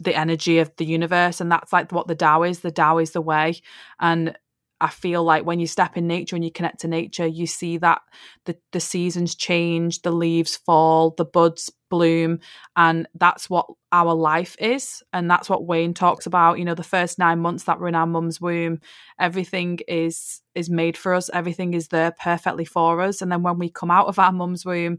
the 0.00 0.16
energy 0.16 0.58
of 0.58 0.72
the 0.76 0.86
universe. 0.86 1.40
And 1.40 1.52
that's 1.52 1.72
like 1.72 1.92
what 1.92 2.08
the 2.08 2.14
Tao 2.14 2.42
is. 2.42 2.60
The 2.60 2.70
Tao 2.70 2.98
is 2.98 3.12
the 3.12 3.20
way. 3.20 3.60
And 4.00 4.36
I 4.80 4.88
feel 4.88 5.22
like 5.22 5.44
when 5.44 5.60
you 5.60 5.66
step 5.66 5.96
in 5.96 6.06
nature 6.06 6.36
and 6.36 6.44
you 6.44 6.50
connect 6.50 6.80
to 6.80 6.88
nature, 6.88 7.26
you 7.26 7.46
see 7.46 7.76
that 7.78 8.00
the, 8.46 8.56
the 8.72 8.80
seasons 8.80 9.34
change, 9.34 10.02
the 10.02 10.10
leaves 10.10 10.56
fall, 10.56 11.14
the 11.16 11.24
buds 11.24 11.70
bloom, 11.90 12.38
and 12.76 13.06
that's 13.14 13.50
what 13.50 13.66
our 13.92 14.14
life 14.14 14.56
is. 14.58 15.02
And 15.12 15.30
that's 15.30 15.50
what 15.50 15.66
Wayne 15.66 15.92
talks 15.92 16.26
about. 16.26 16.58
You 16.58 16.64
know, 16.64 16.74
the 16.74 16.82
first 16.82 17.18
nine 17.18 17.40
months 17.40 17.64
that 17.64 17.78
we're 17.80 17.88
in 17.88 17.94
our 17.94 18.06
mum's 18.06 18.40
womb, 18.40 18.80
everything 19.18 19.80
is 19.86 20.40
is 20.54 20.70
made 20.70 20.96
for 20.96 21.14
us, 21.14 21.30
everything 21.32 21.74
is 21.74 21.88
there 21.88 22.12
perfectly 22.12 22.64
for 22.64 23.00
us. 23.00 23.20
And 23.20 23.30
then 23.30 23.42
when 23.42 23.58
we 23.58 23.68
come 23.68 23.90
out 23.90 24.06
of 24.06 24.18
our 24.18 24.32
mum's 24.32 24.64
womb, 24.64 24.98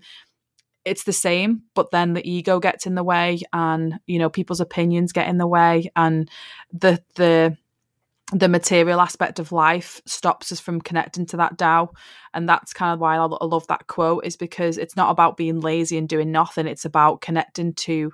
it's 0.85 1.03
the 1.03 1.13
same, 1.13 1.63
but 1.75 1.91
then 1.91 2.13
the 2.13 2.29
ego 2.29 2.59
gets 2.59 2.85
in 2.85 2.95
the 2.95 3.03
way 3.03 3.39
and, 3.53 3.99
you 4.07 4.17
know, 4.17 4.29
people's 4.29 4.61
opinions 4.61 5.11
get 5.11 5.27
in 5.27 5.37
the 5.37 5.47
way 5.47 5.91
and 5.95 6.29
the 6.71 7.03
the 7.15 7.57
the 8.31 8.47
material 8.47 9.01
aspect 9.01 9.39
of 9.39 9.51
life 9.51 10.01
stops 10.05 10.51
us 10.51 10.59
from 10.59 10.81
connecting 10.81 11.25
to 11.27 11.37
that 11.37 11.57
Tao. 11.57 11.91
And 12.33 12.47
that's 12.47 12.73
kind 12.73 12.93
of 12.93 12.99
why 12.99 13.17
I 13.17 13.25
love 13.25 13.67
that 13.67 13.87
quote, 13.87 14.25
is 14.25 14.37
because 14.37 14.77
it's 14.77 14.95
not 14.95 15.11
about 15.11 15.37
being 15.37 15.59
lazy 15.59 15.97
and 15.97 16.07
doing 16.07 16.31
nothing. 16.31 16.65
It's 16.65 16.85
about 16.85 17.21
connecting 17.21 17.73
to 17.73 18.11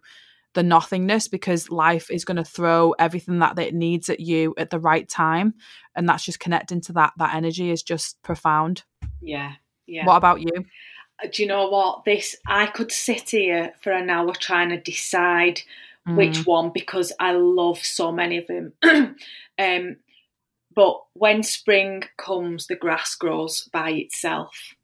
the 0.56 0.64
nothingness 0.64 1.28
because 1.28 1.70
life 1.70 2.10
is 2.10 2.26
going 2.26 2.38
to 2.38 2.44
throw 2.44 2.94
everything 2.98 3.40
that 3.40 3.60
it 3.60 3.76
needs 3.76 4.10
at 4.10 4.20
you 4.20 4.56
at 4.58 4.72
the 4.72 4.80
right 4.80 5.08
time. 5.08 5.54
And 5.96 6.10
that's 6.10 6.26
just 6.26 6.40
connecting 6.40 6.82
to 6.82 6.94
that. 6.94 7.14
That 7.18 7.36
energy 7.36 7.70
is 7.70 7.84
just 7.84 8.22
profound. 8.24 8.84
Yeah. 9.22 9.54
Yeah. 9.86 10.06
What 10.06 10.16
about 10.16 10.42
you? 10.42 10.66
Uh, 11.24 11.28
do 11.32 11.44
you 11.44 11.48
know 11.48 11.70
what? 11.70 12.06
This, 12.06 12.36
I 12.48 12.66
could 12.66 12.92
sit 12.92 13.30
here 13.30 13.74
for 13.82 13.92
an 13.92 14.10
hour 14.10 14.34
trying 14.34 14.70
to 14.70 14.82
decide 14.82 15.62
which 16.08 16.40
mm. 16.40 16.48
one 16.48 16.72
because 16.74 17.12
I 17.20 17.34
love 17.34 17.84
so 17.84 18.12
many 18.12 18.38
of 18.38 18.48
them. 18.48 18.74
um, 19.60 19.98
but 20.78 21.02
when 21.14 21.42
spring 21.42 22.04
comes, 22.18 22.68
the 22.68 22.76
grass 22.76 23.16
grows 23.16 23.68
by 23.74 23.90
itself. 23.90 24.76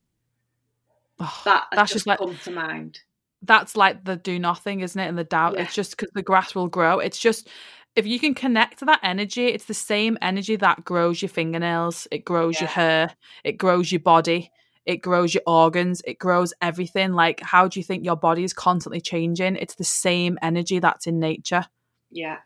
Oh, 1.19 1.41
that 1.45 1.65
that's 1.71 1.91
just, 1.91 1.93
just 1.93 2.07
like, 2.07 2.17
come 2.17 2.35
to 2.45 2.49
mind. 2.51 3.01
That's 3.43 3.77
like 3.77 4.03
the 4.03 4.15
do 4.15 4.39
nothing, 4.39 4.79
isn't 4.79 4.99
it? 4.99 5.07
And 5.07 5.19
the 5.19 5.23
doubt. 5.23 5.53
Yeah. 5.53 5.61
It's 5.61 5.75
just 5.75 5.91
because 5.91 6.09
the 6.15 6.23
grass 6.23 6.55
will 6.55 6.67
grow. 6.67 6.97
It's 6.97 7.19
just 7.19 7.47
if 7.95 8.07
you 8.07 8.19
can 8.19 8.33
connect 8.33 8.79
to 8.79 8.85
that 8.85 9.01
energy, 9.03 9.45
it's 9.45 9.65
the 9.65 9.75
same 9.75 10.17
energy 10.19 10.55
that 10.55 10.83
grows 10.83 11.21
your 11.21 11.29
fingernails, 11.29 12.07
it 12.09 12.25
grows 12.25 12.55
yeah. 12.55 12.61
your 12.61 12.69
hair, 12.69 13.15
it 13.43 13.59
grows 13.59 13.91
your 13.91 14.01
body, 14.01 14.51
it 14.87 14.97
grows 14.97 15.35
your 15.35 15.43
organs, 15.45 16.01
it 16.07 16.17
grows 16.17 16.55
everything. 16.59 17.13
Like, 17.13 17.39
how 17.41 17.67
do 17.67 17.79
you 17.79 17.83
think 17.83 18.03
your 18.03 18.17
body 18.17 18.43
is 18.43 18.51
constantly 18.51 18.99
changing? 18.99 19.57
It's 19.57 19.75
the 19.75 19.83
same 19.83 20.39
energy 20.41 20.79
that's 20.79 21.05
in 21.05 21.19
nature. 21.19 21.67
Yeah, 22.09 22.39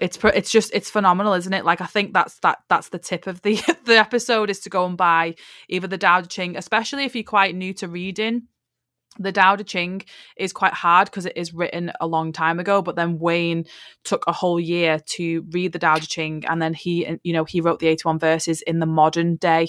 it's 0.00 0.18
it's 0.22 0.50
just 0.50 0.70
it's 0.74 0.90
phenomenal, 0.90 1.32
isn't 1.34 1.52
it? 1.52 1.64
Like 1.64 1.80
I 1.80 1.86
think 1.86 2.12
that's 2.12 2.38
that 2.40 2.58
that's 2.68 2.90
the 2.90 2.98
tip 2.98 3.26
of 3.26 3.42
the 3.42 3.60
the 3.84 3.96
episode 3.96 4.50
is 4.50 4.60
to 4.60 4.70
go 4.70 4.86
and 4.86 4.96
buy 4.96 5.34
either 5.68 5.86
the 5.86 5.98
Tao 5.98 6.20
Te 6.20 6.28
Ching, 6.28 6.56
especially 6.56 7.04
if 7.04 7.14
you're 7.14 7.24
quite 7.24 7.54
new 7.54 7.72
to 7.74 7.88
reading. 7.88 8.42
The 9.18 9.32
Tao 9.32 9.56
Te 9.56 9.64
Ching 9.64 10.02
is 10.36 10.52
quite 10.52 10.74
hard 10.74 11.06
because 11.06 11.24
it 11.24 11.32
is 11.36 11.54
written 11.54 11.90
a 12.02 12.06
long 12.06 12.32
time 12.32 12.60
ago, 12.60 12.82
but 12.82 12.96
then 12.96 13.18
Wayne 13.18 13.64
took 14.04 14.24
a 14.26 14.32
whole 14.32 14.60
year 14.60 15.00
to 15.12 15.46
read 15.52 15.72
the 15.72 15.78
Tao 15.78 15.96
Te 15.96 16.06
Ching, 16.06 16.44
and 16.46 16.60
then 16.60 16.74
he, 16.74 17.18
you 17.22 17.32
know, 17.32 17.44
he 17.44 17.62
wrote 17.62 17.78
the 17.78 17.88
eighty-one 17.88 18.18
verses 18.18 18.60
in 18.62 18.78
the 18.78 18.86
modern 18.86 19.36
day 19.36 19.68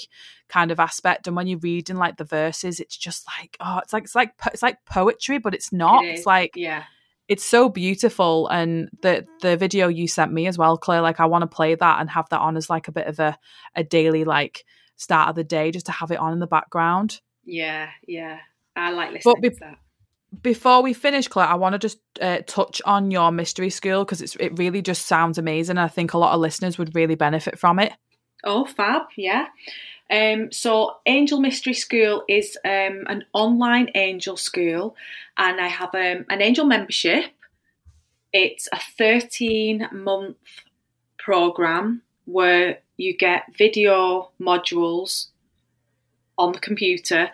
kind 0.49 0.71
of 0.71 0.79
aspect. 0.81 1.27
And 1.27 1.35
when 1.37 1.47
you're 1.47 1.59
reading 1.59 1.95
like 1.95 2.17
the 2.17 2.25
verses, 2.25 2.81
it's 2.81 2.97
just 2.97 3.25
like, 3.39 3.55
oh, 3.61 3.79
it's 3.79 3.93
like 3.93 4.03
it's 4.03 4.15
like 4.15 4.33
it's 4.51 4.63
like 4.63 4.83
poetry, 4.85 5.37
but 5.37 5.53
it's 5.53 5.71
not. 5.71 6.03
It 6.03 6.09
it's 6.09 6.25
like 6.25 6.51
yeah, 6.55 6.83
it's 7.27 7.43
so 7.43 7.69
beautiful 7.69 8.47
and 8.47 8.89
the 9.01 9.25
the 9.41 9.57
video 9.57 9.87
you 9.87 10.07
sent 10.07 10.31
me 10.31 10.47
as 10.47 10.57
well 10.57 10.77
claire 10.77 11.01
like 11.01 11.19
i 11.19 11.25
want 11.25 11.41
to 11.41 11.47
play 11.47 11.75
that 11.75 11.99
and 11.99 12.09
have 12.09 12.27
that 12.29 12.39
on 12.39 12.55
as 12.57 12.69
like 12.69 12.87
a 12.87 12.91
bit 12.91 13.07
of 13.07 13.19
a 13.19 13.37
a 13.75 13.83
daily 13.83 14.23
like 14.23 14.63
start 14.95 15.29
of 15.29 15.35
the 15.35 15.43
day 15.43 15.71
just 15.71 15.85
to 15.85 15.91
have 15.91 16.09
it 16.11 16.17
on 16.17 16.33
in 16.33 16.39
the 16.39 16.47
background. 16.47 17.21
Yeah 17.45 17.89
yeah. 18.07 18.39
I 18.75 18.91
like 18.91 19.11
listening 19.11 19.35
but 19.35 19.41
be- 19.41 19.49
to 19.51 19.59
that. 19.59 19.77
before 20.41 20.81
we 20.83 20.93
finish 20.93 21.27
claire 21.27 21.47
i 21.47 21.55
want 21.55 21.73
to 21.73 21.79
just 21.79 21.99
uh, 22.21 22.39
touch 22.47 22.81
on 22.85 23.11
your 23.11 23.31
mystery 23.31 23.69
school 23.69 24.03
because 24.05 24.21
it's 24.21 24.35
it 24.37 24.57
really 24.57 24.81
just 24.81 25.05
sounds 25.05 25.37
amazing 25.37 25.77
i 25.77 25.87
think 25.87 26.13
a 26.13 26.17
lot 26.17 26.33
of 26.33 26.41
listeners 26.41 26.77
would 26.77 26.93
really 26.95 27.15
benefit 27.15 27.57
from 27.59 27.79
it. 27.79 27.93
Oh 28.43 28.65
fab 28.65 29.03
yeah 29.15 29.47
um, 30.09 30.51
so, 30.51 30.97
Angel 31.05 31.39
Mystery 31.39 31.73
School 31.73 32.23
is 32.29 32.57
um, 32.63 33.03
an 33.07 33.25
online 33.33 33.89
angel 33.95 34.37
school, 34.37 34.95
and 35.37 35.59
I 35.59 35.67
have 35.67 35.93
um, 35.93 36.25
an 36.29 36.41
angel 36.41 36.65
membership. 36.65 37.25
It's 38.31 38.69
a 38.71 38.79
13 38.97 39.89
month 39.91 40.37
program 41.17 42.03
where 42.25 42.79
you 42.95 43.17
get 43.17 43.55
video 43.57 44.31
modules 44.39 45.27
on 46.37 46.51
the 46.51 46.59
computer 46.59 47.29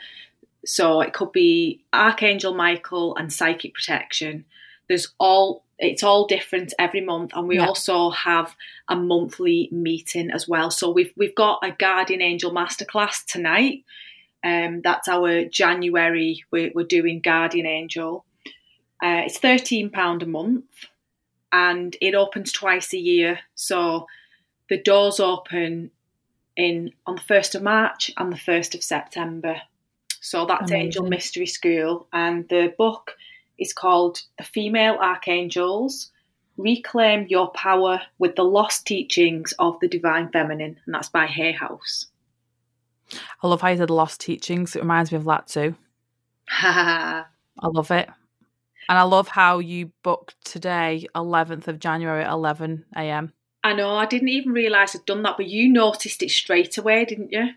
so 0.65 1.01
it 1.01 1.13
could 1.13 1.32
be 1.32 1.84
Archangel 1.91 2.53
Michael 2.53 3.15
and 3.17 3.32
psychic 3.32 3.74
protection. 3.74 4.45
There's 4.88 5.13
all 5.19 5.62
it's 5.80 6.03
all 6.03 6.28
different 6.28 6.74
every 6.78 7.01
month, 7.01 7.32
and 7.34 7.47
we 7.47 7.57
Yeah. 7.57 7.67
also 7.67 8.09
have 8.11 8.55
a 8.88 8.95
monthly 8.95 9.69
meeting 9.71 10.32
as 10.32 10.47
well. 10.47 10.69
So 10.71 10.91
we've 10.91 11.13
we've 11.17 11.36
got 11.36 11.59
a 11.63 11.71
Guardian 11.71 12.21
Angel 12.21 12.51
masterclass 12.51 13.26
tonight. 13.26 13.84
Um, 14.43 14.82
that's 14.82 15.07
our 15.07 15.45
January. 15.45 16.43
We're, 16.51 16.71
we're 16.76 16.86
doing 16.86 17.21
Guardian 17.21 17.65
Angel. 17.65 18.26
Uh, 19.01 19.24
it's 19.26 19.39
thirteen 19.39 19.89
pound 19.89 20.21
a 20.24 20.28
month, 20.28 20.65
and 21.51 21.95
it 22.01 22.13
opens 22.15 22.51
twice 22.51 22.93
a 22.93 22.99
year. 22.99 23.39
So 23.55 24.07
the 24.69 24.78
doors 24.82 25.19
open 25.19 25.91
in 26.55 26.91
on 27.05 27.15
the 27.15 27.21
first 27.21 27.55
of 27.55 27.63
March 27.63 28.11
and 28.15 28.32
the 28.32 28.38
first 28.38 28.76
of 28.76 28.84
September. 28.84 29.61
So 30.21 30.45
that's 30.45 30.71
Angel 30.71 31.05
Mystery 31.05 31.47
School, 31.47 32.07
and 32.13 32.47
the 32.47 32.74
book 32.78 33.15
is 33.57 33.73
called 33.73 34.21
The 34.37 34.43
Female 34.43 34.95
Archangels 34.95 36.11
Reclaim 36.57 37.25
Your 37.29 37.49
Power 37.51 38.01
with 38.19 38.35
the 38.35 38.43
Lost 38.43 38.85
Teachings 38.85 39.53
of 39.59 39.79
the 39.79 39.87
Divine 39.87 40.29
Feminine, 40.29 40.77
and 40.85 40.93
that's 40.93 41.09
by 41.09 41.25
Hay 41.25 41.51
House. 41.51 42.07
I 43.41 43.47
love 43.47 43.61
how 43.61 43.69
you 43.69 43.77
said 43.77 43.89
lost 43.89 44.21
teachings. 44.21 44.75
It 44.75 44.79
reminds 44.79 45.11
me 45.11 45.17
of 45.17 45.25
that 45.25 45.47
too. 45.47 45.75
I 46.49 47.25
love 47.61 47.91
it. 47.91 48.09
And 48.89 48.97
I 48.97 49.03
love 49.03 49.27
how 49.27 49.59
you 49.59 49.91
booked 50.03 50.35
today, 50.43 51.07
11th 51.15 51.67
of 51.67 51.79
January 51.79 52.23
at 52.23 52.31
11 52.31 52.85
a.m. 52.95 53.33
I 53.63 53.73
know, 53.73 53.95
I 53.95 54.05
didn't 54.05 54.27
even 54.29 54.51
realise 54.51 54.95
I'd 54.95 55.05
done 55.05 55.23
that, 55.23 55.37
but 55.37 55.47
you 55.47 55.69
noticed 55.69 56.21
it 56.21 56.31
straight 56.31 56.77
away, 56.77 57.05
didn't 57.05 57.31
you? 57.31 57.51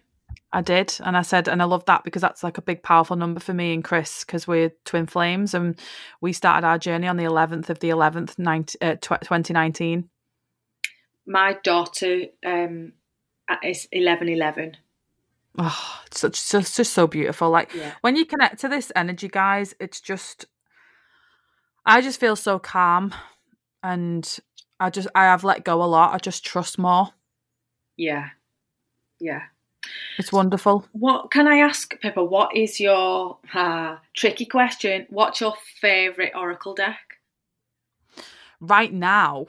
I 0.52 0.62
did. 0.62 0.96
And 1.04 1.16
I 1.16 1.22
said, 1.22 1.48
and 1.48 1.60
I 1.60 1.64
love 1.64 1.84
that 1.86 2.04
because 2.04 2.22
that's 2.22 2.42
like 2.42 2.56
a 2.58 2.62
big, 2.62 2.82
powerful 2.82 3.16
number 3.16 3.40
for 3.40 3.52
me 3.52 3.74
and 3.74 3.84
Chris 3.84 4.24
because 4.24 4.46
we're 4.46 4.72
twin 4.84 5.06
flames 5.06 5.54
and 5.54 5.78
we 6.20 6.32
started 6.32 6.66
our 6.66 6.78
journey 6.78 7.08
on 7.08 7.16
the 7.16 7.24
11th 7.24 7.68
of 7.68 7.80
the 7.80 7.90
11th, 7.90 8.38
19, 8.38 8.78
uh, 8.80 8.94
2019. 8.96 10.08
My 11.26 11.56
daughter 11.64 12.26
um, 12.44 12.92
is 13.64 13.88
eleven 13.90 14.28
eleven. 14.28 14.76
Oh, 15.58 16.00
it's 16.06 16.20
such, 16.20 16.36
so, 16.36 16.58
it's 16.58 16.76
just 16.76 16.92
so 16.92 17.06
beautiful. 17.06 17.50
Like 17.50 17.74
Yeah. 17.74 17.92
when 18.02 18.14
you 18.14 18.24
connect 18.24 18.60
to 18.60 18.68
this 18.68 18.92
energy, 18.94 19.26
guys, 19.28 19.74
it's 19.80 20.00
just, 20.00 20.44
I 21.84 22.00
just 22.00 22.20
feel 22.20 22.36
so 22.36 22.58
calm 22.60 23.12
and 23.82 24.38
I 24.78 24.90
just, 24.90 25.08
I 25.14 25.24
have 25.24 25.44
let 25.44 25.64
go 25.64 25.82
a 25.82 25.86
lot. 25.86 26.14
I 26.14 26.18
just 26.18 26.44
trust 26.44 26.78
more. 26.78 27.08
Yeah, 27.96 28.28
yeah. 29.18 29.42
It's 30.18 30.32
wonderful. 30.32 30.86
What 30.92 31.30
can 31.30 31.46
I 31.46 31.58
ask, 31.58 31.98
Pippa? 32.00 32.24
What 32.24 32.56
is 32.56 32.80
your 32.80 33.38
ah, 33.54 34.00
tricky 34.14 34.46
question? 34.46 35.06
What's 35.10 35.40
your 35.40 35.54
favourite 35.80 36.32
oracle 36.34 36.74
deck? 36.74 37.16
right 38.60 38.92
now 38.92 39.46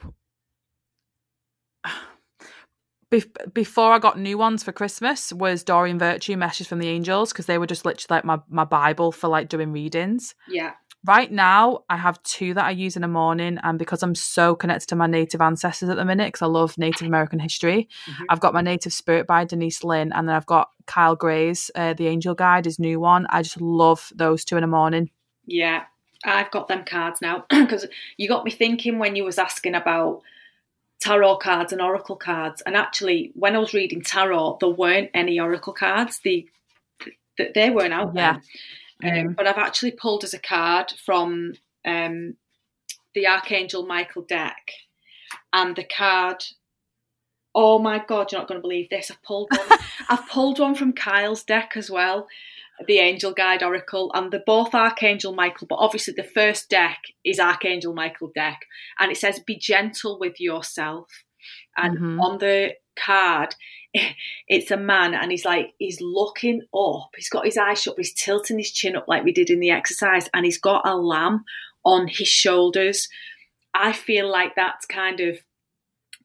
bef- 3.10 3.54
before 3.54 3.92
I 3.92 3.98
got 3.98 4.18
new 4.18 4.38
ones 4.38 4.62
for 4.62 4.72
Christmas 4.72 5.32
was 5.32 5.64
Doreen 5.64 5.98
Virtue 5.98 6.36
Messages 6.36 6.66
from 6.66 6.78
the 6.78 6.88
Angels 6.88 7.32
because 7.32 7.46
they 7.46 7.58
were 7.58 7.66
just 7.66 7.84
literally 7.84 8.16
like 8.16 8.24
my, 8.24 8.38
my 8.48 8.64
Bible 8.64 9.12
for 9.12 9.28
like 9.28 9.48
doing 9.48 9.72
readings. 9.72 10.34
Yeah, 10.48 10.72
Right 11.08 11.32
now, 11.32 11.84
I 11.88 11.96
have 11.96 12.22
two 12.22 12.52
that 12.52 12.66
I 12.66 12.70
use 12.72 12.94
in 12.94 13.00
the 13.00 13.08
morning, 13.08 13.58
and 13.62 13.78
because 13.78 14.02
I'm 14.02 14.14
so 14.14 14.54
connected 14.54 14.88
to 14.90 14.96
my 14.96 15.06
native 15.06 15.40
ancestors 15.40 15.88
at 15.88 15.96
the 15.96 16.04
minute, 16.04 16.26
because 16.28 16.42
I 16.42 16.46
love 16.50 16.76
Native 16.76 17.06
American 17.06 17.38
history, 17.38 17.88
Mhm. 18.06 18.26
I've 18.28 18.40
got 18.40 18.52
my 18.52 18.60
Native 18.60 18.92
Spirit 18.92 19.26
by 19.26 19.44
Denise 19.46 19.82
Linn, 19.82 20.12
and 20.12 20.28
then 20.28 20.36
I've 20.36 20.44
got 20.44 20.68
Kyle 20.86 21.16
Gray's 21.16 21.70
uh, 21.74 21.94
The 21.94 22.08
Angel 22.08 22.34
Guide, 22.34 22.66
his 22.66 22.78
new 22.78 23.00
one. 23.00 23.26
I 23.30 23.40
just 23.40 23.58
love 23.58 24.12
those 24.14 24.44
two 24.44 24.56
in 24.58 24.60
the 24.62 24.66
morning. 24.68 25.10
yeah. 25.46 25.84
I've 26.24 26.50
got 26.50 26.66
them 26.66 26.84
cards 26.84 27.22
now 27.22 27.44
because 27.50 27.86
you 28.16 28.28
got 28.28 28.44
me 28.44 28.50
thinking 28.50 28.98
when 28.98 29.14
you 29.14 29.22
was 29.24 29.38
asking 29.38 29.76
about 29.76 30.20
tarot 31.00 31.36
cards 31.36 31.72
and 31.72 31.80
oracle 31.80 32.16
cards, 32.16 32.60
and 32.66 32.76
actually, 32.76 33.30
when 33.34 33.54
I 33.54 33.60
was 33.60 33.72
reading 33.72 34.02
tarot, 34.02 34.58
there 34.60 34.68
weren't 34.68 35.10
any 35.14 35.38
oracle 35.40 35.72
cards. 35.72 36.18
The 36.24 36.46
th- 37.38 37.54
they 37.54 37.70
weren't 37.70 37.94
out 37.94 38.12
Yeah. 38.14 38.32
there. 38.32 38.42
Um, 39.04 39.34
but 39.34 39.46
I've 39.46 39.58
actually 39.58 39.92
pulled 39.92 40.24
as 40.24 40.34
a 40.34 40.38
card 40.38 40.92
from 41.04 41.54
um, 41.84 42.34
the 43.14 43.26
Archangel 43.26 43.86
Michael 43.86 44.22
deck, 44.22 44.70
and 45.52 45.76
the 45.76 45.84
card. 45.84 46.44
Oh 47.54 47.78
my 47.78 48.02
God, 48.04 48.30
you're 48.30 48.40
not 48.40 48.48
going 48.48 48.58
to 48.58 48.62
believe 48.62 48.90
this! 48.90 49.10
I've 49.10 49.22
pulled 49.22 49.48
one. 49.50 49.78
I've 50.08 50.28
pulled 50.28 50.58
one 50.58 50.74
from 50.74 50.92
Kyle's 50.92 51.42
deck 51.44 51.72
as 51.76 51.90
well, 51.90 52.28
the 52.86 52.98
Angel 52.98 53.32
Guide 53.32 53.62
Oracle, 53.62 54.10
and 54.14 54.30
they're 54.30 54.42
both 54.44 54.74
Archangel 54.74 55.32
Michael. 55.34 55.66
But 55.68 55.76
obviously, 55.76 56.14
the 56.16 56.22
first 56.22 56.68
deck 56.68 56.98
is 57.24 57.38
Archangel 57.40 57.94
Michael 57.94 58.30
deck, 58.34 58.60
and 58.98 59.10
it 59.10 59.16
says, 59.16 59.40
"Be 59.40 59.56
gentle 59.56 60.18
with 60.18 60.40
yourself." 60.40 61.24
And 61.76 61.98
Mhm. 61.98 62.20
on 62.20 62.38
the 62.38 62.74
card, 62.96 63.54
it's 64.48 64.70
a 64.70 64.76
man, 64.76 65.14
and 65.14 65.30
he's 65.30 65.44
like 65.44 65.74
he's 65.78 66.00
looking 66.00 66.62
up. 66.74 67.10
He's 67.16 67.28
got 67.28 67.44
his 67.44 67.58
eyes 67.58 67.82
shut, 67.82 67.96
but 67.96 68.04
he's 68.04 68.14
tilting 68.14 68.58
his 68.58 68.70
chin 68.70 68.96
up 68.96 69.06
like 69.08 69.24
we 69.24 69.32
did 69.32 69.50
in 69.50 69.60
the 69.60 69.70
exercise, 69.70 70.28
and 70.34 70.44
he's 70.44 70.58
got 70.58 70.86
a 70.86 70.96
lamb 70.96 71.44
on 71.84 72.08
his 72.08 72.28
shoulders. 72.28 73.08
I 73.74 73.92
feel 73.92 74.30
like 74.30 74.54
that's 74.56 74.86
kind 74.86 75.20
of 75.20 75.38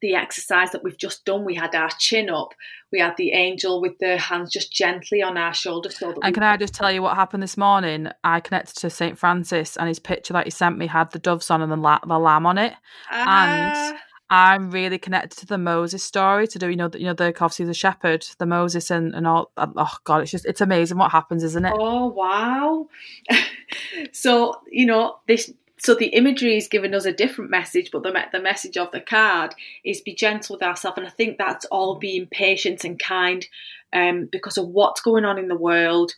the 0.01 0.15
exercise 0.15 0.71
that 0.71 0.83
we've 0.83 0.97
just 0.97 1.23
done. 1.23 1.45
We 1.45 1.55
had 1.55 1.73
our 1.73 1.89
chin 1.97 2.29
up. 2.29 2.53
We 2.91 2.99
had 2.99 3.15
the 3.17 3.31
angel 3.31 3.81
with 3.81 3.97
the 3.99 4.17
hands 4.17 4.51
just 4.51 4.71
gently 4.71 5.23
on 5.23 5.37
our 5.37 5.53
shoulders. 5.53 5.97
So 5.97 6.13
And 6.21 6.33
can 6.33 6.43
I 6.43 6.57
just 6.57 6.73
tell 6.73 6.91
you 6.91 7.01
what 7.01 7.15
happened 7.15 7.41
this 7.41 7.57
morning? 7.57 8.09
I 8.23 8.41
connected 8.41 8.75
to 8.81 8.89
St. 8.89 9.17
Francis, 9.17 9.77
and 9.77 9.87
his 9.87 9.99
picture 9.99 10.33
that 10.33 10.45
he 10.45 10.51
sent 10.51 10.77
me 10.77 10.87
had 10.87 11.11
the 11.11 11.19
doves 11.19 11.49
on 11.49 11.61
and 11.61 11.71
the, 11.71 11.77
la- 11.77 12.01
the 12.05 12.19
lamb 12.19 12.45
on 12.45 12.57
it. 12.57 12.73
Ah, 13.09 13.93
I'm 14.29 14.71
really 14.71 14.97
connected 14.97 15.37
to 15.39 15.45
the 15.45 15.57
Moses 15.57 16.03
story 16.03 16.47
to 16.47 16.59
do, 16.59 16.69
you 16.69 16.75
know, 16.75 16.87
the, 16.87 16.99
you 16.99 17.05
know, 17.05 17.13
the 17.13 17.27
obviously 17.27 17.65
the 17.65 17.73
shepherd, 17.73 18.25
the 18.39 18.45
Moses, 18.45 18.89
and 18.89 19.13
and 19.13 19.27
all. 19.27 19.51
Oh 19.57 19.97
God, 20.05 20.21
it's 20.21 20.31
just 20.31 20.45
it's 20.45 20.61
amazing 20.61 20.97
what 20.97 21.11
happens, 21.11 21.43
isn't 21.43 21.65
it? 21.65 21.73
oh 21.75 22.07
wow! 22.07 22.87
so 24.11 24.59
you 24.71 24.85
know 24.85 25.17
this. 25.27 25.51
So 25.77 25.93
the 25.93 26.07
imagery 26.07 26.55
is 26.55 26.69
giving 26.69 26.93
us 26.93 27.05
a 27.05 27.11
different 27.11 27.51
message, 27.51 27.91
but 27.91 28.03
the 28.03 28.13
the 28.31 28.41
message 28.41 28.77
of 28.77 28.91
the 28.91 29.01
card 29.01 29.53
is 29.83 30.01
be 30.01 30.15
gentle 30.15 30.55
with 30.55 30.63
ourselves, 30.63 30.97
and 30.97 31.07
I 31.07 31.11
think 31.11 31.37
that's 31.37 31.65
all 31.65 31.99
being 31.99 32.27
patient 32.31 32.83
and 32.85 32.97
kind, 32.97 33.45
um, 33.91 34.29
because 34.31 34.57
of 34.57 34.69
what's 34.69 35.01
going 35.01 35.25
on 35.25 35.37
in 35.37 35.47
the 35.47 35.57
world. 35.57 36.13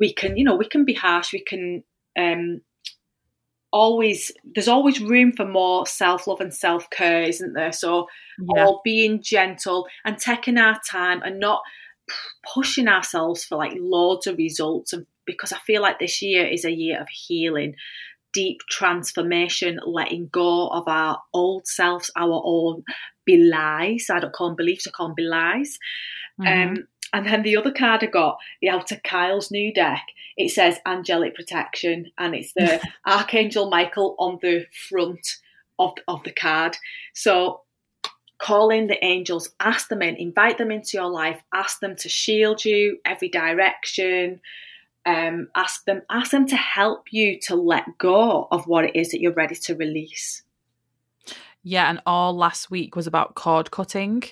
We 0.00 0.12
can, 0.12 0.36
you 0.36 0.44
know, 0.44 0.56
we 0.56 0.68
can 0.68 0.84
be 0.84 0.94
harsh. 0.94 1.32
We 1.32 1.40
can 1.40 1.82
um, 2.18 2.60
always. 3.72 4.32
There's 4.54 4.68
always 4.68 5.00
room 5.00 5.32
for 5.32 5.44
more 5.44 5.86
self 5.86 6.26
love 6.26 6.40
and 6.40 6.54
self 6.54 6.88
care, 6.90 7.22
isn't 7.22 7.52
there? 7.54 7.72
So 7.72 8.08
Yeah, 8.38 8.66
or 8.66 8.80
being 8.84 9.22
gentle 9.22 9.86
and 10.04 10.18
taking 10.18 10.58
our 10.58 10.78
time 10.88 11.22
and 11.22 11.38
not 11.40 11.62
pushing 12.54 12.88
ourselves 12.88 13.44
for 13.44 13.56
like 13.56 13.74
loads 13.78 14.26
of 14.26 14.38
results 14.38 14.92
and 14.92 15.06
because 15.26 15.52
I 15.52 15.58
feel 15.58 15.82
like 15.82 15.98
this 15.98 16.22
year 16.22 16.46
is 16.46 16.64
a 16.64 16.72
year 16.72 17.00
of 17.00 17.08
healing 17.08 17.74
deep 18.32 18.60
transformation 18.70 19.78
letting 19.84 20.28
go 20.32 20.68
of 20.68 20.88
our 20.88 21.18
old 21.34 21.66
selves 21.66 22.10
our 22.16 22.40
own 22.44 22.82
belies 23.26 24.06
I 24.10 24.20
don't 24.20 24.32
call 24.32 24.48
them 24.48 24.56
beliefs 24.56 24.86
I 24.86 24.90
call 24.90 25.08
them 25.08 25.16
belies 25.16 25.78
Mhm. 26.40 26.68
um, 26.68 26.88
and 27.12 27.26
then 27.26 27.42
the 27.42 27.56
other 27.56 27.72
card 27.72 28.02
I 28.02 28.06
got, 28.06 28.38
the 28.60 28.68
out 28.68 28.92
of 28.92 29.02
Kyle's 29.02 29.50
new 29.50 29.72
deck, 29.72 30.04
it 30.36 30.50
says 30.50 30.78
angelic 30.86 31.34
protection, 31.34 32.10
and 32.18 32.34
it's 32.34 32.52
the 32.54 32.80
Archangel 33.06 33.70
Michael 33.70 34.14
on 34.18 34.38
the 34.42 34.66
front 34.88 35.36
of, 35.78 35.92
of 36.06 36.22
the 36.24 36.32
card. 36.32 36.76
So 37.14 37.62
call 38.38 38.70
in 38.70 38.86
the 38.86 39.04
angels, 39.04 39.50
ask 39.60 39.88
them 39.88 40.02
in, 40.02 40.16
invite 40.16 40.58
them 40.58 40.70
into 40.70 40.96
your 40.96 41.10
life, 41.10 41.42
ask 41.52 41.80
them 41.80 41.96
to 41.96 42.08
shield 42.08 42.64
you 42.64 42.98
every 43.04 43.28
direction. 43.28 44.40
Um, 45.06 45.48
ask 45.54 45.84
them, 45.86 46.02
ask 46.10 46.32
them 46.32 46.46
to 46.48 46.56
help 46.56 47.12
you 47.12 47.40
to 47.42 47.56
let 47.56 47.96
go 47.96 48.46
of 48.50 48.66
what 48.66 48.84
it 48.84 48.94
is 48.94 49.10
that 49.10 49.20
you're 49.20 49.32
ready 49.32 49.54
to 49.54 49.74
release. 49.74 50.42
Yeah, 51.62 51.90
and 51.90 52.00
all 52.06 52.34
last 52.36 52.70
week 52.70 52.96
was 52.96 53.06
about 53.06 53.34
cord 53.34 53.70
cutting, 53.70 54.22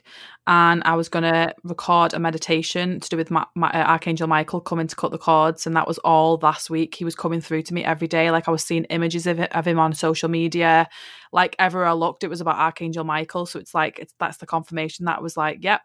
and 0.46 0.82
I 0.84 0.94
was 0.94 1.08
gonna 1.08 1.52
record 1.64 2.14
a 2.14 2.18
meditation 2.18 3.00
to 3.00 3.08
do 3.08 3.16
with 3.16 3.30
my, 3.30 3.44
my 3.54 3.70
uh, 3.70 3.84
Archangel 3.84 4.28
Michael 4.28 4.60
coming 4.60 4.86
to 4.86 4.96
cut 4.96 5.10
the 5.10 5.18
cords, 5.18 5.66
and 5.66 5.76
that 5.76 5.88
was 5.88 5.98
all 5.98 6.38
last 6.40 6.70
week. 6.70 6.94
He 6.94 7.04
was 7.04 7.14
coming 7.14 7.40
through 7.40 7.62
to 7.62 7.74
me 7.74 7.84
every 7.84 8.08
day, 8.08 8.30
like 8.30 8.48
I 8.48 8.52
was 8.52 8.64
seeing 8.64 8.84
images 8.84 9.26
of, 9.26 9.40
it, 9.40 9.54
of 9.54 9.66
him 9.66 9.78
on 9.78 9.92
social 9.92 10.28
media, 10.28 10.88
like 11.32 11.56
everywhere 11.58 11.88
I 11.88 11.92
looked, 11.92 12.24
it 12.24 12.30
was 12.30 12.40
about 12.40 12.56
Archangel 12.56 13.04
Michael. 13.04 13.46
So 13.46 13.58
it's 13.58 13.74
like 13.74 13.98
it's 13.98 14.14
that's 14.18 14.38
the 14.38 14.46
confirmation 14.46 15.04
that 15.06 15.22
was 15.22 15.36
like, 15.36 15.58
yep, 15.62 15.82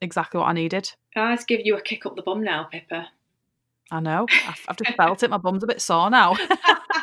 exactly 0.00 0.38
what 0.38 0.48
I 0.48 0.52
needed. 0.52 0.92
Guys, 1.14 1.44
give 1.44 1.60
you 1.64 1.76
a 1.76 1.80
kick 1.80 2.06
up 2.06 2.16
the 2.16 2.22
bum 2.22 2.42
now, 2.42 2.64
Pippa. 2.64 3.08
I 3.90 4.00
know. 4.00 4.26
I've, 4.48 4.64
I've 4.68 4.76
just 4.76 4.96
felt 4.96 5.22
it. 5.22 5.30
My 5.30 5.36
bum's 5.36 5.62
a 5.62 5.66
bit 5.66 5.80
sore 5.80 6.08
now. 6.08 6.34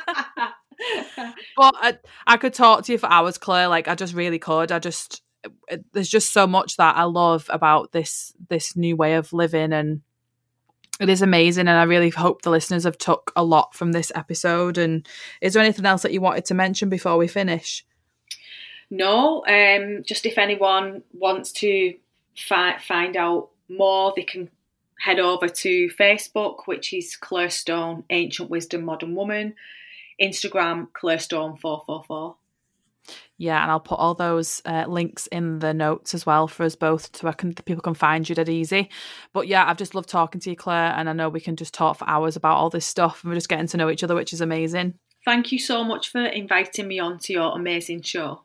but 1.58 1.76
I, 1.76 1.98
I 2.28 2.38
could 2.38 2.54
talk 2.54 2.86
to 2.86 2.92
you 2.92 2.98
for 2.98 3.12
hours, 3.12 3.38
Claire. 3.38 3.68
Like 3.68 3.88
I 3.88 3.96
just 3.96 4.14
really 4.14 4.40
could. 4.40 4.72
I 4.72 4.80
just 4.80 5.22
there's 5.94 6.10
just 6.10 6.34
so 6.34 6.46
much 6.46 6.76
that 6.78 6.98
I 6.98 7.04
love 7.04 7.46
about 7.50 7.92
this 7.92 8.34
this 8.50 8.76
new 8.76 8.96
way 8.96 9.16
of 9.16 9.32
living, 9.32 9.72
and 9.74 10.02
It 11.00 11.08
is 11.08 11.22
amazing, 11.22 11.70
and 11.70 11.78
I 11.78 11.84
really 11.84 12.10
hope 12.10 12.42
the 12.42 12.50
listeners 12.50 12.84
have 12.84 12.98
took 12.98 13.32
a 13.36 13.44
lot 13.44 13.74
from 13.74 13.94
this 13.94 14.12
episode. 14.16 14.78
And 14.78 15.08
is 15.40 15.54
there 15.54 15.64
anything 15.64 15.86
else 15.86 16.02
that 16.02 16.12
you 16.12 16.20
wanted 16.20 16.44
to 16.46 16.54
mention 16.54 16.90
before 16.90 17.16
we 17.18 17.28
finish? 17.28 17.86
No, 18.90 19.46
um, 19.46 20.04
just 20.04 20.26
if 20.26 20.38
anyone 20.38 21.04
wants 21.14 21.54
to 21.54 21.96
fi- 22.36 22.80
find 22.80 23.16
out 23.16 23.50
more, 23.70 24.12
they 24.14 24.24
can 24.24 24.50
head 25.00 25.20
over 25.20 25.48
to 25.48 25.90
Facebook, 25.98 26.64
which 26.66 26.92
is 26.94 27.16
Claire 27.16 27.50
Stone, 27.50 28.04
Ancient 28.10 28.50
Wisdom 28.50 28.84
Modern 28.84 29.16
Woman, 29.16 29.56
Instagram, 30.22 30.88
Claire 30.94 31.20
Stone 31.20 31.58
444. 31.58 32.36
Yeah, 33.38 33.62
and 33.62 33.72
I'll 33.72 33.80
put 33.80 34.00
all 34.00 34.14
those 34.14 34.62
uh, 34.66 34.86
links 34.88 35.28
in 35.28 35.60
the 35.60 35.74
notes 35.74 36.14
as 36.14 36.26
well 36.26 36.48
for 36.48 36.64
us 36.64 36.76
both, 36.76 37.16
so 37.16 37.28
I 37.28 37.32
can 37.32 37.54
people 37.54 37.82
can 37.82 37.94
find 37.94 38.28
you 38.28 38.36
dead 38.36 38.50
easy. 38.50 38.90
But 39.34 39.48
yeah, 39.48 39.66
I've 39.66 39.78
just 39.78 39.96
loved 39.96 40.10
talking 40.10 40.42
to 40.42 40.50
you, 40.50 40.56
Claire, 40.56 40.94
and 40.96 41.10
I 41.10 41.14
know 41.14 41.30
we 41.30 41.40
can 41.40 41.56
just 41.56 41.74
talk 41.74 41.98
for 41.98 42.10
hours 42.10 42.36
about 42.36 42.58
all 42.58 42.70
this 42.70 42.86
stuff, 42.86 43.24
and 43.24 43.30
we're 43.30 43.36
just 43.36 43.50
getting 43.50 43.68
to 43.68 43.78
know 43.78 43.90
each 43.90 44.04
other, 44.04 44.16
which 44.16 44.34
is 44.34 44.42
amazing. 44.42 44.96
Thank 45.26 45.52
you 45.52 45.60
so 45.60 45.84
much 45.84 46.10
for 46.10 46.24
inviting 46.26 46.88
me 46.88 47.00
on 47.00 47.20
to 47.20 47.34
your 47.34 47.56
amazing 47.56 48.02
show. 48.02 48.44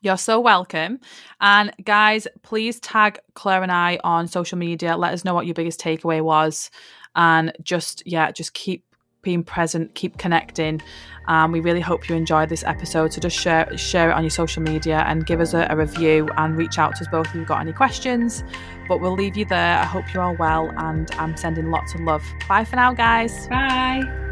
You're 0.00 0.16
so 0.16 0.40
welcome. 0.40 0.98
And 1.40 1.72
guys, 1.84 2.26
please 2.42 2.80
tag 2.80 3.20
Claire 3.34 3.62
and 3.62 3.70
I 3.70 4.00
on 4.02 4.26
social 4.26 4.58
media. 4.58 4.96
Let 4.96 5.14
us 5.14 5.24
know 5.24 5.32
what 5.32 5.46
your 5.46 5.54
biggest 5.54 5.80
takeaway 5.80 6.20
was. 6.20 6.70
And 7.14 7.52
just, 7.62 8.02
yeah, 8.04 8.32
just 8.32 8.52
keep 8.52 8.84
being 9.22 9.42
present, 9.42 9.94
keep 9.94 10.18
connecting. 10.18 10.82
Um, 11.28 11.52
we 11.52 11.60
really 11.60 11.80
hope 11.80 12.08
you 12.08 12.16
enjoyed 12.16 12.48
this 12.48 12.64
episode. 12.64 13.12
So 13.12 13.20
just 13.20 13.38
share 13.38 13.76
share 13.78 14.10
it 14.10 14.14
on 14.14 14.24
your 14.24 14.30
social 14.30 14.62
media 14.62 15.04
and 15.06 15.24
give 15.24 15.40
us 15.40 15.54
a, 15.54 15.66
a 15.70 15.76
review 15.76 16.28
and 16.36 16.56
reach 16.56 16.78
out 16.78 16.96
to 16.96 17.02
us 17.02 17.08
both 17.10 17.26
if 17.28 17.34
you've 17.34 17.46
got 17.46 17.60
any 17.60 17.72
questions. 17.72 18.42
But 18.88 19.00
we'll 19.00 19.14
leave 19.14 19.36
you 19.36 19.44
there. 19.44 19.78
I 19.78 19.84
hope 19.84 20.12
you're 20.12 20.22
all 20.22 20.36
well 20.36 20.72
and 20.76 21.10
I'm 21.12 21.36
sending 21.36 21.70
lots 21.70 21.94
of 21.94 22.00
love. 22.00 22.22
Bye 22.48 22.64
for 22.64 22.76
now, 22.76 22.92
guys. 22.92 23.46
Bye. 23.48 24.31